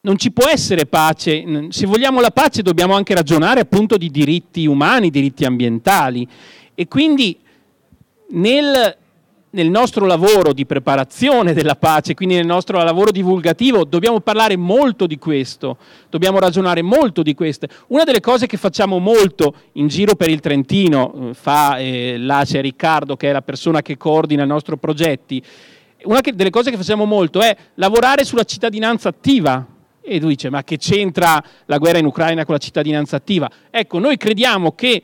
non 0.00 0.16
ci 0.16 0.30
può 0.30 0.48
essere 0.48 0.86
pace, 0.86 1.44
se 1.70 1.86
vogliamo 1.86 2.20
la 2.20 2.30
pace 2.30 2.62
dobbiamo 2.62 2.94
anche 2.94 3.14
ragionare 3.14 3.60
appunto 3.60 3.96
di 3.96 4.10
diritti 4.10 4.66
umani, 4.66 5.10
diritti 5.10 5.44
ambientali 5.44 6.26
e 6.74 6.86
quindi 6.86 7.38
nel 8.30 8.96
nel 9.50 9.70
nostro 9.70 10.04
lavoro 10.04 10.52
di 10.52 10.66
preparazione 10.66 11.54
della 11.54 11.76
pace, 11.76 12.14
quindi 12.14 12.34
nel 12.34 12.46
nostro 12.46 12.82
lavoro 12.82 13.10
divulgativo, 13.10 13.84
dobbiamo 13.84 14.20
parlare 14.20 14.56
molto 14.56 15.06
di 15.06 15.18
questo, 15.18 15.78
dobbiamo 16.10 16.38
ragionare 16.38 16.82
molto 16.82 17.22
di 17.22 17.34
questo. 17.34 17.66
Una 17.88 18.04
delle 18.04 18.20
cose 18.20 18.46
che 18.46 18.58
facciamo 18.58 18.98
molto 18.98 19.54
in 19.72 19.88
giro 19.88 20.16
per 20.16 20.28
il 20.28 20.40
Trentino, 20.40 21.30
eh, 21.30 21.34
fa 21.34 21.78
eh, 21.78 22.18
l'ACE 22.18 22.60
Riccardo, 22.60 23.16
che 23.16 23.30
è 23.30 23.32
la 23.32 23.42
persona 23.42 23.80
che 23.80 23.96
coordina 23.96 24.44
i 24.44 24.46
nostri 24.46 24.76
progetti, 24.76 25.42
una 26.04 26.20
delle 26.20 26.50
cose 26.50 26.70
che 26.70 26.76
facciamo 26.76 27.06
molto 27.06 27.40
è 27.40 27.56
lavorare 27.74 28.24
sulla 28.24 28.44
cittadinanza 28.44 29.08
attiva. 29.08 29.66
E 30.10 30.18
tu 30.18 30.28
dici, 30.28 30.48
ma 30.48 30.64
che 30.64 30.78
c'entra 30.78 31.42
la 31.66 31.76
guerra 31.76 31.98
in 31.98 32.06
Ucraina 32.06 32.46
con 32.46 32.54
la 32.54 32.60
cittadinanza 32.60 33.16
attiva? 33.16 33.50
Ecco, 33.70 33.98
noi 33.98 34.16
crediamo 34.16 34.72
che 34.72 35.02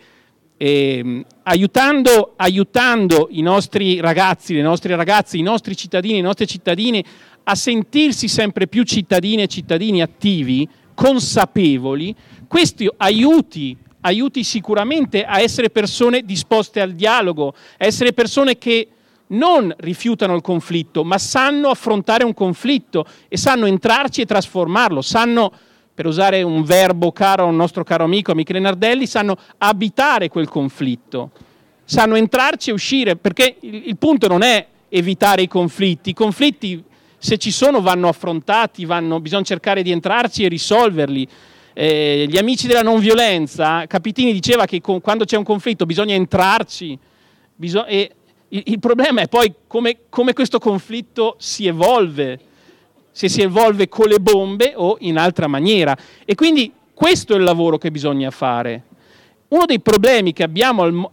eh, 0.57 1.25
aiutando, 1.43 2.33
aiutando, 2.37 3.29
i 3.31 3.43
nostri 3.43 4.01
ragazzi, 4.01 4.55
le 4.55 4.63
nostre 4.63 4.97
ragazze, 4.97 5.37
i 5.37 5.43
nostri 5.43 5.77
cittadini, 5.77 6.15
le 6.15 6.23
nostre 6.23 6.47
cittadine 6.47 7.05
a 7.45 7.55
sentirsi 7.55 8.29
sempre 8.29 8.67
più 8.67 8.85
cittadine 8.85 9.43
e 9.43 9.47
cittadini 9.47 10.01
attivi, 10.01 10.67
consapevoli, 10.95 12.15
questo 12.49 12.95
aiuti, 12.97 13.77
aiuti 14.01 14.43
sicuramente 14.43 15.25
a 15.25 15.41
essere 15.41 15.69
persone 15.69 16.23
disposte 16.23 16.81
al 16.81 16.93
dialogo, 16.93 17.49
a 17.49 17.85
essere 17.85 18.15
persone 18.15 18.57
che 18.57 18.89
non 19.29 19.75
rifiutano 19.79 20.35
il 20.35 20.43
conflitto, 20.43 21.05
ma 21.05 21.19
sanno 21.19 21.69
affrontare 21.69 22.25
un 22.25 22.35
conflitto 22.35 23.07
e 23.29 23.37
sanno 23.37 23.67
entrarci 23.67 24.21
e 24.21 24.27
trasformarlo, 24.27 25.01
sanno 25.01 25.53
per 25.95 26.07
usare 26.07 26.43
un 26.43 26.63
verbo 26.65 27.13
caro 27.13 27.45
a 27.45 27.47
un 27.47 27.57
nostro 27.57 27.85
caro 27.85 28.05
amico 28.05 28.35
Michele 28.35 28.59
Nardelli, 28.59 29.07
sanno 29.07 29.37
abitare 29.59 30.29
quel 30.29 30.49
conflitto, 30.49 31.31
sanno 31.85 32.17
entrarci 32.17 32.71
e 32.71 32.73
uscire, 32.73 33.17
perché 33.17 33.57
il, 33.61 33.83
il 33.87 33.97
punto 33.97 34.27
non 34.27 34.43
è 34.43 34.67
evitare 34.89 35.43
i 35.43 35.49
conflitti, 35.49 36.11
i 36.11 36.15
conflitti 36.15 36.83
se 37.17 37.39
ci 37.39 37.51
sono 37.51 37.81
vanno 37.81 38.09
affrontati, 38.09 38.85
vanno, 38.85 39.21
bisogna 39.21 39.45
cercare 39.45 39.83
di 39.83 39.91
entrarci 39.91 40.45
e 40.45 40.49
risolverli. 40.49 41.27
Eh, 41.73 42.27
gli 42.29 42.37
amici 42.37 42.67
della 42.67 42.83
non 42.83 43.01
violenza, 43.01 43.87
Capitini 43.87 44.33
diceva 44.33 44.67
che 44.67 44.81
con, 44.81 45.01
quando 45.01 45.25
c'è 45.25 45.37
un 45.37 45.43
conflitto 45.43 45.87
bisogna 45.87 46.15
entrarci, 46.15 46.99
bisog- 47.55 47.87
e 47.89 48.11
il, 48.55 48.63
il, 48.67 48.79
problema 48.79 49.21
è 49.21 49.29
poi 49.29 49.53
come, 49.67 49.99
come 50.09 50.33
questo 50.33 50.59
conflitto 50.59 51.37
si 51.39 51.67
evolve 51.67 52.41
se 53.15 53.29
si 53.29 53.43
evolve 53.43 53.89
con 53.89 54.09
le 54.09 54.19
bombe 54.19 54.73
o 54.75 54.97
in 54.99 55.19
altra 55.19 55.47
maniera. 55.47 55.97
E 56.25 56.35
quindi 56.35 56.73
questo 56.93 57.35
è 57.35 57.37
il 57.37 57.45
lavoro 57.45 57.79
che 57.79 57.93
bisogna 57.93 58.33
fare. 58.33 58.83
Uno 59.49 59.67
dei 59.67 59.79
problemi 59.79 60.33
che 60.33 60.43
abbiamo, 60.43 61.13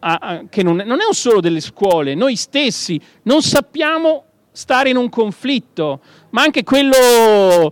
che 0.49 0.63
non 0.63 0.79
è 0.79 1.13
solo 1.13 1.41
delle 1.41 1.59
scuole, 1.59 2.15
noi 2.15 2.35
stessi 2.35 2.99
non 3.23 3.43
sappiamo 3.43 4.23
stare 4.51 4.89
in 4.89 4.97
un 4.97 5.09
conflitto, 5.09 6.01
ma 6.31 6.41
anche 6.41 6.63
quello 6.63 7.71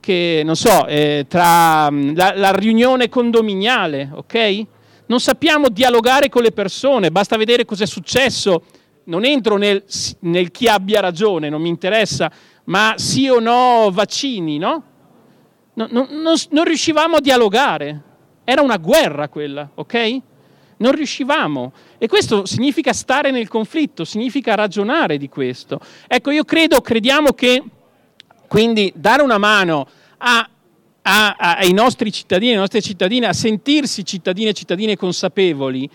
che, 0.00 0.42
non 0.44 0.54
so, 0.54 0.86
eh, 0.86 1.24
tra 1.26 1.88
la, 1.90 2.34
la, 2.36 2.52
riunione 2.52 3.08
condominiale, 3.08 4.10
ok? 4.12 4.66
Non 5.06 5.18
sappiamo 5.18 5.70
dialogare 5.70 6.28
con 6.28 6.42
le 6.42 6.52
persone, 6.52 7.10
basta 7.10 7.38
vedere 7.38 7.64
cosa 7.64 7.84
è 7.84 7.86
successo. 7.86 8.64
Non 9.04 9.24
entro 9.24 9.56
nel, 9.56 9.84
nel 10.20 10.50
chi 10.50 10.68
abbia 10.68 11.00
ragione, 11.00 11.48
non 11.48 11.60
mi 11.60 11.68
interessa, 11.68 12.30
ma 12.64 12.94
sì 12.96 13.28
o 13.28 13.40
no 13.40 13.90
vaccini, 13.92 14.58
no? 14.58 14.84
no, 15.74 15.88
no 15.90 16.06
non, 16.10 16.34
non 16.50 16.64
riuscivamo 16.64 17.16
a 17.16 17.20
dialogare, 17.20 18.02
era 18.44 18.62
una 18.62 18.76
guerra 18.76 19.28
quella, 19.28 19.70
ok? 19.74 20.20
Non 20.78 20.92
riuscivamo. 20.92 21.72
E 21.98 22.08
questo 22.08 22.44
significa 22.44 22.92
stare 22.92 23.30
nel 23.30 23.48
conflitto, 23.48 24.04
significa 24.04 24.54
ragionare 24.54 25.16
di 25.16 25.28
questo. 25.28 25.80
Ecco, 26.08 26.30
io 26.30 26.44
credo, 26.44 26.80
crediamo 26.80 27.32
che 27.32 27.62
quindi 28.48 28.92
dare 28.94 29.22
una 29.22 29.38
mano 29.38 29.86
a, 30.18 30.48
a, 31.02 31.36
a, 31.38 31.56
ai 31.56 31.72
nostri 31.72 32.10
cittadini, 32.12 32.50
alle 32.50 32.60
nostre 32.60 32.82
cittadine, 32.82 33.26
a 33.26 33.32
sentirsi 33.32 34.04
cittadine 34.04 34.50
e 34.50 34.54
cittadine 34.54 34.96
consapevoli, 34.96 35.88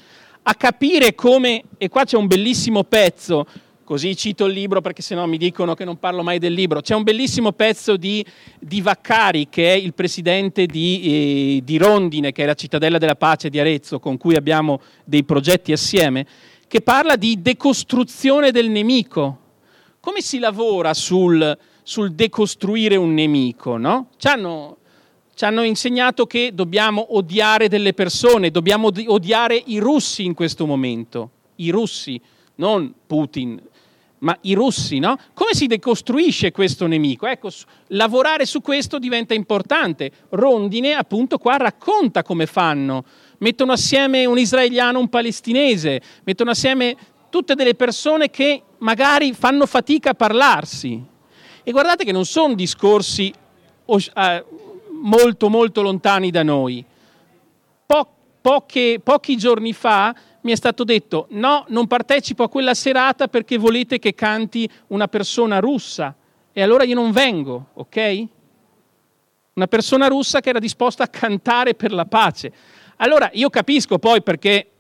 a 0.50 0.56
capire 0.56 1.14
come, 1.14 1.64
e 1.78 1.90
qua 1.90 2.06
c'è 2.06 2.18
un 2.18 2.28
bellissimo 2.28 2.84
pezzo 2.84 3.46
Così 3.88 4.18
cito 4.18 4.48
il 4.48 4.54
libro 4.54 4.82
perché 4.82 5.02
sennò 5.02 5.26
mi 5.28 5.38
dicono 5.38 5.74
che 5.74 5.86
non 5.86 5.98
parlo 5.98 6.22
mai 6.22 6.40
del 6.40 6.52
libro. 6.52 6.82
C'è 6.82 6.94
un 6.94 7.04
bellissimo 7.04 7.54
pezzo 7.54 7.96
di, 7.96 8.22
di 8.60 8.82
Vaccari, 8.82 9.48
che 9.48 9.72
è 9.72 9.78
il 9.78 9.94
presidente 9.94 10.66
di, 10.66 11.60
eh, 11.60 11.62
di 11.64 11.78
Rondine, 11.78 12.34
che 12.34 12.44
è 12.44 12.46
la 12.46 12.54
cittadella 12.54 12.98
della 12.98 13.16
pace 13.16 13.50
di 13.50 13.62
Arezzo, 13.62 14.00
con 14.00 14.18
cui 14.18 14.36
abbiamo 14.36 14.82
dei 15.06 15.24
progetti 15.24 15.72
assieme, 15.72 16.28
che 16.68 16.82
parla 16.82 17.16
di 17.16 17.42
decostruzione 17.42 18.52
del 18.52 18.70
nemico. 18.70 19.38
Come 20.02 20.20
si 20.20 20.40
lavora 20.40 20.94
sul, 20.94 21.58
sul 21.82 22.12
decostruire 22.12 22.98
un 22.98 23.14
nemico? 23.14 23.78
No? 23.78 24.10
Ci, 24.18 24.28
hanno, 24.28 24.80
ci 25.38 25.46
hanno 25.46 25.62
insegnato 25.62 26.26
che 26.26 26.50
dobbiamo 26.52 27.16
odiare 27.16 27.68
delle 27.68 27.94
persone, 27.94 28.50
dobbiamo 28.50 28.90
odiare 29.06 29.62
i 29.68 29.78
russi 29.78 30.26
in 30.26 30.34
questo 30.34 30.66
momento, 30.66 31.30
i 31.58 31.70
russi, 31.70 32.20
non 32.56 32.92
Putin, 33.06 33.62
ma 34.20 34.36
i 34.42 34.56
russi, 34.56 34.98
no? 34.98 35.16
Come 35.36 35.54
si 35.54 35.68
decostruisce 35.68 36.52
questo 36.52 36.88
nemico? 36.88 37.28
Ecco, 37.28 37.52
lavorare 37.90 38.48
su 38.48 38.62
questo 38.62 38.98
diventa 38.98 39.36
importante. 39.36 40.12
Rondine, 40.30 40.94
appunto, 40.94 41.38
qua 41.38 41.58
racconta 41.58 42.24
come 42.24 42.48
fanno. 42.48 43.06
Mettono 43.38 43.74
assieme 43.74 44.26
un 44.26 44.40
israeliano 44.40 44.98
un 44.98 45.08
palestinese, 45.08 46.02
mettono 46.24 46.50
assieme 46.50 46.98
tutte 47.30 47.54
delle 47.54 47.76
persone 47.76 48.32
che 48.32 48.64
magari 48.80 49.34
fanno 49.34 49.68
fatica 49.68 50.10
a 50.10 50.16
parlarsi. 50.16 51.00
E 51.62 51.72
guardate 51.72 52.04
che 52.06 52.12
non 52.12 52.26
sono 52.26 52.56
discorsi 52.56 53.32
eh, 53.86 54.46
molto, 55.02 55.50
molto 55.50 55.82
lontani 55.82 56.32
da 56.32 56.44
noi. 56.44 56.84
Po- 57.86 58.10
poche, 58.42 59.00
pochi 59.04 59.38
giorni 59.38 59.74
fa 59.74 60.16
mi 60.42 60.52
è 60.52 60.56
stato 60.56 60.84
detto 60.84 61.28
no, 61.32 61.66
non 61.70 61.88
partecipo 61.88 62.44
a 62.44 62.50
quella 62.50 62.74
serata 62.74 63.28
perché 63.28 63.58
volete 63.58 64.00
che 64.00 64.14
canti 64.14 64.70
una 64.88 65.08
persona 65.08 65.60
russa 65.60 66.16
e 66.54 66.62
allora 66.62 66.84
io 66.84 66.96
non 66.96 67.12
vengo, 67.12 67.68
ok? 67.74 68.26
Una 69.54 69.68
persona 69.68 70.08
russa 70.08 70.40
che 70.40 70.50
era 70.50 70.60
disposta 70.60 71.04
a 71.04 71.08
cantare 71.08 71.74
per 71.76 71.92
la 71.92 72.06
pace. 72.06 72.52
Allora 72.98 73.30
io 73.34 73.50
capisco 73.50 74.00
poi 74.00 74.24
perché 74.24 74.72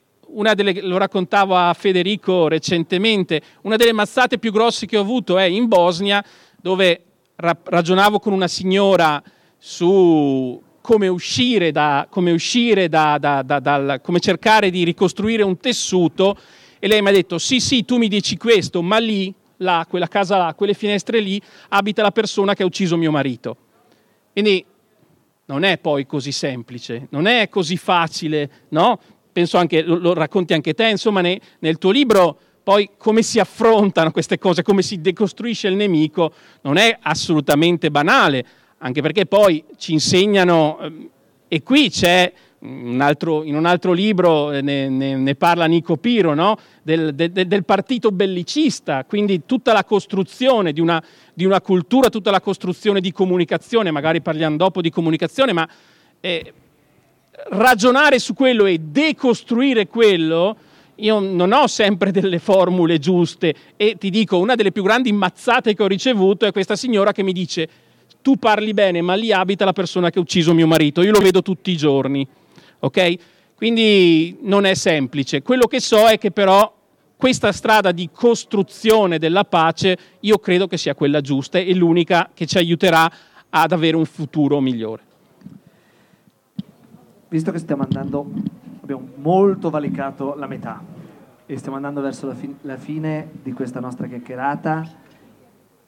delle, 0.55 0.81
lo 0.81 0.97
raccontavo 0.97 1.55
a 1.55 1.73
Federico 1.73 2.47
recentemente, 2.47 3.41
una 3.61 3.75
delle 3.75 3.93
mazzate 3.93 4.37
più 4.39 4.51
grosse 4.51 4.85
che 4.85 4.97
ho 4.97 5.01
avuto 5.01 5.37
è 5.37 5.43
in 5.43 5.67
Bosnia, 5.67 6.23
dove 6.59 7.03
ra- 7.35 7.57
ragionavo 7.61 8.19
con 8.19 8.33
una 8.33 8.47
signora 8.47 9.21
su 9.57 10.61
come 10.81 11.07
uscire 11.09 11.71
da, 11.71 12.07
come, 12.09 12.31
uscire 12.31 12.87
da, 12.87 13.17
da, 13.19 13.41
dal, 13.41 13.99
come 14.01 14.19
cercare 14.19 14.69
di 14.69 14.85
ricostruire 14.85 15.43
un 15.43 15.57
tessuto 15.57 16.37
e 16.79 16.87
lei 16.87 17.01
mi 17.01 17.09
ha 17.09 17.11
detto 17.11 17.37
sì 17.37 17.59
sì 17.59 17.83
tu 17.83 17.97
mi 17.97 18.07
dici 18.07 18.37
questo 18.37 18.81
ma 18.81 18.97
lì, 18.97 19.33
là, 19.57 19.85
quella 19.89 20.07
casa 20.07 20.37
là, 20.37 20.53
quelle 20.53 20.73
finestre 20.73 21.19
lì 21.19 21.41
abita 21.69 22.01
la 22.01 22.11
persona 22.11 22.53
che 22.53 22.63
ha 22.63 22.65
ucciso 22.65 22.95
mio 22.95 23.11
marito. 23.11 23.57
Quindi 24.31 24.63
non 25.47 25.63
è 25.63 25.77
poi 25.77 26.05
così 26.05 26.31
semplice, 26.31 27.07
non 27.09 27.25
è 27.25 27.49
così 27.49 27.75
facile, 27.75 28.49
no? 28.69 28.99
Penso 29.33 29.57
anche, 29.57 29.81
lo, 29.81 29.97
lo 29.97 30.13
racconti 30.13 30.53
anche 30.53 30.73
te, 30.73 30.87
insomma 30.87 31.19
ne, 31.21 31.39
nel 31.59 31.77
tuo 31.77 31.91
libro 31.91 32.39
poi 32.63 32.91
come 32.97 33.23
si 33.23 33.39
affrontano 33.39 34.11
queste 34.11 34.37
cose, 34.37 34.61
come 34.61 34.81
si 34.81 34.99
decostruisce 34.99 35.67
il 35.67 35.75
nemico, 35.75 36.33
non 36.61 36.77
è 36.77 36.97
assolutamente 37.01 37.89
banale 37.89 38.45
anche 38.79 39.01
perché 39.01 39.25
poi 39.25 39.63
ci 39.77 39.93
insegnano, 39.93 40.79
ehm, 40.81 41.09
e 41.47 41.63
qui 41.63 41.89
c'è 41.89 42.31
un 42.59 42.99
altro, 43.01 43.43
in 43.43 43.55
un 43.55 43.65
altro 43.65 43.93
libro 43.93 44.51
eh, 44.51 44.61
ne, 44.61 44.89
ne, 44.89 45.15
ne 45.15 45.35
parla 45.35 45.65
Nico 45.65 45.97
Piro, 45.97 46.33
no? 46.33 46.57
del, 46.81 47.13
de, 47.13 47.31
del, 47.31 47.63
partito 47.63 48.11
bellicista, 48.11 49.05
quindi 49.05 49.43
tutta 49.45 49.73
la 49.73 49.83
costruzione 49.83 50.73
di 50.73 50.81
una, 50.81 51.01
di 51.33 51.45
una, 51.45 51.61
cultura, 51.61 52.09
tutta 52.09 52.31
la 52.31 52.41
costruzione 52.41 52.99
di 52.99 53.11
comunicazione, 53.11 53.91
magari 53.91 54.21
parliamo 54.21 54.57
dopo 54.57 54.81
di 54.81 54.89
comunicazione, 54.89 55.53
ma 55.53 55.67
eh, 56.19 56.53
ragionare 57.49 58.19
su 58.19 58.33
quello 58.33 58.65
e 58.65 58.79
decostruire 58.79 59.87
quello, 59.87 60.55
io 60.95 61.19
non 61.19 61.51
ho 61.51 61.67
sempre 61.67 62.11
delle 62.11 62.39
formule 62.39 62.97
giuste 62.97 63.53
e 63.75 63.97
ti 63.99 64.09
dico, 64.09 64.39
una 64.39 64.55
delle 64.55 64.71
più 64.71 64.81
grandi 64.81 65.11
mazzate 65.11 65.75
che 65.75 65.83
ho 65.83 65.87
ricevuto 65.87 66.45
è 66.45 66.51
questa 66.51 66.75
signora 66.75 67.11
che 67.11 67.21
mi 67.21 67.33
dice 67.33 67.69
tu 68.27 68.35
parli 68.35 68.73
bene, 68.73 69.01
ma 69.01 69.13
lì 69.13 69.31
abita 69.31 69.63
la 69.63 69.71
persona 69.71 70.09
che 70.09 70.19
ha 70.19 70.21
ucciso 70.21 70.53
mio 70.53 70.67
marito, 70.67 71.01
io 71.01 71.13
lo 71.13 71.19
vedo 71.19 71.41
tutti 71.41 71.71
i 71.71 71.77
giorni, 71.77 72.27
ok? 72.79 73.15
Quindi 73.55 74.39
non 74.41 74.65
è 74.65 74.73
semplice. 74.73 75.41
Quello 75.41 75.65
che 75.65 75.79
so 75.79 76.09
è 76.09 76.17
che 76.17 76.31
però 76.31 76.75
questa 77.15 77.53
strada 77.53 77.93
di 77.93 78.09
costruzione 78.11 79.17
della 79.17 79.45
pace 79.45 79.97
io 80.19 80.39
credo 80.39 80.67
che 80.67 80.75
sia 80.75 80.93
quella 80.93 81.21
giusta 81.21 81.57
e 81.57 81.73
l'unica 81.73 82.29
che 82.33 82.45
ci 82.45 82.57
aiuterà 82.57 83.09
ad 83.47 83.71
avere 83.71 83.95
un 83.95 84.03
futuro 84.03 84.59
migliore. 84.59 85.03
Visto 87.29 87.51
che 87.53 87.59
stiamo 87.59 87.83
andando, 87.83 88.29
abbiamo 88.81 89.07
molto 89.15 89.69
valicato 89.69 90.35
la 90.35 90.47
metà, 90.47 90.83
e 91.45 91.57
stiamo 91.57 91.77
andando 91.77 92.01
verso 92.01 92.27
la, 92.27 92.35
fi- 92.35 92.57
la 92.63 92.75
fine 92.75 93.29
di 93.41 93.53
questa 93.53 93.79
nostra 93.79 94.05
chiacchierata. 94.05 95.05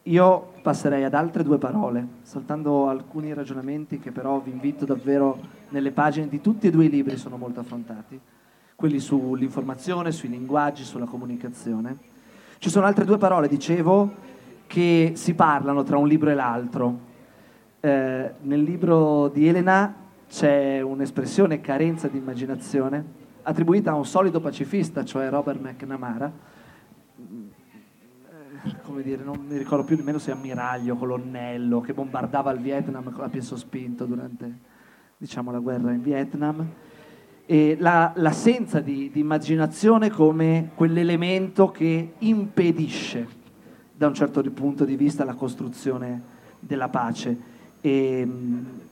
Io 0.04 0.54
passerei 0.62 1.04
ad 1.04 1.14
altre 1.14 1.44
due 1.44 1.58
parole, 1.58 2.08
saltando 2.22 2.88
alcuni 2.88 3.34
ragionamenti 3.34 4.00
che 4.00 4.12
però 4.12 4.40
vi 4.40 4.52
invito 4.52 4.86
davvero 4.86 5.38
nelle 5.70 5.92
pagine 5.92 6.28
di 6.28 6.40
tutti 6.42 6.68
e 6.68 6.72
due 6.72 6.86
i 6.86 6.90
libri 6.90 7.18
sono 7.18 7.38
molto 7.38 7.60
affrontati, 7.60 8.20
quelli 8.76 9.00
sull'informazione, 9.00 10.12
sui 10.12 10.30
linguaggi, 10.30 10.84
sulla 10.84 11.06
comunicazione. 11.06 11.98
Ci 12.60 12.70
sono 12.70 12.86
altre 12.86 13.06
due 13.06 13.18
parole, 13.18 13.48
dicevo, 13.48 14.10
che 14.68 15.14
si 15.16 15.34
parlano 15.34 15.84
tra 15.84 15.98
un 15.98 16.08
libro 16.08 16.30
e 16.30 16.34
l'altro. 16.34 17.00
Eh, 17.82 18.34
nel 18.42 18.62
libro 18.62 19.28
di 19.28 19.48
Elena 19.48 19.94
c'è 20.30 20.80
un'espressione 20.82 21.60
carenza 21.60 22.08
di 22.08 22.18
immaginazione 22.18 23.18
attribuita 23.42 23.92
a 23.92 23.96
un 23.96 24.06
solido 24.06 24.40
pacifista, 24.40 25.04
cioè 25.04 25.30
Robert 25.30 25.60
McNamara, 25.60 26.32
come 28.84 29.02
dire, 29.02 29.24
non 29.24 29.46
mi 29.48 29.58
ricordo 29.58 29.84
più 29.84 29.96
nemmeno 29.96 30.18
se 30.18 30.32
ammiraglio, 30.32 30.96
colonnello, 30.96 31.82
che 31.82 31.94
bombardava 31.94 32.52
il 32.52 32.60
Vietnam 32.60 33.14
a 33.18 33.30
piè 33.30 33.42
sospinto 33.42 34.06
durante 34.06 34.68
diciamo, 35.18 35.52
la 35.52 35.60
guerra 35.60 35.92
in 35.92 36.02
Vietnam. 36.02 36.68
E 37.46 37.78
la, 37.80 38.12
l'assenza 38.16 38.80
di, 38.80 39.10
di 39.12 39.20
immaginazione 39.20 40.10
come 40.10 40.70
quell'elemento 40.76 41.72
che 41.72 42.14
impedisce 42.18 43.28
da 43.96 44.08
un 44.08 44.14
certo 44.14 44.42
punto 44.52 44.86
di 44.86 44.96
vista 44.96 45.24
la 45.24 45.34
costruzione 45.34 46.22
della 46.60 46.90
pace. 46.90 47.38
E, 47.82 48.28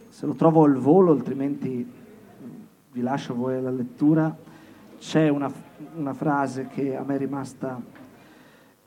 se 0.09 0.25
lo 0.25 0.33
trovo 0.33 0.63
al 0.63 0.77
volo, 0.77 1.11
altrimenti 1.11 1.87
vi 2.91 3.01
lascio 3.01 3.35
voi 3.35 3.61
la 3.61 3.69
lettura, 3.69 4.35
c'è 4.97 5.29
una, 5.29 5.51
una 5.95 6.13
frase 6.13 6.67
che 6.73 6.95
a 6.95 7.03
me 7.03 7.15
è 7.15 7.17
rimasta 7.19 7.79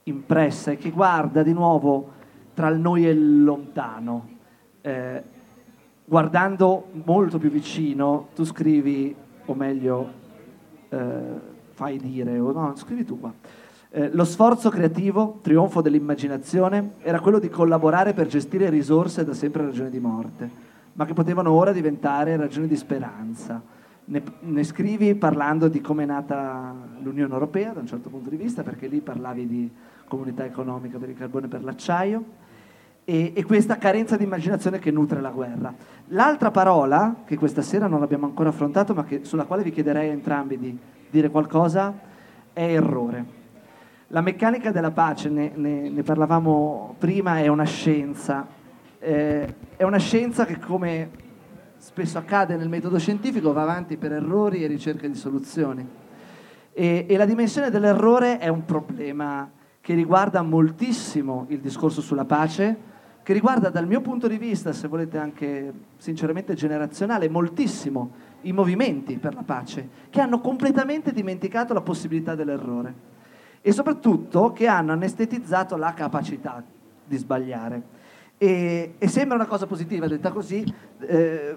impressa 0.04 0.70
e 0.70 0.76
che 0.76 0.90
guarda 0.90 1.42
di 1.42 1.52
nuovo 1.52 2.12
tra 2.54 2.68
il 2.68 2.78
noi 2.78 3.06
e 3.06 3.10
il 3.10 3.44
lontano. 3.44 4.28
Eh, 4.80 5.22
guardando 6.04 6.86
molto 7.04 7.38
più 7.38 7.50
vicino, 7.50 8.28
tu 8.34 8.44
scrivi, 8.44 9.14
o 9.44 9.54
meglio, 9.54 10.12
eh, 10.88 11.20
fai 11.72 11.98
dire, 11.98 12.38
o 12.38 12.52
no, 12.52 12.74
scrivi 12.76 13.04
tu 13.04 13.20
qua. 13.20 13.32
Eh, 13.92 14.10
lo 14.12 14.24
sforzo 14.24 14.70
creativo, 14.70 15.38
trionfo 15.42 15.80
dell'immaginazione, 15.80 16.92
era 17.00 17.20
quello 17.20 17.38
di 17.38 17.48
collaborare 17.48 18.12
per 18.12 18.26
gestire 18.26 18.70
risorse 18.70 19.24
da 19.24 19.34
sempre 19.34 19.64
ragioni 19.64 19.90
di 19.90 19.98
morte, 19.98 20.50
ma 20.92 21.04
che 21.04 21.12
potevano 21.12 21.50
ora 21.52 21.72
diventare 21.72 22.36
ragioni 22.36 22.66
di 22.66 22.76
speranza 22.76 23.78
ne, 24.10 24.22
ne, 24.40 24.64
scrivi 24.64 25.14
parlando 25.14 25.68
di 25.68 25.80
come 25.80 26.02
è 26.02 26.06
nata 26.06 26.74
l'Unione 27.00 27.32
Europea 27.32 27.72
da 27.72 27.80
un 27.80 27.86
certo 27.86 28.08
punto 28.08 28.28
di 28.28 28.36
vista, 28.36 28.62
perché 28.62 28.88
lì 28.88 29.00
parlavi 29.00 29.46
di 29.46 29.70
comunità 30.08 30.44
economica 30.44 30.98
per 30.98 31.10
il 31.10 31.16
carbone 31.16 31.46
e 31.46 31.48
per 31.48 31.62
l'acciaio, 31.62 32.24
e, 33.04 33.32
e 33.34 33.44
questa 33.44 33.78
carenza 33.78 34.16
di 34.16 34.24
immaginazione 34.24 34.80
che 34.80 34.90
nutre 34.90 35.20
la 35.20 35.30
guerra. 35.30 35.72
L'altra 36.08 36.50
parola, 36.50 37.22
che 37.24 37.36
questa 37.36 37.62
sera 37.62 37.86
non 37.86 38.02
abbiamo 38.02 38.26
ancora 38.26 38.48
affrontato, 38.48 38.94
ma 38.94 39.04
che, 39.04 39.24
sulla 39.24 39.44
quale 39.44 39.62
vi 39.62 39.70
chiederei 39.70 40.08
a 40.08 40.12
entrambi 40.12 40.58
di 40.58 40.76
dire 41.08 41.30
qualcosa, 41.30 41.96
è 42.52 42.64
errore. 42.64 43.38
La 44.08 44.22
meccanica 44.22 44.72
della 44.72 44.90
pace, 44.90 45.28
ne, 45.28 45.52
ne, 45.54 45.88
ne 45.88 46.02
parlavamo 46.02 46.96
prima, 46.98 47.38
è 47.38 47.46
una 47.46 47.64
scienza. 47.64 48.44
Eh, 48.98 49.54
è 49.76 49.84
una 49.84 49.98
scienza 49.98 50.44
che 50.44 50.58
come 50.58 51.10
spesso 51.80 52.18
accade 52.18 52.56
nel 52.56 52.68
metodo 52.68 52.98
scientifico, 52.98 53.54
va 53.54 53.62
avanti 53.62 53.96
per 53.96 54.12
errori 54.12 54.62
e 54.62 54.66
ricerca 54.66 55.08
di 55.08 55.14
soluzioni. 55.14 55.86
E, 56.72 57.06
e 57.08 57.16
la 57.16 57.24
dimensione 57.24 57.70
dell'errore 57.70 58.38
è 58.38 58.48
un 58.48 58.66
problema 58.66 59.50
che 59.80 59.94
riguarda 59.94 60.42
moltissimo 60.42 61.46
il 61.48 61.60
discorso 61.60 62.02
sulla 62.02 62.26
pace, 62.26 62.88
che 63.22 63.32
riguarda 63.32 63.70
dal 63.70 63.86
mio 63.86 64.02
punto 64.02 64.28
di 64.28 64.36
vista, 64.36 64.74
se 64.74 64.88
volete 64.88 65.16
anche 65.16 65.72
sinceramente 65.96 66.52
generazionale, 66.52 67.30
moltissimo 67.30 68.10
i 68.42 68.52
movimenti 68.52 69.16
per 69.16 69.34
la 69.34 69.42
pace, 69.42 69.88
che 70.10 70.20
hanno 70.20 70.40
completamente 70.40 71.12
dimenticato 71.12 71.72
la 71.72 71.80
possibilità 71.80 72.34
dell'errore 72.34 73.08
e 73.62 73.72
soprattutto 73.72 74.52
che 74.52 74.66
hanno 74.66 74.92
anestetizzato 74.92 75.76
la 75.76 75.94
capacità 75.94 76.62
di 77.06 77.16
sbagliare. 77.16 77.98
E, 78.42 78.94
e 78.96 79.06
sembra 79.06 79.36
una 79.36 79.44
cosa 79.44 79.66
positiva, 79.66 80.08
detta 80.08 80.32
così, 80.32 80.64
eh, 81.00 81.54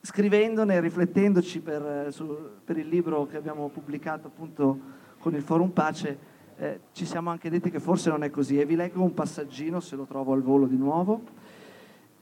scrivendone, 0.00 0.80
riflettendoci 0.80 1.60
per, 1.60 2.08
su, 2.10 2.36
per, 2.64 2.78
il 2.78 2.88
libro 2.88 3.26
che 3.26 3.36
abbiamo 3.36 3.68
pubblicato 3.68 4.26
appunto 4.26 4.76
con 5.20 5.36
il 5.36 5.42
Forum 5.42 5.68
Pace, 5.68 6.18
eh, 6.56 6.80
ci 6.90 7.06
siamo 7.06 7.30
anche 7.30 7.48
detti 7.48 7.70
che 7.70 7.78
forse 7.78 8.10
non 8.10 8.24
è 8.24 8.30
così. 8.30 8.58
E 8.58 8.66
vi 8.66 8.74
leggo 8.74 9.04
un 9.04 9.14
passaggino, 9.14 9.78
se 9.78 9.94
lo 9.94 10.02
trovo 10.02 10.32
al 10.32 10.42
volo 10.42 10.66
di 10.66 10.76
nuovo, 10.76 11.22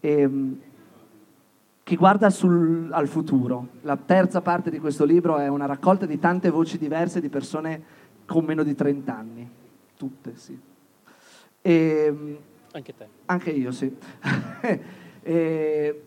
ehm, 0.00 0.60
che 1.82 1.96
guarda 1.96 2.28
sul, 2.28 2.92
al 2.92 3.08
futuro. 3.08 3.68
La 3.80 3.96
terza 3.96 4.42
parte 4.42 4.68
di 4.68 4.80
questo 4.80 5.06
libro 5.06 5.38
è 5.38 5.48
una 5.48 5.64
raccolta 5.64 6.04
di 6.04 6.18
tante 6.18 6.50
voci 6.50 6.76
diverse 6.76 7.22
di 7.22 7.30
persone 7.30 7.82
con 8.26 8.44
meno 8.44 8.64
di 8.64 8.74
30 8.74 9.16
anni. 9.16 9.50
Tutte, 9.96 10.36
sì. 10.36 10.60
E, 11.62 12.04
ehm, 12.06 12.36
anche 12.72 12.94
te. 12.94 13.06
Anche 13.26 13.50
io, 13.50 13.70
sì. 13.70 13.94
e, 15.22 16.02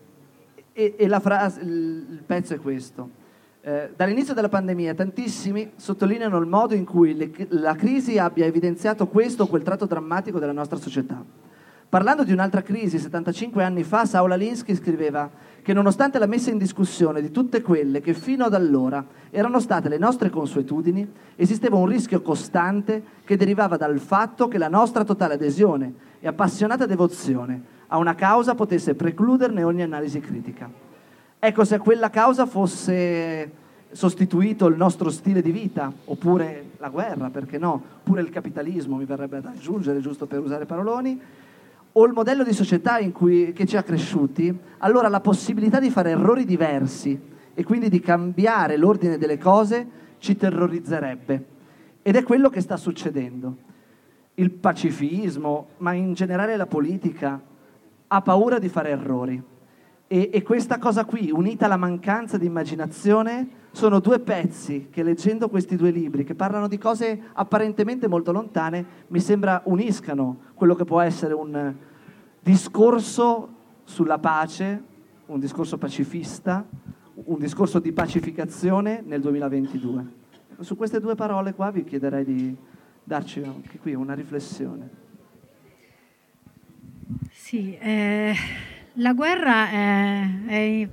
e, 0.72 0.94
e 0.96 1.20
frase, 1.20 1.60
il 1.60 2.22
pezzo 2.24 2.54
è 2.54 2.58
questo. 2.58 3.24
Eh, 3.60 3.90
dall'inizio 3.96 4.34
della 4.34 4.48
pandemia 4.48 4.94
tantissimi 4.94 5.72
sottolineano 5.74 6.38
il 6.38 6.46
modo 6.46 6.74
in 6.74 6.84
cui 6.84 7.16
le, 7.16 7.30
la 7.48 7.74
crisi 7.74 8.16
abbia 8.16 8.46
evidenziato 8.46 9.08
questo 9.08 9.42
o 9.42 9.46
quel 9.48 9.62
tratto 9.62 9.86
drammatico 9.86 10.38
della 10.38 10.52
nostra 10.52 10.76
società. 10.76 11.24
Parlando 11.88 12.24
di 12.24 12.32
un'altra 12.32 12.62
crisi, 12.62 12.98
75 12.98 13.64
anni 13.64 13.84
fa, 13.84 14.06
Saula 14.06 14.34
Linsky 14.34 14.74
scriveva 14.74 15.30
che 15.66 15.72
nonostante 15.72 16.20
la 16.20 16.26
messa 16.26 16.50
in 16.50 16.58
discussione 16.58 17.20
di 17.20 17.32
tutte 17.32 17.60
quelle 17.60 18.00
che 18.00 18.14
fino 18.14 18.44
ad 18.44 18.54
allora 18.54 19.04
erano 19.30 19.58
state 19.58 19.88
le 19.88 19.98
nostre 19.98 20.30
consuetudini, 20.30 21.10
esisteva 21.34 21.74
un 21.74 21.86
rischio 21.86 22.22
costante 22.22 23.02
che 23.24 23.36
derivava 23.36 23.76
dal 23.76 23.98
fatto 23.98 24.46
che 24.46 24.58
la 24.58 24.68
nostra 24.68 25.02
totale 25.02 25.34
adesione 25.34 25.92
e 26.20 26.28
appassionata 26.28 26.86
devozione 26.86 27.60
a 27.88 27.96
una 27.96 28.14
causa 28.14 28.54
potesse 28.54 28.94
precluderne 28.94 29.64
ogni 29.64 29.82
analisi 29.82 30.20
critica. 30.20 30.70
Ecco, 31.36 31.64
se 31.64 31.74
a 31.74 31.80
quella 31.80 32.10
causa 32.10 32.46
fosse 32.46 33.50
sostituito 33.90 34.68
il 34.68 34.76
nostro 34.76 35.10
stile 35.10 35.42
di 35.42 35.50
vita, 35.50 35.92
oppure 36.04 36.74
la 36.76 36.90
guerra, 36.90 37.30
perché 37.30 37.58
no, 37.58 37.82
oppure 37.98 38.20
il 38.20 38.30
capitalismo, 38.30 38.98
mi 38.98 39.04
verrebbe 39.04 39.40
da 39.40 39.50
aggiungere, 39.50 39.98
giusto 40.00 40.26
per 40.26 40.38
usare 40.38 40.64
paroloni, 40.64 41.20
o 41.98 42.04
il 42.04 42.12
modello 42.12 42.44
di 42.44 42.52
società 42.52 42.98
cui, 43.10 43.52
che 43.54 43.64
ci 43.64 43.76
ha 43.76 43.82
cresciuti, 43.82 44.54
allora 44.78 45.08
la 45.08 45.20
possibilità 45.20 45.80
di 45.80 45.90
fare 45.90 46.10
errori 46.10 46.44
diversi 46.44 47.18
e 47.54 47.64
quindi 47.64 47.88
di 47.88 48.00
cambiare 48.00 48.76
l'ordine 48.76 49.16
delle 49.16 49.38
cose 49.38 49.86
ci 50.18 50.36
terrorizzerebbe. 50.36 51.46
Ed 52.02 52.16
è 52.16 52.22
quello 52.22 52.50
che 52.50 52.60
sta 52.60 52.76
succedendo. 52.76 53.56
Il 54.34 54.50
pacifismo, 54.50 55.68
ma 55.78 55.94
in 55.94 56.12
generale 56.12 56.56
la 56.56 56.66
politica, 56.66 57.40
ha 58.08 58.20
paura 58.20 58.58
di 58.58 58.68
fare 58.68 58.90
errori. 58.90 59.42
E, 60.08 60.30
e, 60.32 60.42
questa 60.42 60.78
cosa 60.78 61.04
qui, 61.04 61.30
unita 61.32 61.64
alla 61.64 61.76
mancanza 61.76 62.38
di 62.38 62.46
immaginazione, 62.46 63.64
sono 63.72 63.98
due 63.98 64.20
pezzi 64.20 64.86
che 64.88 65.02
leggendo 65.02 65.48
questi 65.48 65.74
due 65.74 65.90
libri, 65.90 66.22
che 66.22 66.36
parlano 66.36 66.68
di 66.68 66.78
cose 66.78 67.20
apparentemente 67.32 68.06
molto 68.06 68.30
lontane, 68.30 68.86
mi 69.08 69.18
sembra 69.18 69.62
uniscano 69.64 70.38
quello 70.54 70.76
che 70.76 70.84
può 70.84 71.00
essere 71.00 71.34
un 71.34 71.74
discorso 72.40 73.48
sulla 73.82 74.18
pace, 74.18 74.82
un 75.26 75.40
discorso 75.40 75.76
pacifista, 75.76 76.64
un 77.14 77.38
discorso 77.38 77.80
di 77.80 77.92
pacificazione 77.92 79.02
nel 79.04 79.20
2022. 79.20 80.06
Su 80.60 80.76
queste 80.76 81.00
due 81.00 81.16
parole 81.16 81.52
qua 81.52 81.72
vi 81.72 81.82
chiederei 81.82 82.24
di 82.24 82.56
darci 83.02 83.42
anche 83.42 83.78
qui 83.78 83.94
una 83.94 84.14
riflessione. 84.14 85.04
Sì, 87.30 87.76
eh, 87.78 88.34
la 88.96 89.12
guerra 89.12 89.70
è, 89.70 90.28
è, 90.46 90.88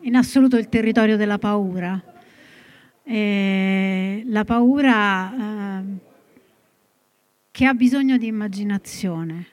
in 0.00 0.16
assoluto 0.16 0.56
il 0.56 0.68
territorio 0.68 1.16
della 1.16 1.38
paura. 1.38 2.00
E 3.02 4.22
la 4.26 4.44
paura 4.44 5.78
eh, 5.80 5.84
che 7.50 7.64
ha 7.64 7.74
bisogno 7.74 8.16
di 8.16 8.26
immaginazione, 8.26 9.46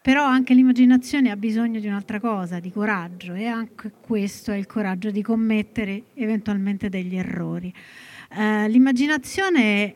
però 0.00 0.24
anche 0.24 0.54
l'immaginazione 0.54 1.30
ha 1.30 1.36
bisogno 1.36 1.80
di 1.80 1.88
un'altra 1.88 2.20
cosa, 2.20 2.60
di 2.60 2.70
coraggio 2.70 3.34
e 3.34 3.46
anche 3.46 3.92
questo 4.00 4.52
è 4.52 4.56
il 4.56 4.66
coraggio 4.66 5.10
di 5.10 5.22
commettere 5.22 6.04
eventualmente 6.14 6.88
degli 6.88 7.16
errori. 7.16 7.72
Eh, 8.30 8.68
l'immaginazione 8.68 9.94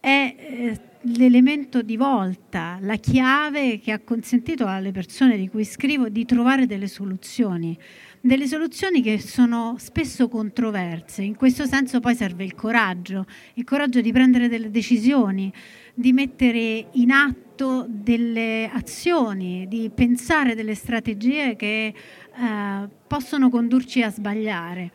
è 0.00 0.34
eh, 0.38 0.80
l'elemento 1.02 1.82
di 1.82 1.96
volta, 1.96 2.78
la 2.80 2.96
chiave 2.96 3.78
che 3.78 3.92
ha 3.92 4.00
consentito 4.00 4.66
alle 4.66 4.92
persone 4.92 5.36
di 5.36 5.48
cui 5.48 5.64
scrivo 5.64 6.08
di 6.08 6.24
trovare 6.24 6.66
delle 6.66 6.88
soluzioni, 6.88 7.78
delle 8.20 8.46
soluzioni 8.46 9.00
che 9.00 9.18
sono 9.18 9.76
spesso 9.78 10.28
controverse. 10.28 11.22
In 11.22 11.36
questo 11.36 11.64
senso 11.64 12.00
poi 12.00 12.14
serve 12.14 12.44
il 12.44 12.54
coraggio, 12.54 13.24
il 13.54 13.64
coraggio 13.64 14.00
di 14.00 14.12
prendere 14.12 14.48
delle 14.48 14.70
decisioni, 14.70 15.52
di 15.94 16.12
mettere 16.12 16.88
in 16.92 17.10
atto 17.10 17.86
delle 17.88 18.70
azioni, 18.72 19.66
di 19.68 19.90
pensare 19.94 20.54
delle 20.54 20.74
strategie 20.74 21.56
che 21.56 21.86
eh, 21.86 22.88
possono 23.06 23.48
condurci 23.48 24.02
a 24.02 24.10
sbagliare. 24.10 24.92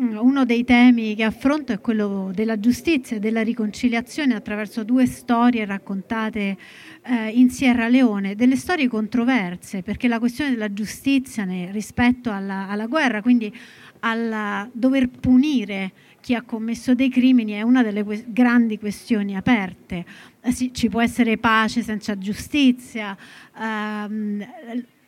Mm, 0.00 0.16
uno 0.16 0.44
dei 0.44 0.62
temi 0.62 1.16
che 1.16 1.24
affronto 1.24 1.72
è 1.72 1.80
quello 1.80 2.30
della 2.32 2.60
giustizia 2.60 3.16
e 3.16 3.18
della 3.18 3.42
riconciliazione 3.42 4.36
attraverso 4.36 4.84
due 4.84 5.06
storie 5.06 5.64
raccontate 5.64 6.56
eh, 7.02 7.30
in 7.30 7.50
Sierra 7.50 7.88
Leone, 7.88 8.36
delle 8.36 8.54
storie 8.54 8.86
controverse, 8.86 9.82
perché 9.82 10.06
la 10.06 10.20
questione 10.20 10.50
della 10.50 10.72
giustizia 10.72 11.44
rispetto 11.72 12.30
alla, 12.30 12.68
alla 12.68 12.86
guerra, 12.86 13.22
quindi 13.22 13.52
al 14.00 14.70
dover 14.72 15.08
punire 15.08 15.90
chi 16.20 16.34
ha 16.34 16.42
commesso 16.42 16.94
dei 16.94 17.08
crimini 17.08 17.52
è 17.52 17.62
una 17.62 17.82
delle 17.82 18.04
que- 18.04 18.24
grandi 18.28 18.78
questioni 18.78 19.34
aperte. 19.36 20.04
Eh, 20.40 20.52
sì, 20.52 20.72
ci 20.72 20.88
può 20.88 21.00
essere 21.00 21.38
pace 21.38 21.82
senza 21.82 22.16
giustizia, 22.16 23.16
ehm, 23.58 24.46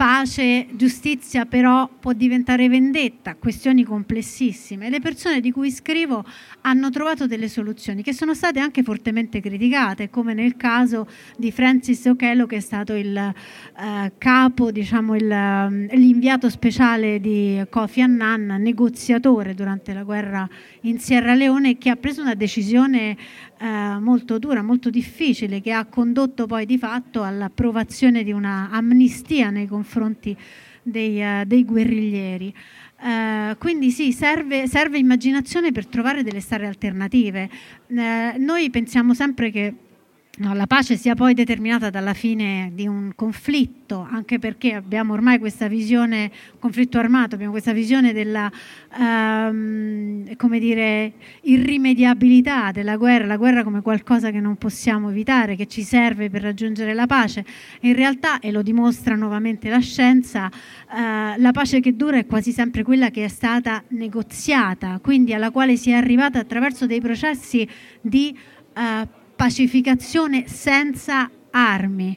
pace, 0.00 0.66
giustizia 0.76 1.44
però 1.44 1.86
può 1.86 2.14
diventare 2.14 2.70
vendetta, 2.70 3.34
questioni 3.34 3.84
complessissime. 3.84 4.88
Le 4.88 4.98
persone 4.98 5.40
di 5.40 5.52
cui 5.52 5.70
scrivo 5.70 6.24
hanno 6.62 6.88
trovato 6.88 7.26
delle 7.26 7.48
soluzioni 7.48 8.02
che 8.02 8.14
sono 8.14 8.32
state 8.32 8.60
anche 8.60 8.82
fortemente 8.82 9.40
criticate, 9.40 10.08
come 10.08 10.32
nel 10.32 10.56
caso 10.56 11.06
di 11.36 11.52
Francis 11.52 12.06
Okello 12.06 12.46
che 12.46 12.56
è 12.56 12.60
stato 12.60 12.94
il 12.94 13.14
eh, 13.14 14.12
capo, 14.16 14.70
diciamo 14.70 15.16
il, 15.16 15.30
eh, 15.30 15.94
l'inviato 15.94 16.48
speciale 16.48 17.20
di 17.20 17.62
Kofi 17.68 18.00
Annan, 18.00 18.56
negoziatore 18.58 19.52
durante 19.52 19.92
la 19.92 20.02
guerra 20.02 20.48
in 20.82 20.98
Sierra 20.98 21.34
Leone, 21.34 21.76
che 21.76 21.90
ha 21.90 21.96
preso 21.96 22.22
una 22.22 22.34
decisione 22.34 23.18
eh, 23.58 23.98
molto 23.98 24.38
dura, 24.38 24.62
molto 24.62 24.88
difficile, 24.88 25.60
che 25.60 25.72
ha 25.72 25.84
condotto 25.84 26.46
poi 26.46 26.64
di 26.64 26.78
fatto 26.78 27.22
all'approvazione 27.22 28.22
di 28.22 28.32
una 28.32 28.70
amnistia 28.72 29.50
nei 29.50 29.66
confronti 29.66 29.88
dei, 30.82 31.20
uh, 31.20 31.44
dei 31.44 31.64
guerriglieri. 31.64 32.54
Uh, 33.02 33.56
quindi 33.58 33.90
sì, 33.90 34.12
serve, 34.12 34.66
serve, 34.66 34.98
immaginazione 34.98 35.72
per 35.72 35.86
trovare 35.86 36.22
delle 36.22 36.40
strade 36.40 36.66
alternative. 36.66 37.48
Uh, 37.86 37.96
noi 38.38 38.68
pensiamo 38.70 39.14
sempre 39.14 39.50
che 39.50 39.74
No, 40.40 40.54
la 40.54 40.66
pace 40.66 40.96
sia 40.96 41.14
poi 41.14 41.34
determinata 41.34 41.90
dalla 41.90 42.14
fine 42.14 42.70
di 42.72 42.86
un 42.86 43.12
conflitto, 43.14 44.08
anche 44.10 44.38
perché 44.38 44.72
abbiamo 44.72 45.12
ormai 45.12 45.38
questa 45.38 45.68
visione, 45.68 46.30
conflitto 46.58 46.98
armato, 46.98 47.34
abbiamo 47.34 47.52
questa 47.52 47.74
visione 47.74 48.14
della 48.14 48.50
um, 48.98 50.34
come 50.36 50.58
dire, 50.58 51.12
irrimediabilità 51.42 52.70
della 52.70 52.96
guerra, 52.96 53.26
la 53.26 53.36
guerra 53.36 53.62
come 53.64 53.82
qualcosa 53.82 54.30
che 54.30 54.40
non 54.40 54.56
possiamo 54.56 55.10
evitare, 55.10 55.56
che 55.56 55.66
ci 55.66 55.82
serve 55.82 56.30
per 56.30 56.40
raggiungere 56.40 56.94
la 56.94 57.04
pace. 57.04 57.44
In 57.80 57.94
realtà, 57.94 58.38
e 58.38 58.50
lo 58.50 58.62
dimostra 58.62 59.16
nuovamente 59.16 59.68
la 59.68 59.80
scienza, 59.80 60.46
uh, 60.46 61.38
la 61.38 61.50
pace 61.52 61.80
che 61.80 61.94
dura 61.94 62.16
è 62.16 62.24
quasi 62.24 62.52
sempre 62.52 62.82
quella 62.82 63.10
che 63.10 63.24
è 63.24 63.28
stata 63.28 63.84
negoziata, 63.88 65.00
quindi 65.02 65.34
alla 65.34 65.50
quale 65.50 65.76
si 65.76 65.90
è 65.90 65.92
arrivata 65.96 66.38
attraverso 66.38 66.86
dei 66.86 67.02
processi 67.02 67.68
di 68.00 68.34
uh, 68.74 69.18
pacificazione 69.40 70.44
senza 70.48 71.30
armi. 71.50 72.14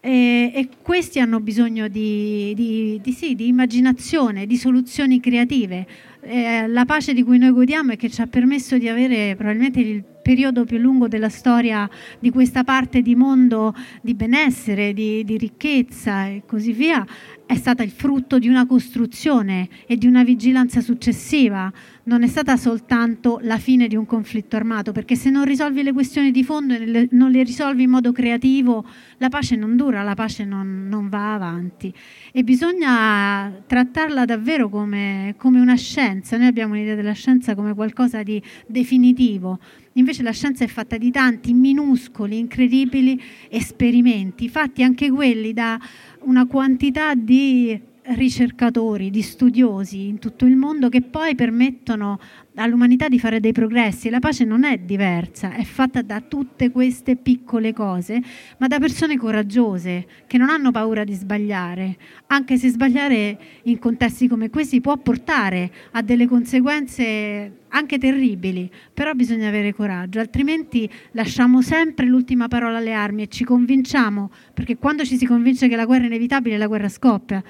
E, 0.00 0.50
e 0.54 0.68
questi 0.80 1.20
hanno 1.20 1.40
bisogno 1.40 1.88
di, 1.88 2.54
di, 2.54 2.98
di, 3.02 3.12
sì, 3.12 3.34
di 3.34 3.48
immaginazione, 3.48 4.46
di 4.46 4.56
soluzioni 4.56 5.20
creative. 5.20 5.86
Eh, 6.22 6.66
la 6.66 6.86
pace 6.86 7.12
di 7.12 7.22
cui 7.22 7.36
noi 7.36 7.50
godiamo 7.50 7.92
e 7.92 7.96
che 7.96 8.08
ci 8.08 8.22
ha 8.22 8.26
permesso 8.26 8.78
di 8.78 8.88
avere 8.88 9.34
probabilmente 9.36 9.80
il 9.80 10.04
periodo 10.24 10.64
più 10.64 10.78
lungo 10.78 11.06
della 11.06 11.28
storia 11.28 11.88
di 12.18 12.30
questa 12.30 12.64
parte 12.64 13.02
di 13.02 13.14
mondo 13.14 13.74
di 14.00 14.14
benessere, 14.14 14.94
di, 14.94 15.22
di 15.22 15.36
ricchezza 15.36 16.26
e 16.28 16.44
così 16.46 16.72
via, 16.72 17.06
è 17.46 17.56
stata 17.56 17.82
il 17.82 17.90
frutto 17.90 18.38
di 18.38 18.48
una 18.48 18.66
costruzione 18.66 19.68
e 19.86 19.98
di 19.98 20.06
una 20.06 20.24
vigilanza 20.24 20.80
successiva, 20.80 21.70
non 22.04 22.22
è 22.22 22.26
stata 22.26 22.56
soltanto 22.56 23.38
la 23.42 23.58
fine 23.58 23.86
di 23.86 23.96
un 23.96 24.06
conflitto 24.06 24.56
armato, 24.56 24.92
perché 24.92 25.14
se 25.14 25.28
non 25.28 25.44
risolvi 25.44 25.82
le 25.82 25.92
questioni 25.92 26.30
di 26.30 26.42
fondo 26.42 26.72
e 26.72 27.08
non 27.10 27.30
le 27.30 27.42
risolvi 27.42 27.82
in 27.82 27.90
modo 27.90 28.12
creativo, 28.12 28.86
la 29.18 29.28
pace 29.28 29.56
non 29.56 29.76
dura, 29.76 30.02
la 30.02 30.14
pace 30.14 30.44
non, 30.44 30.88
non 30.88 31.10
va 31.10 31.34
avanti. 31.34 31.92
E 32.32 32.42
bisogna 32.42 33.52
trattarla 33.66 34.24
davvero 34.24 34.70
come, 34.70 35.34
come 35.36 35.60
una 35.60 35.76
scienza, 35.76 36.38
noi 36.38 36.46
abbiamo 36.46 36.72
un'idea 36.72 36.94
della 36.94 37.12
scienza 37.12 37.54
come 37.54 37.74
qualcosa 37.74 38.22
di 38.22 38.42
definitivo, 38.66 39.58
invece 39.94 40.22
la 40.22 40.32
scienza 40.32 40.64
è 40.64 40.68
fatta 40.68 40.96
di 40.96 41.10
tanti 41.10 41.52
minuscoli, 41.52 42.38
incredibili 42.38 43.20
esperimenti, 43.48 44.48
fatti 44.48 44.82
anche 44.82 45.10
quelli 45.10 45.52
da 45.52 45.78
una 46.20 46.46
quantità 46.46 47.14
di 47.14 47.92
ricercatori, 48.06 49.08
di 49.08 49.22
studiosi 49.22 50.08
in 50.08 50.18
tutto 50.18 50.44
il 50.44 50.56
mondo 50.56 50.88
che 50.90 51.00
poi 51.00 51.34
permettono 51.34 52.18
all'umanità 52.56 53.08
di 53.08 53.18
fare 53.18 53.40
dei 53.40 53.52
progressi. 53.52 54.10
La 54.10 54.18
pace 54.18 54.44
non 54.44 54.64
è 54.64 54.78
diversa, 54.78 55.54
è 55.54 55.62
fatta 55.62 56.02
da 56.02 56.20
tutte 56.20 56.70
queste 56.70 57.16
piccole 57.16 57.72
cose, 57.72 58.20
ma 58.58 58.66
da 58.66 58.78
persone 58.78 59.16
coraggiose 59.16 60.06
che 60.26 60.36
non 60.36 60.50
hanno 60.50 60.70
paura 60.70 61.04
di 61.04 61.14
sbagliare, 61.14 61.96
anche 62.26 62.58
se 62.58 62.68
sbagliare 62.68 63.38
in 63.64 63.78
contesti 63.78 64.28
come 64.28 64.50
questi 64.50 64.80
può 64.80 64.96
portare 64.98 65.72
a 65.92 66.02
delle 66.02 66.26
conseguenze 66.26 67.62
anche 67.74 67.98
terribili, 67.98 68.70
però 68.92 69.12
bisogna 69.14 69.48
avere 69.48 69.74
coraggio, 69.74 70.20
altrimenti 70.20 70.88
lasciamo 71.12 71.60
sempre 71.60 72.06
l'ultima 72.06 72.48
parola 72.48 72.78
alle 72.78 72.92
armi 72.92 73.22
e 73.22 73.28
ci 73.28 73.44
convinciamo, 73.44 74.30
perché 74.54 74.76
quando 74.76 75.04
ci 75.04 75.16
si 75.16 75.26
convince 75.26 75.68
che 75.68 75.76
la 75.76 75.84
guerra 75.84 76.04
è 76.04 76.06
inevitabile, 76.06 76.56
la 76.56 76.66
guerra 76.66 76.88
scoppia. 76.88 77.42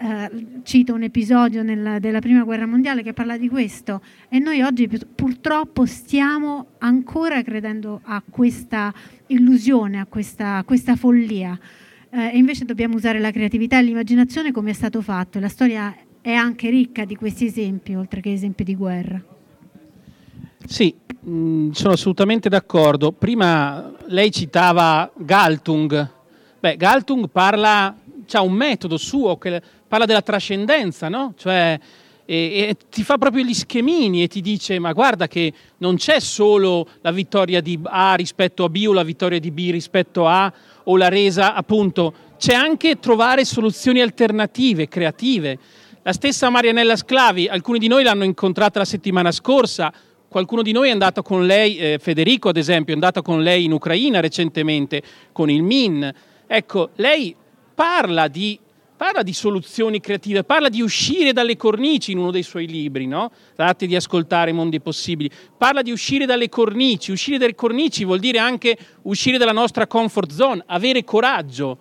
Eh, 0.00 0.30
cito 0.62 0.94
un 0.94 1.02
episodio 1.02 1.62
nella, 1.62 1.98
della 1.98 2.20
prima 2.20 2.42
guerra 2.42 2.66
mondiale 2.66 3.02
che 3.02 3.12
parla 3.12 3.36
di 3.36 3.48
questo 3.48 4.00
e 4.28 4.38
noi 4.38 4.62
oggi 4.62 4.88
purtroppo 4.88 5.84
stiamo 5.84 6.68
ancora 6.78 7.42
credendo 7.42 8.00
a 8.04 8.22
questa 8.28 8.92
illusione, 9.26 10.00
a 10.00 10.06
questa, 10.06 10.56
a 10.56 10.64
questa 10.64 10.96
follia 10.96 11.56
eh, 12.10 12.36
invece 12.36 12.64
dobbiamo 12.64 12.96
usare 12.96 13.18
la 13.18 13.30
creatività 13.30 13.78
e 13.78 13.82
l'immaginazione 13.82 14.52
come 14.52 14.70
è 14.70 14.74
stato 14.74 15.00
fatto 15.00 15.38
la 15.38 15.48
storia 15.48 15.94
è 16.20 16.32
anche 16.32 16.68
ricca 16.70 17.04
di 17.04 17.16
questi 17.16 17.46
esempi 17.46 17.94
oltre 17.94 18.20
che 18.20 18.32
esempi 18.32 18.64
di 18.64 18.76
guerra. 18.76 19.41
Sì, 20.66 20.94
mh, 21.20 21.30
mm, 21.30 21.70
sono 21.70 21.92
assolutamente 21.94 22.48
d'accordo. 22.48 23.12
Prima 23.12 23.92
lei 24.06 24.30
citava 24.30 25.10
Galtung. 25.16 26.10
Beh, 26.60 26.76
Galtung 26.76 27.28
parla, 27.28 27.94
ha 28.30 28.42
un 28.42 28.52
metodo 28.52 28.96
suo 28.96 29.36
che 29.36 29.60
parla 29.88 30.06
della 30.06 30.22
trascendenza, 30.22 31.08
no? 31.08 31.34
Cioè, 31.36 31.78
e, 32.24 32.36
e, 32.36 32.76
ti 32.88 33.02
fa 33.02 33.18
proprio 33.18 33.44
gli 33.44 33.52
schemini 33.52 34.22
e 34.22 34.28
ti 34.28 34.40
dice 34.40 34.78
ma 34.78 34.92
guarda 34.92 35.26
che 35.26 35.52
non 35.78 35.96
c'è 35.96 36.20
solo 36.20 36.86
la 37.00 37.10
vittoria 37.10 37.60
di 37.60 37.78
A 37.82 38.14
rispetto 38.14 38.64
a 38.64 38.68
B 38.68 38.84
o 38.86 38.92
la 38.92 39.02
vittoria 39.02 39.40
di 39.40 39.50
B 39.50 39.70
rispetto 39.70 40.26
a 40.26 40.44
A 40.44 40.52
o 40.84 40.96
la 40.96 41.08
resa 41.08 41.54
appunto, 41.54 42.14
c'è 42.38 42.54
anche 42.54 42.98
trovare 42.98 43.44
soluzioni 43.44 44.00
alternative, 44.00 44.88
creative. 44.88 45.58
La 46.02 46.12
stessa 46.12 46.48
Marianella 46.48 46.96
Sclavi, 46.96 47.46
alcuni 47.46 47.78
di 47.78 47.86
noi 47.86 48.02
l'hanno 48.02 48.24
incontrata 48.24 48.80
la 48.80 48.84
settimana 48.84 49.30
scorsa, 49.30 49.92
qualcuno 50.32 50.62
di 50.62 50.72
noi 50.72 50.88
è 50.88 50.90
andato 50.90 51.22
con 51.22 51.46
lei, 51.46 51.76
eh, 51.76 51.98
Federico 52.00 52.48
ad 52.48 52.56
esempio, 52.56 52.92
è 52.92 52.96
andato 52.96 53.22
con 53.22 53.42
lei 53.42 53.64
in 53.64 53.72
Ucraina 53.72 54.18
recentemente 54.18 55.02
con 55.30 55.48
il 55.50 55.62
MIN. 55.62 56.12
Ecco, 56.46 56.90
lei 56.96 57.36
parla 57.74 58.26
di 58.26 58.58
parla 59.02 59.24
di 59.24 59.32
soluzioni 59.32 60.00
creative, 60.00 60.44
parla 60.44 60.68
di 60.68 60.80
uscire 60.80 61.32
dalle 61.32 61.56
cornici 61.56 62.12
in 62.12 62.18
uno 62.18 62.30
dei 62.30 62.44
suoi 62.44 62.68
libri, 62.68 63.08
no? 63.08 63.32
Tratti 63.56 63.88
di 63.88 63.96
ascoltare 63.96 64.52
mondi 64.52 64.80
possibili. 64.80 65.28
Parla 65.58 65.82
di 65.82 65.90
uscire 65.90 66.24
dalle 66.24 66.48
cornici. 66.48 67.10
Uscire 67.10 67.36
dalle 67.36 67.56
cornici 67.56 68.04
vuol 68.04 68.20
dire 68.20 68.38
anche 68.38 68.78
uscire 69.02 69.38
dalla 69.38 69.50
nostra 69.50 69.88
comfort 69.88 70.30
zone, 70.30 70.62
avere 70.66 71.02
coraggio. 71.02 71.78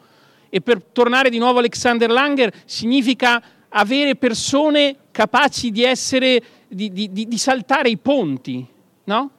E 0.50 0.62
per 0.62 0.82
tornare 0.92 1.30
di 1.30 1.38
nuovo 1.38 1.58
a 1.58 1.60
Alexander 1.60 2.10
Langer, 2.10 2.52
significa 2.66 3.42
avere 3.70 4.16
persone 4.16 4.96
capaci 5.12 5.70
di 5.70 5.84
essere, 5.84 6.42
di, 6.72 6.92
di, 6.92 7.28
di, 7.28 7.38
saltare 7.38 7.90
i 7.90 7.98
ponti, 7.98 8.66
no? 9.06 9.32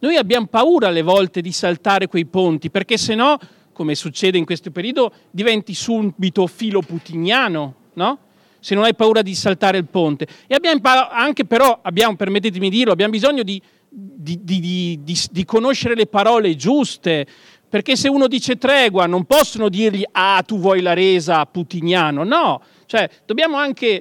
Noi 0.00 0.16
abbiamo 0.16 0.46
paura 0.46 0.88
alle 0.88 1.02
volte 1.02 1.40
di 1.40 1.52
saltare 1.52 2.08
quei 2.08 2.26
ponti, 2.26 2.70
perché 2.70 2.98
se 2.98 3.14
no 3.14 3.38
come 3.72 3.94
succede 3.94 4.38
in 4.38 4.44
questo 4.44 4.70
periodo, 4.70 5.12
diventi 5.30 5.74
subito 5.74 6.46
filo 6.46 6.80
putiniano, 6.80 7.74
no? 7.94 8.18
Se 8.60 8.74
non 8.74 8.84
hai 8.84 8.94
paura 8.94 9.20
di 9.20 9.34
saltare 9.34 9.76
il 9.76 9.86
ponte. 9.86 10.26
E 10.46 10.54
abbiamo 10.54 10.80
anche 11.10 11.44
però, 11.44 11.80
abbiamo, 11.82 12.16
permettetemi 12.16 12.70
di 12.70 12.76
dirlo, 12.78 12.92
abbiamo 12.92 13.12
bisogno 13.12 13.42
di, 13.42 13.60
di 13.88 15.44
conoscere 15.44 15.94
le 15.94 16.06
parole 16.06 16.56
giuste, 16.56 17.26
Perché 17.74 17.96
se 17.96 18.08
uno 18.08 18.28
dice 18.28 18.56
tregua 18.56 19.06
non 19.06 19.24
possono 19.24 19.68
dirgli 19.68 20.04
ah 20.12 20.44
tu 20.46 20.60
vuoi 20.60 20.80
la 20.80 20.92
resa 20.92 21.44
putiniano, 21.44 22.22
no, 22.22 22.62
cioè 22.86 23.10
dobbiamo 23.26 23.56
anche 23.56 24.00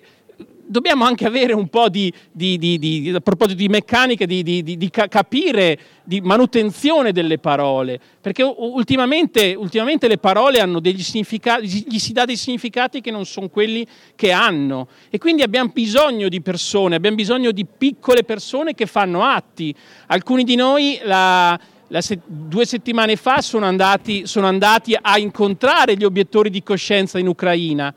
dobbiamo 0.74 1.06
anche 1.06 1.28
avere 1.28 1.54
un 1.54 1.68
po' 1.68 1.88
di, 1.88 2.12
di, 2.32 2.58
di, 2.58 2.80
di 2.80 3.12
a 3.14 3.20
proposito 3.20 3.60
di 3.60 3.70
meccanica, 3.70 4.26
di, 4.26 4.90
capire, 4.92 5.80
di 6.04 6.20
manutenzione 6.20 7.12
delle 7.12 7.38
parole, 7.38 8.00
perché 8.20 8.42
ultimamente, 8.42 9.54
ultimamente, 9.54 10.08
le 10.08 10.18
parole 10.18 10.60
hanno 10.60 10.80
degli 10.80 11.04
significati, 11.04 11.86
gli 11.88 12.00
si 12.00 12.12
dà 12.12 12.26
dei 12.26 12.36
significati 12.36 13.02
che 13.02 13.12
non 13.12 13.26
sono 13.26 13.50
quelli 13.50 13.86
che 14.16 14.32
hanno. 14.32 14.88
E 15.12 15.20
quindi 15.20 15.44
abbiamo 15.44 15.70
bisogno 15.72 16.28
di 16.28 16.42
persone, 16.42 16.96
abbiamo 16.96 17.18
bisogno 17.18 17.52
di 17.52 17.66
piccole 17.66 18.24
persone 18.24 18.74
che 18.74 18.88
fanno 18.88 19.22
atti. 19.24 19.74
Alcuni 20.08 20.44
di 20.44 20.56
noi 20.56 21.00
la, 21.04 21.58
se, 22.00 22.20
due 22.26 22.66
settimane 22.66 23.16
fa 23.16 23.42
sono 23.42 23.68
andati, 23.68 24.26
sono 24.26 24.48
andati 24.48 24.98
a 25.00 25.20
incontrare 25.20 25.96
gli 25.96 26.04
obiettori 26.04 26.50
di 26.50 26.64
coscienza 26.64 27.20
in 27.20 27.28
Ucraina 27.28 27.94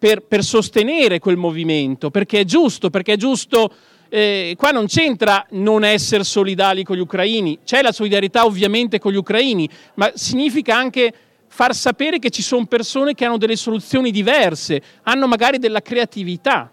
per, 0.00 0.22
per 0.22 0.42
sostenere 0.42 1.18
quel 1.18 1.36
movimento, 1.36 2.10
perché 2.10 2.40
è 2.40 2.44
giusto, 2.44 2.88
perché 2.88 3.12
è 3.12 3.16
giusto 3.16 3.70
eh, 4.08 4.54
qua 4.56 4.70
non 4.70 4.86
c'entra 4.86 5.46
non 5.50 5.84
essere 5.84 6.24
solidali 6.24 6.82
con 6.84 6.96
gli 6.96 7.00
ucraini, 7.00 7.58
c'è 7.64 7.82
la 7.82 7.92
solidarietà 7.92 8.46
ovviamente 8.46 8.98
con 8.98 9.12
gli 9.12 9.16
ucraini, 9.16 9.68
ma 9.94 10.10
significa 10.14 10.74
anche 10.74 11.12
far 11.46 11.74
sapere 11.74 12.18
che 12.18 12.30
ci 12.30 12.40
sono 12.40 12.64
persone 12.64 13.12
che 13.12 13.26
hanno 13.26 13.36
delle 13.36 13.56
soluzioni 13.56 14.10
diverse, 14.10 14.80
hanno 15.02 15.26
magari 15.26 15.58
della 15.58 15.82
creatività. 15.82 16.72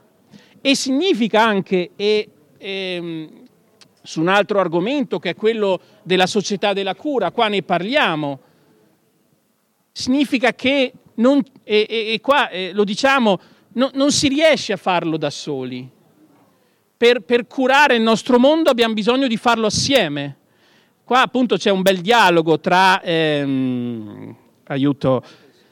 E 0.61 0.75
significa 0.75 1.43
anche, 1.43 1.91
e, 1.97 2.29
e, 2.57 2.93
ehm, 2.95 3.29
su 4.01 4.21
un 4.21 4.29
altro 4.29 4.61
argomento 4.61 5.19
che 5.19 5.31
è 5.31 5.35
quello 5.35 5.81
della 6.01 6.27
società 6.27 6.71
della 6.71 6.95
cura, 6.95 7.31
qua 7.31 7.49
ne 7.49 7.61
parliamo, 7.61 8.39
significa 9.91 10.53
che 10.53 10.93
non, 11.17 11.43
e, 11.63 11.85
e, 11.89 12.13
e, 12.13 12.21
qua 12.21 12.49
eh, 12.49 12.71
lo 12.73 12.83
diciamo, 12.83 13.39
no, 13.73 13.89
non 13.93 14.11
si 14.11 14.27
riesce 14.27 14.73
a 14.73 14.77
farlo 14.77 15.17
da 15.17 15.29
soli. 15.29 15.87
Per, 16.97 17.21
per, 17.21 17.45
curare 17.45 17.95
il 17.95 18.01
nostro 18.01 18.39
mondo 18.39 18.69
abbiamo 18.69 18.93
bisogno 18.93 19.27
di 19.27 19.37
farlo 19.37 19.67
assieme. 19.67 20.37
Qua 21.03 21.21
appunto 21.21 21.55
c'è 21.57 21.69
un 21.69 21.83
bel 21.83 21.99
dialogo 21.99 22.59
tra, 22.59 23.01
ehm, 23.01 24.35
aiuto, 24.65 25.23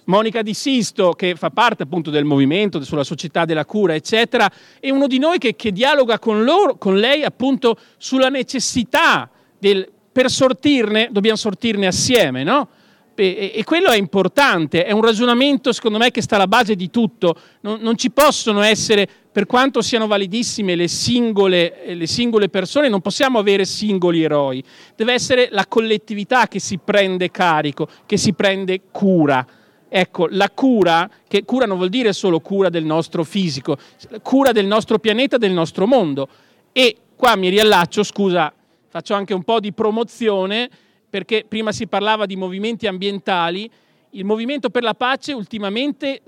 Monica 0.05 0.43
Di 0.43 0.53
Sisto, 0.53 1.13
che 1.13 1.35
fa 1.35 1.49
parte 1.49 1.83
appunto 1.83 2.11
del 2.11 2.25
movimento 2.25 2.83
sulla 2.83 3.03
società 3.03 3.43
della 3.43 3.65
cura, 3.65 3.95
eccetera, 3.95 4.49
e 4.79 4.91
uno 4.91 5.07
di 5.07 5.17
noi 5.17 5.39
che, 5.39 5.55
che 5.55 5.71
dialoga 5.71 6.19
con, 6.19 6.43
loro, 6.43 6.77
con 6.77 6.97
lei 6.97 7.23
appunto 7.23 7.77
sulla 7.97 8.29
necessità 8.29 9.29
del, 9.57 9.89
per 10.11 10.29
sortirne, 10.29 11.09
dobbiamo 11.11 11.37
sortirne 11.37 11.87
assieme, 11.87 12.43
no? 12.43 12.69
E, 13.17 13.61
quello 13.63 13.89
è 13.89 13.97
importante, 13.97 14.83
è 14.83 14.91
un 14.91 15.01
ragionamento 15.01 15.71
secondo 15.71 15.97
me 15.97 16.11
che 16.11 16.21
sta 16.21 16.35
alla 16.35 16.47
base 16.47 16.75
di 16.75 16.89
tutto. 16.89 17.35
Non, 17.61 17.79
non 17.79 17.97
ci 17.97 18.11
possono 18.11 18.61
essere, 18.61 19.07
per 19.31 19.45
quanto 19.45 19.81
siano 19.81 20.05
validissime 20.05 20.75
le 20.75 20.89
singole, 20.89 21.83
le 21.95 22.07
singole, 22.07 22.49
persone, 22.49 22.89
non 22.89 22.99
possiamo 22.99 23.39
avere 23.39 23.63
singoli 23.63 24.21
eroi. 24.21 24.61
Deve 24.95 25.13
essere 25.13 25.47
la 25.51 25.65
collettività 25.65 26.47
che 26.49 26.59
si 26.59 26.77
prende 26.77 27.31
carico, 27.31 27.87
che 28.05 28.17
si 28.17 28.33
prende 28.33 28.81
cura. 28.91 29.45
Ecco, 29.87 30.27
la 30.29 30.49
cura, 30.49 31.09
che 31.25 31.45
cura 31.45 31.65
non 31.65 31.77
vuol 31.77 31.89
dire 31.89 32.11
solo 32.11 32.41
cura 32.41 32.67
del 32.69 32.83
nostro 32.83 33.23
fisico, 33.23 33.77
cura 34.21 34.51
del 34.51 34.65
nostro 34.65 34.99
pianeta, 34.99 35.37
del 35.37 35.53
nostro 35.53 35.87
mondo. 35.87 36.27
E 36.73 36.97
qua 37.15 37.37
mi 37.37 37.47
riallaccio, 37.47 38.03
scusa, 38.03 38.53
faccio 38.89 39.13
anche 39.13 39.33
un 39.33 39.43
po' 39.43 39.61
di 39.61 39.71
promozione 39.71 40.69
perché 41.15 41.45
prima 41.47 41.71
si 41.71 41.87
parlava 41.87 42.25
di 42.25 42.35
movimenti 42.35 42.87
ambientali, 42.87 43.71
il 44.09 44.25
movimento 44.25 44.69
per 44.69 44.83
la 44.83 44.95
pace 44.95 45.31
ultimamente 45.31 46.23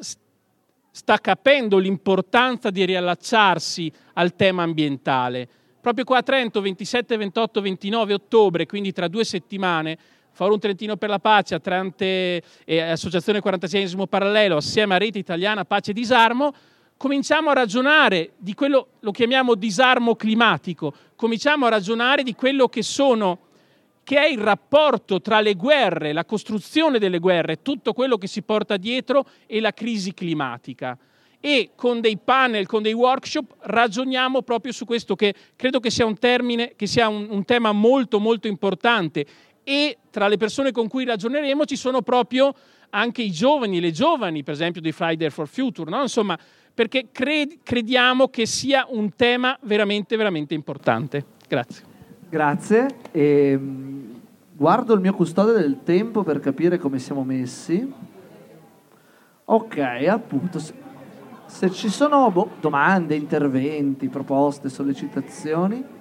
sta 0.92 1.18
capendo 1.18 1.78
l'importanza 1.78 2.70
di 2.70 2.86
riallacciarsi 2.86 3.92
al 4.14 4.34
tema 4.38 4.64
ambientale. 4.64 5.46
Proprio 5.82 6.06
qua 6.06 6.20
a 6.20 6.24
Trento, 6.24 6.62
27, 6.62 7.18
28, 7.18 7.60
29 7.60 8.14
ottobre, 8.14 8.66
quindi 8.66 8.94
tra 8.94 9.10
due 9.10 9.26
settimane, 9.26 9.98
Forum 10.32 10.58
Trentino 10.58 10.96
per 10.96 11.10
la 11.10 11.20
Pace, 11.20 11.56
Atlante 11.56 12.42
e 12.64 12.80
Associazione 12.80 13.42
46 13.42 14.08
Parallelo, 14.08 14.56
assieme 14.56 14.96
a 14.96 14.98
Rete 14.98 15.20
Italiana 15.20 15.66
Pace 15.66 15.92
e 15.92 15.94
Disarmo, 15.94 16.54
cominciamo 16.96 17.50
a 17.50 17.54
ragionare 17.54 18.32
di 18.38 18.54
quello, 18.54 18.92
lo 19.02 19.12
chiamiamo 19.12 19.54
disarmo 19.56 20.16
climatico, 20.16 20.94
cominciamo 21.18 21.66
a 21.66 21.70
ragionare 21.72 22.24
di 22.24 22.34
quello 22.34 22.70
che 22.70 22.84
sono 22.84 23.47
che 24.08 24.22
è 24.22 24.26
il 24.26 24.40
rapporto 24.40 25.20
tra 25.20 25.42
le 25.42 25.56
guerre, 25.56 26.14
la 26.14 26.24
costruzione 26.24 26.98
delle 26.98 27.20
guerre, 27.20 27.62
tutto 27.62 27.92
quello 27.92 28.18
che 28.18 28.28
si 28.28 28.42
porta 28.42 28.78
dietro 28.78 29.26
e 29.46 29.60
la 29.60 29.74
crisi 29.74 30.14
climatica. 30.14 30.98
E 31.42 31.72
con 31.76 32.00
dei 32.00 32.18
panel, 32.18 32.68
con 32.68 32.82
dei 32.82 32.94
workshop 32.94 33.56
ragioniamo 33.64 34.44
proprio 34.44 34.72
su 34.72 34.86
questo 34.86 35.18
che 35.18 35.34
credo 35.58 35.82
che 35.82 35.90
sia 35.90 36.06
un 36.06 36.18
termine, 36.18 36.72
che 36.78 36.88
sia 36.88 37.10
un, 37.10 37.28
un 37.30 37.44
tema 37.44 37.74
molto 37.74 38.22
molto 38.22 38.48
importante 38.48 39.26
e 39.66 39.98
tra 40.10 40.30
le 40.30 40.38
persone 40.38 40.72
con 40.72 40.88
cui 40.88 41.04
ragioneremo 41.04 41.66
ci 41.66 41.76
sono 41.76 42.02
proprio 42.02 42.56
anche 42.92 43.22
i 43.22 43.30
giovani, 43.30 43.82
le 43.82 43.92
giovani, 43.92 44.42
per 44.42 44.54
esempio 44.54 44.80
di 44.80 44.94
Friday 44.94 45.30
for 45.30 45.50
Future, 45.50 45.90
no? 45.92 46.02
insomma, 46.02 46.40
perché 46.74 47.10
cred- 47.12 47.58
crediamo 47.62 48.30
che 48.30 48.46
sia 48.46 48.86
un 48.88 49.14
tema 49.18 49.60
veramente, 49.64 50.16
veramente 50.16 50.54
importante. 50.54 51.26
Grazie. 51.46 51.87
Grazie. 52.30 52.88
E, 53.12 53.52
ehm, 53.52 54.20
guardo 54.52 54.94
il 54.94 55.00
mio 55.00 55.14
custode 55.14 55.54
del 55.54 55.84
tempo 55.84 56.24
per 56.24 56.42
capire 56.42 56.78
come 56.78 57.00
siamo 57.00 57.24
messi. 57.24 57.94
Ok, 59.46 59.78
appunto. 60.10 60.60
Se, 60.60 60.74
se 61.46 61.72
ci 61.72 61.88
sono 61.88 62.30
boh, 62.30 62.50
domande, 62.60 63.16
interventi, 63.16 64.10
proposte, 64.10 64.68
sollecitazioni. 64.68 65.96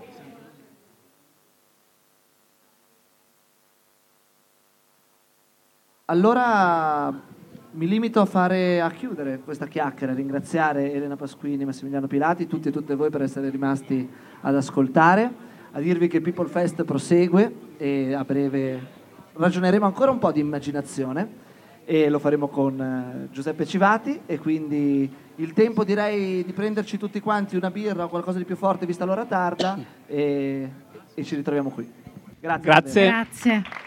Allora 6.07 7.13
mi 7.71 7.87
limito 7.87 8.21
a, 8.21 8.25
fare, 8.25 8.81
a 8.81 8.91
chiudere 8.91 9.41
questa 9.41 9.67
chiacchiera, 9.67 10.13
ringraziare 10.13 10.93
Elena 10.93 11.15
Pasquini, 11.15 11.65
Massimiliano 11.65 12.09
Pilati, 12.09 12.49
tutti 12.49 12.69
e 12.69 12.73
tutte 12.73 12.97
voi 12.97 13.11
per 13.11 13.23
essere 13.23 13.49
rimasti 13.49 14.09
ad 14.41 14.57
ascoltare 14.57 15.46
a 15.77 15.81
dirvi 15.81 16.09
che 16.09 16.23
People 16.23 16.49
Fest 16.49 16.85
prosegue 16.85 17.75
e 17.77 18.15
a 18.15 18.25
breve 18.25 18.95
ragioneremo 19.35 19.85
ancora 19.85 20.11
un 20.11 20.19
po' 20.19 20.33
di 20.33 20.41
immaginazione 20.41 21.45
e 21.85 22.09
lo 22.09 22.19
faremo 22.19 22.49
con 22.49 22.81
eh, 22.81 23.29
Giuseppe 23.31 23.67
Civati 23.67 24.23
e 24.25 24.39
quindi 24.39 25.15
il 25.35 25.53
tempo 25.53 25.85
direi 25.85 26.43
di 26.47 26.53
prenderci 26.55 26.97
tutti 26.97 27.21
quanti 27.21 27.57
una 27.57 27.71
birra 27.71 28.05
o 28.05 28.09
qualcosa 28.09 28.39
di 28.39 28.45
più 28.45 28.57
forte 28.57 28.87
vista 28.87 29.05
l'ora 29.05 29.27
tarda 29.27 29.79
e, 30.09 30.71
e 31.13 31.25
ci 31.25 31.37
ritroviamo 31.37 31.69
qui. 31.69 31.87
Grazie. 32.41 32.71
Grazie. 32.71 33.07
Grazie. 33.07 33.86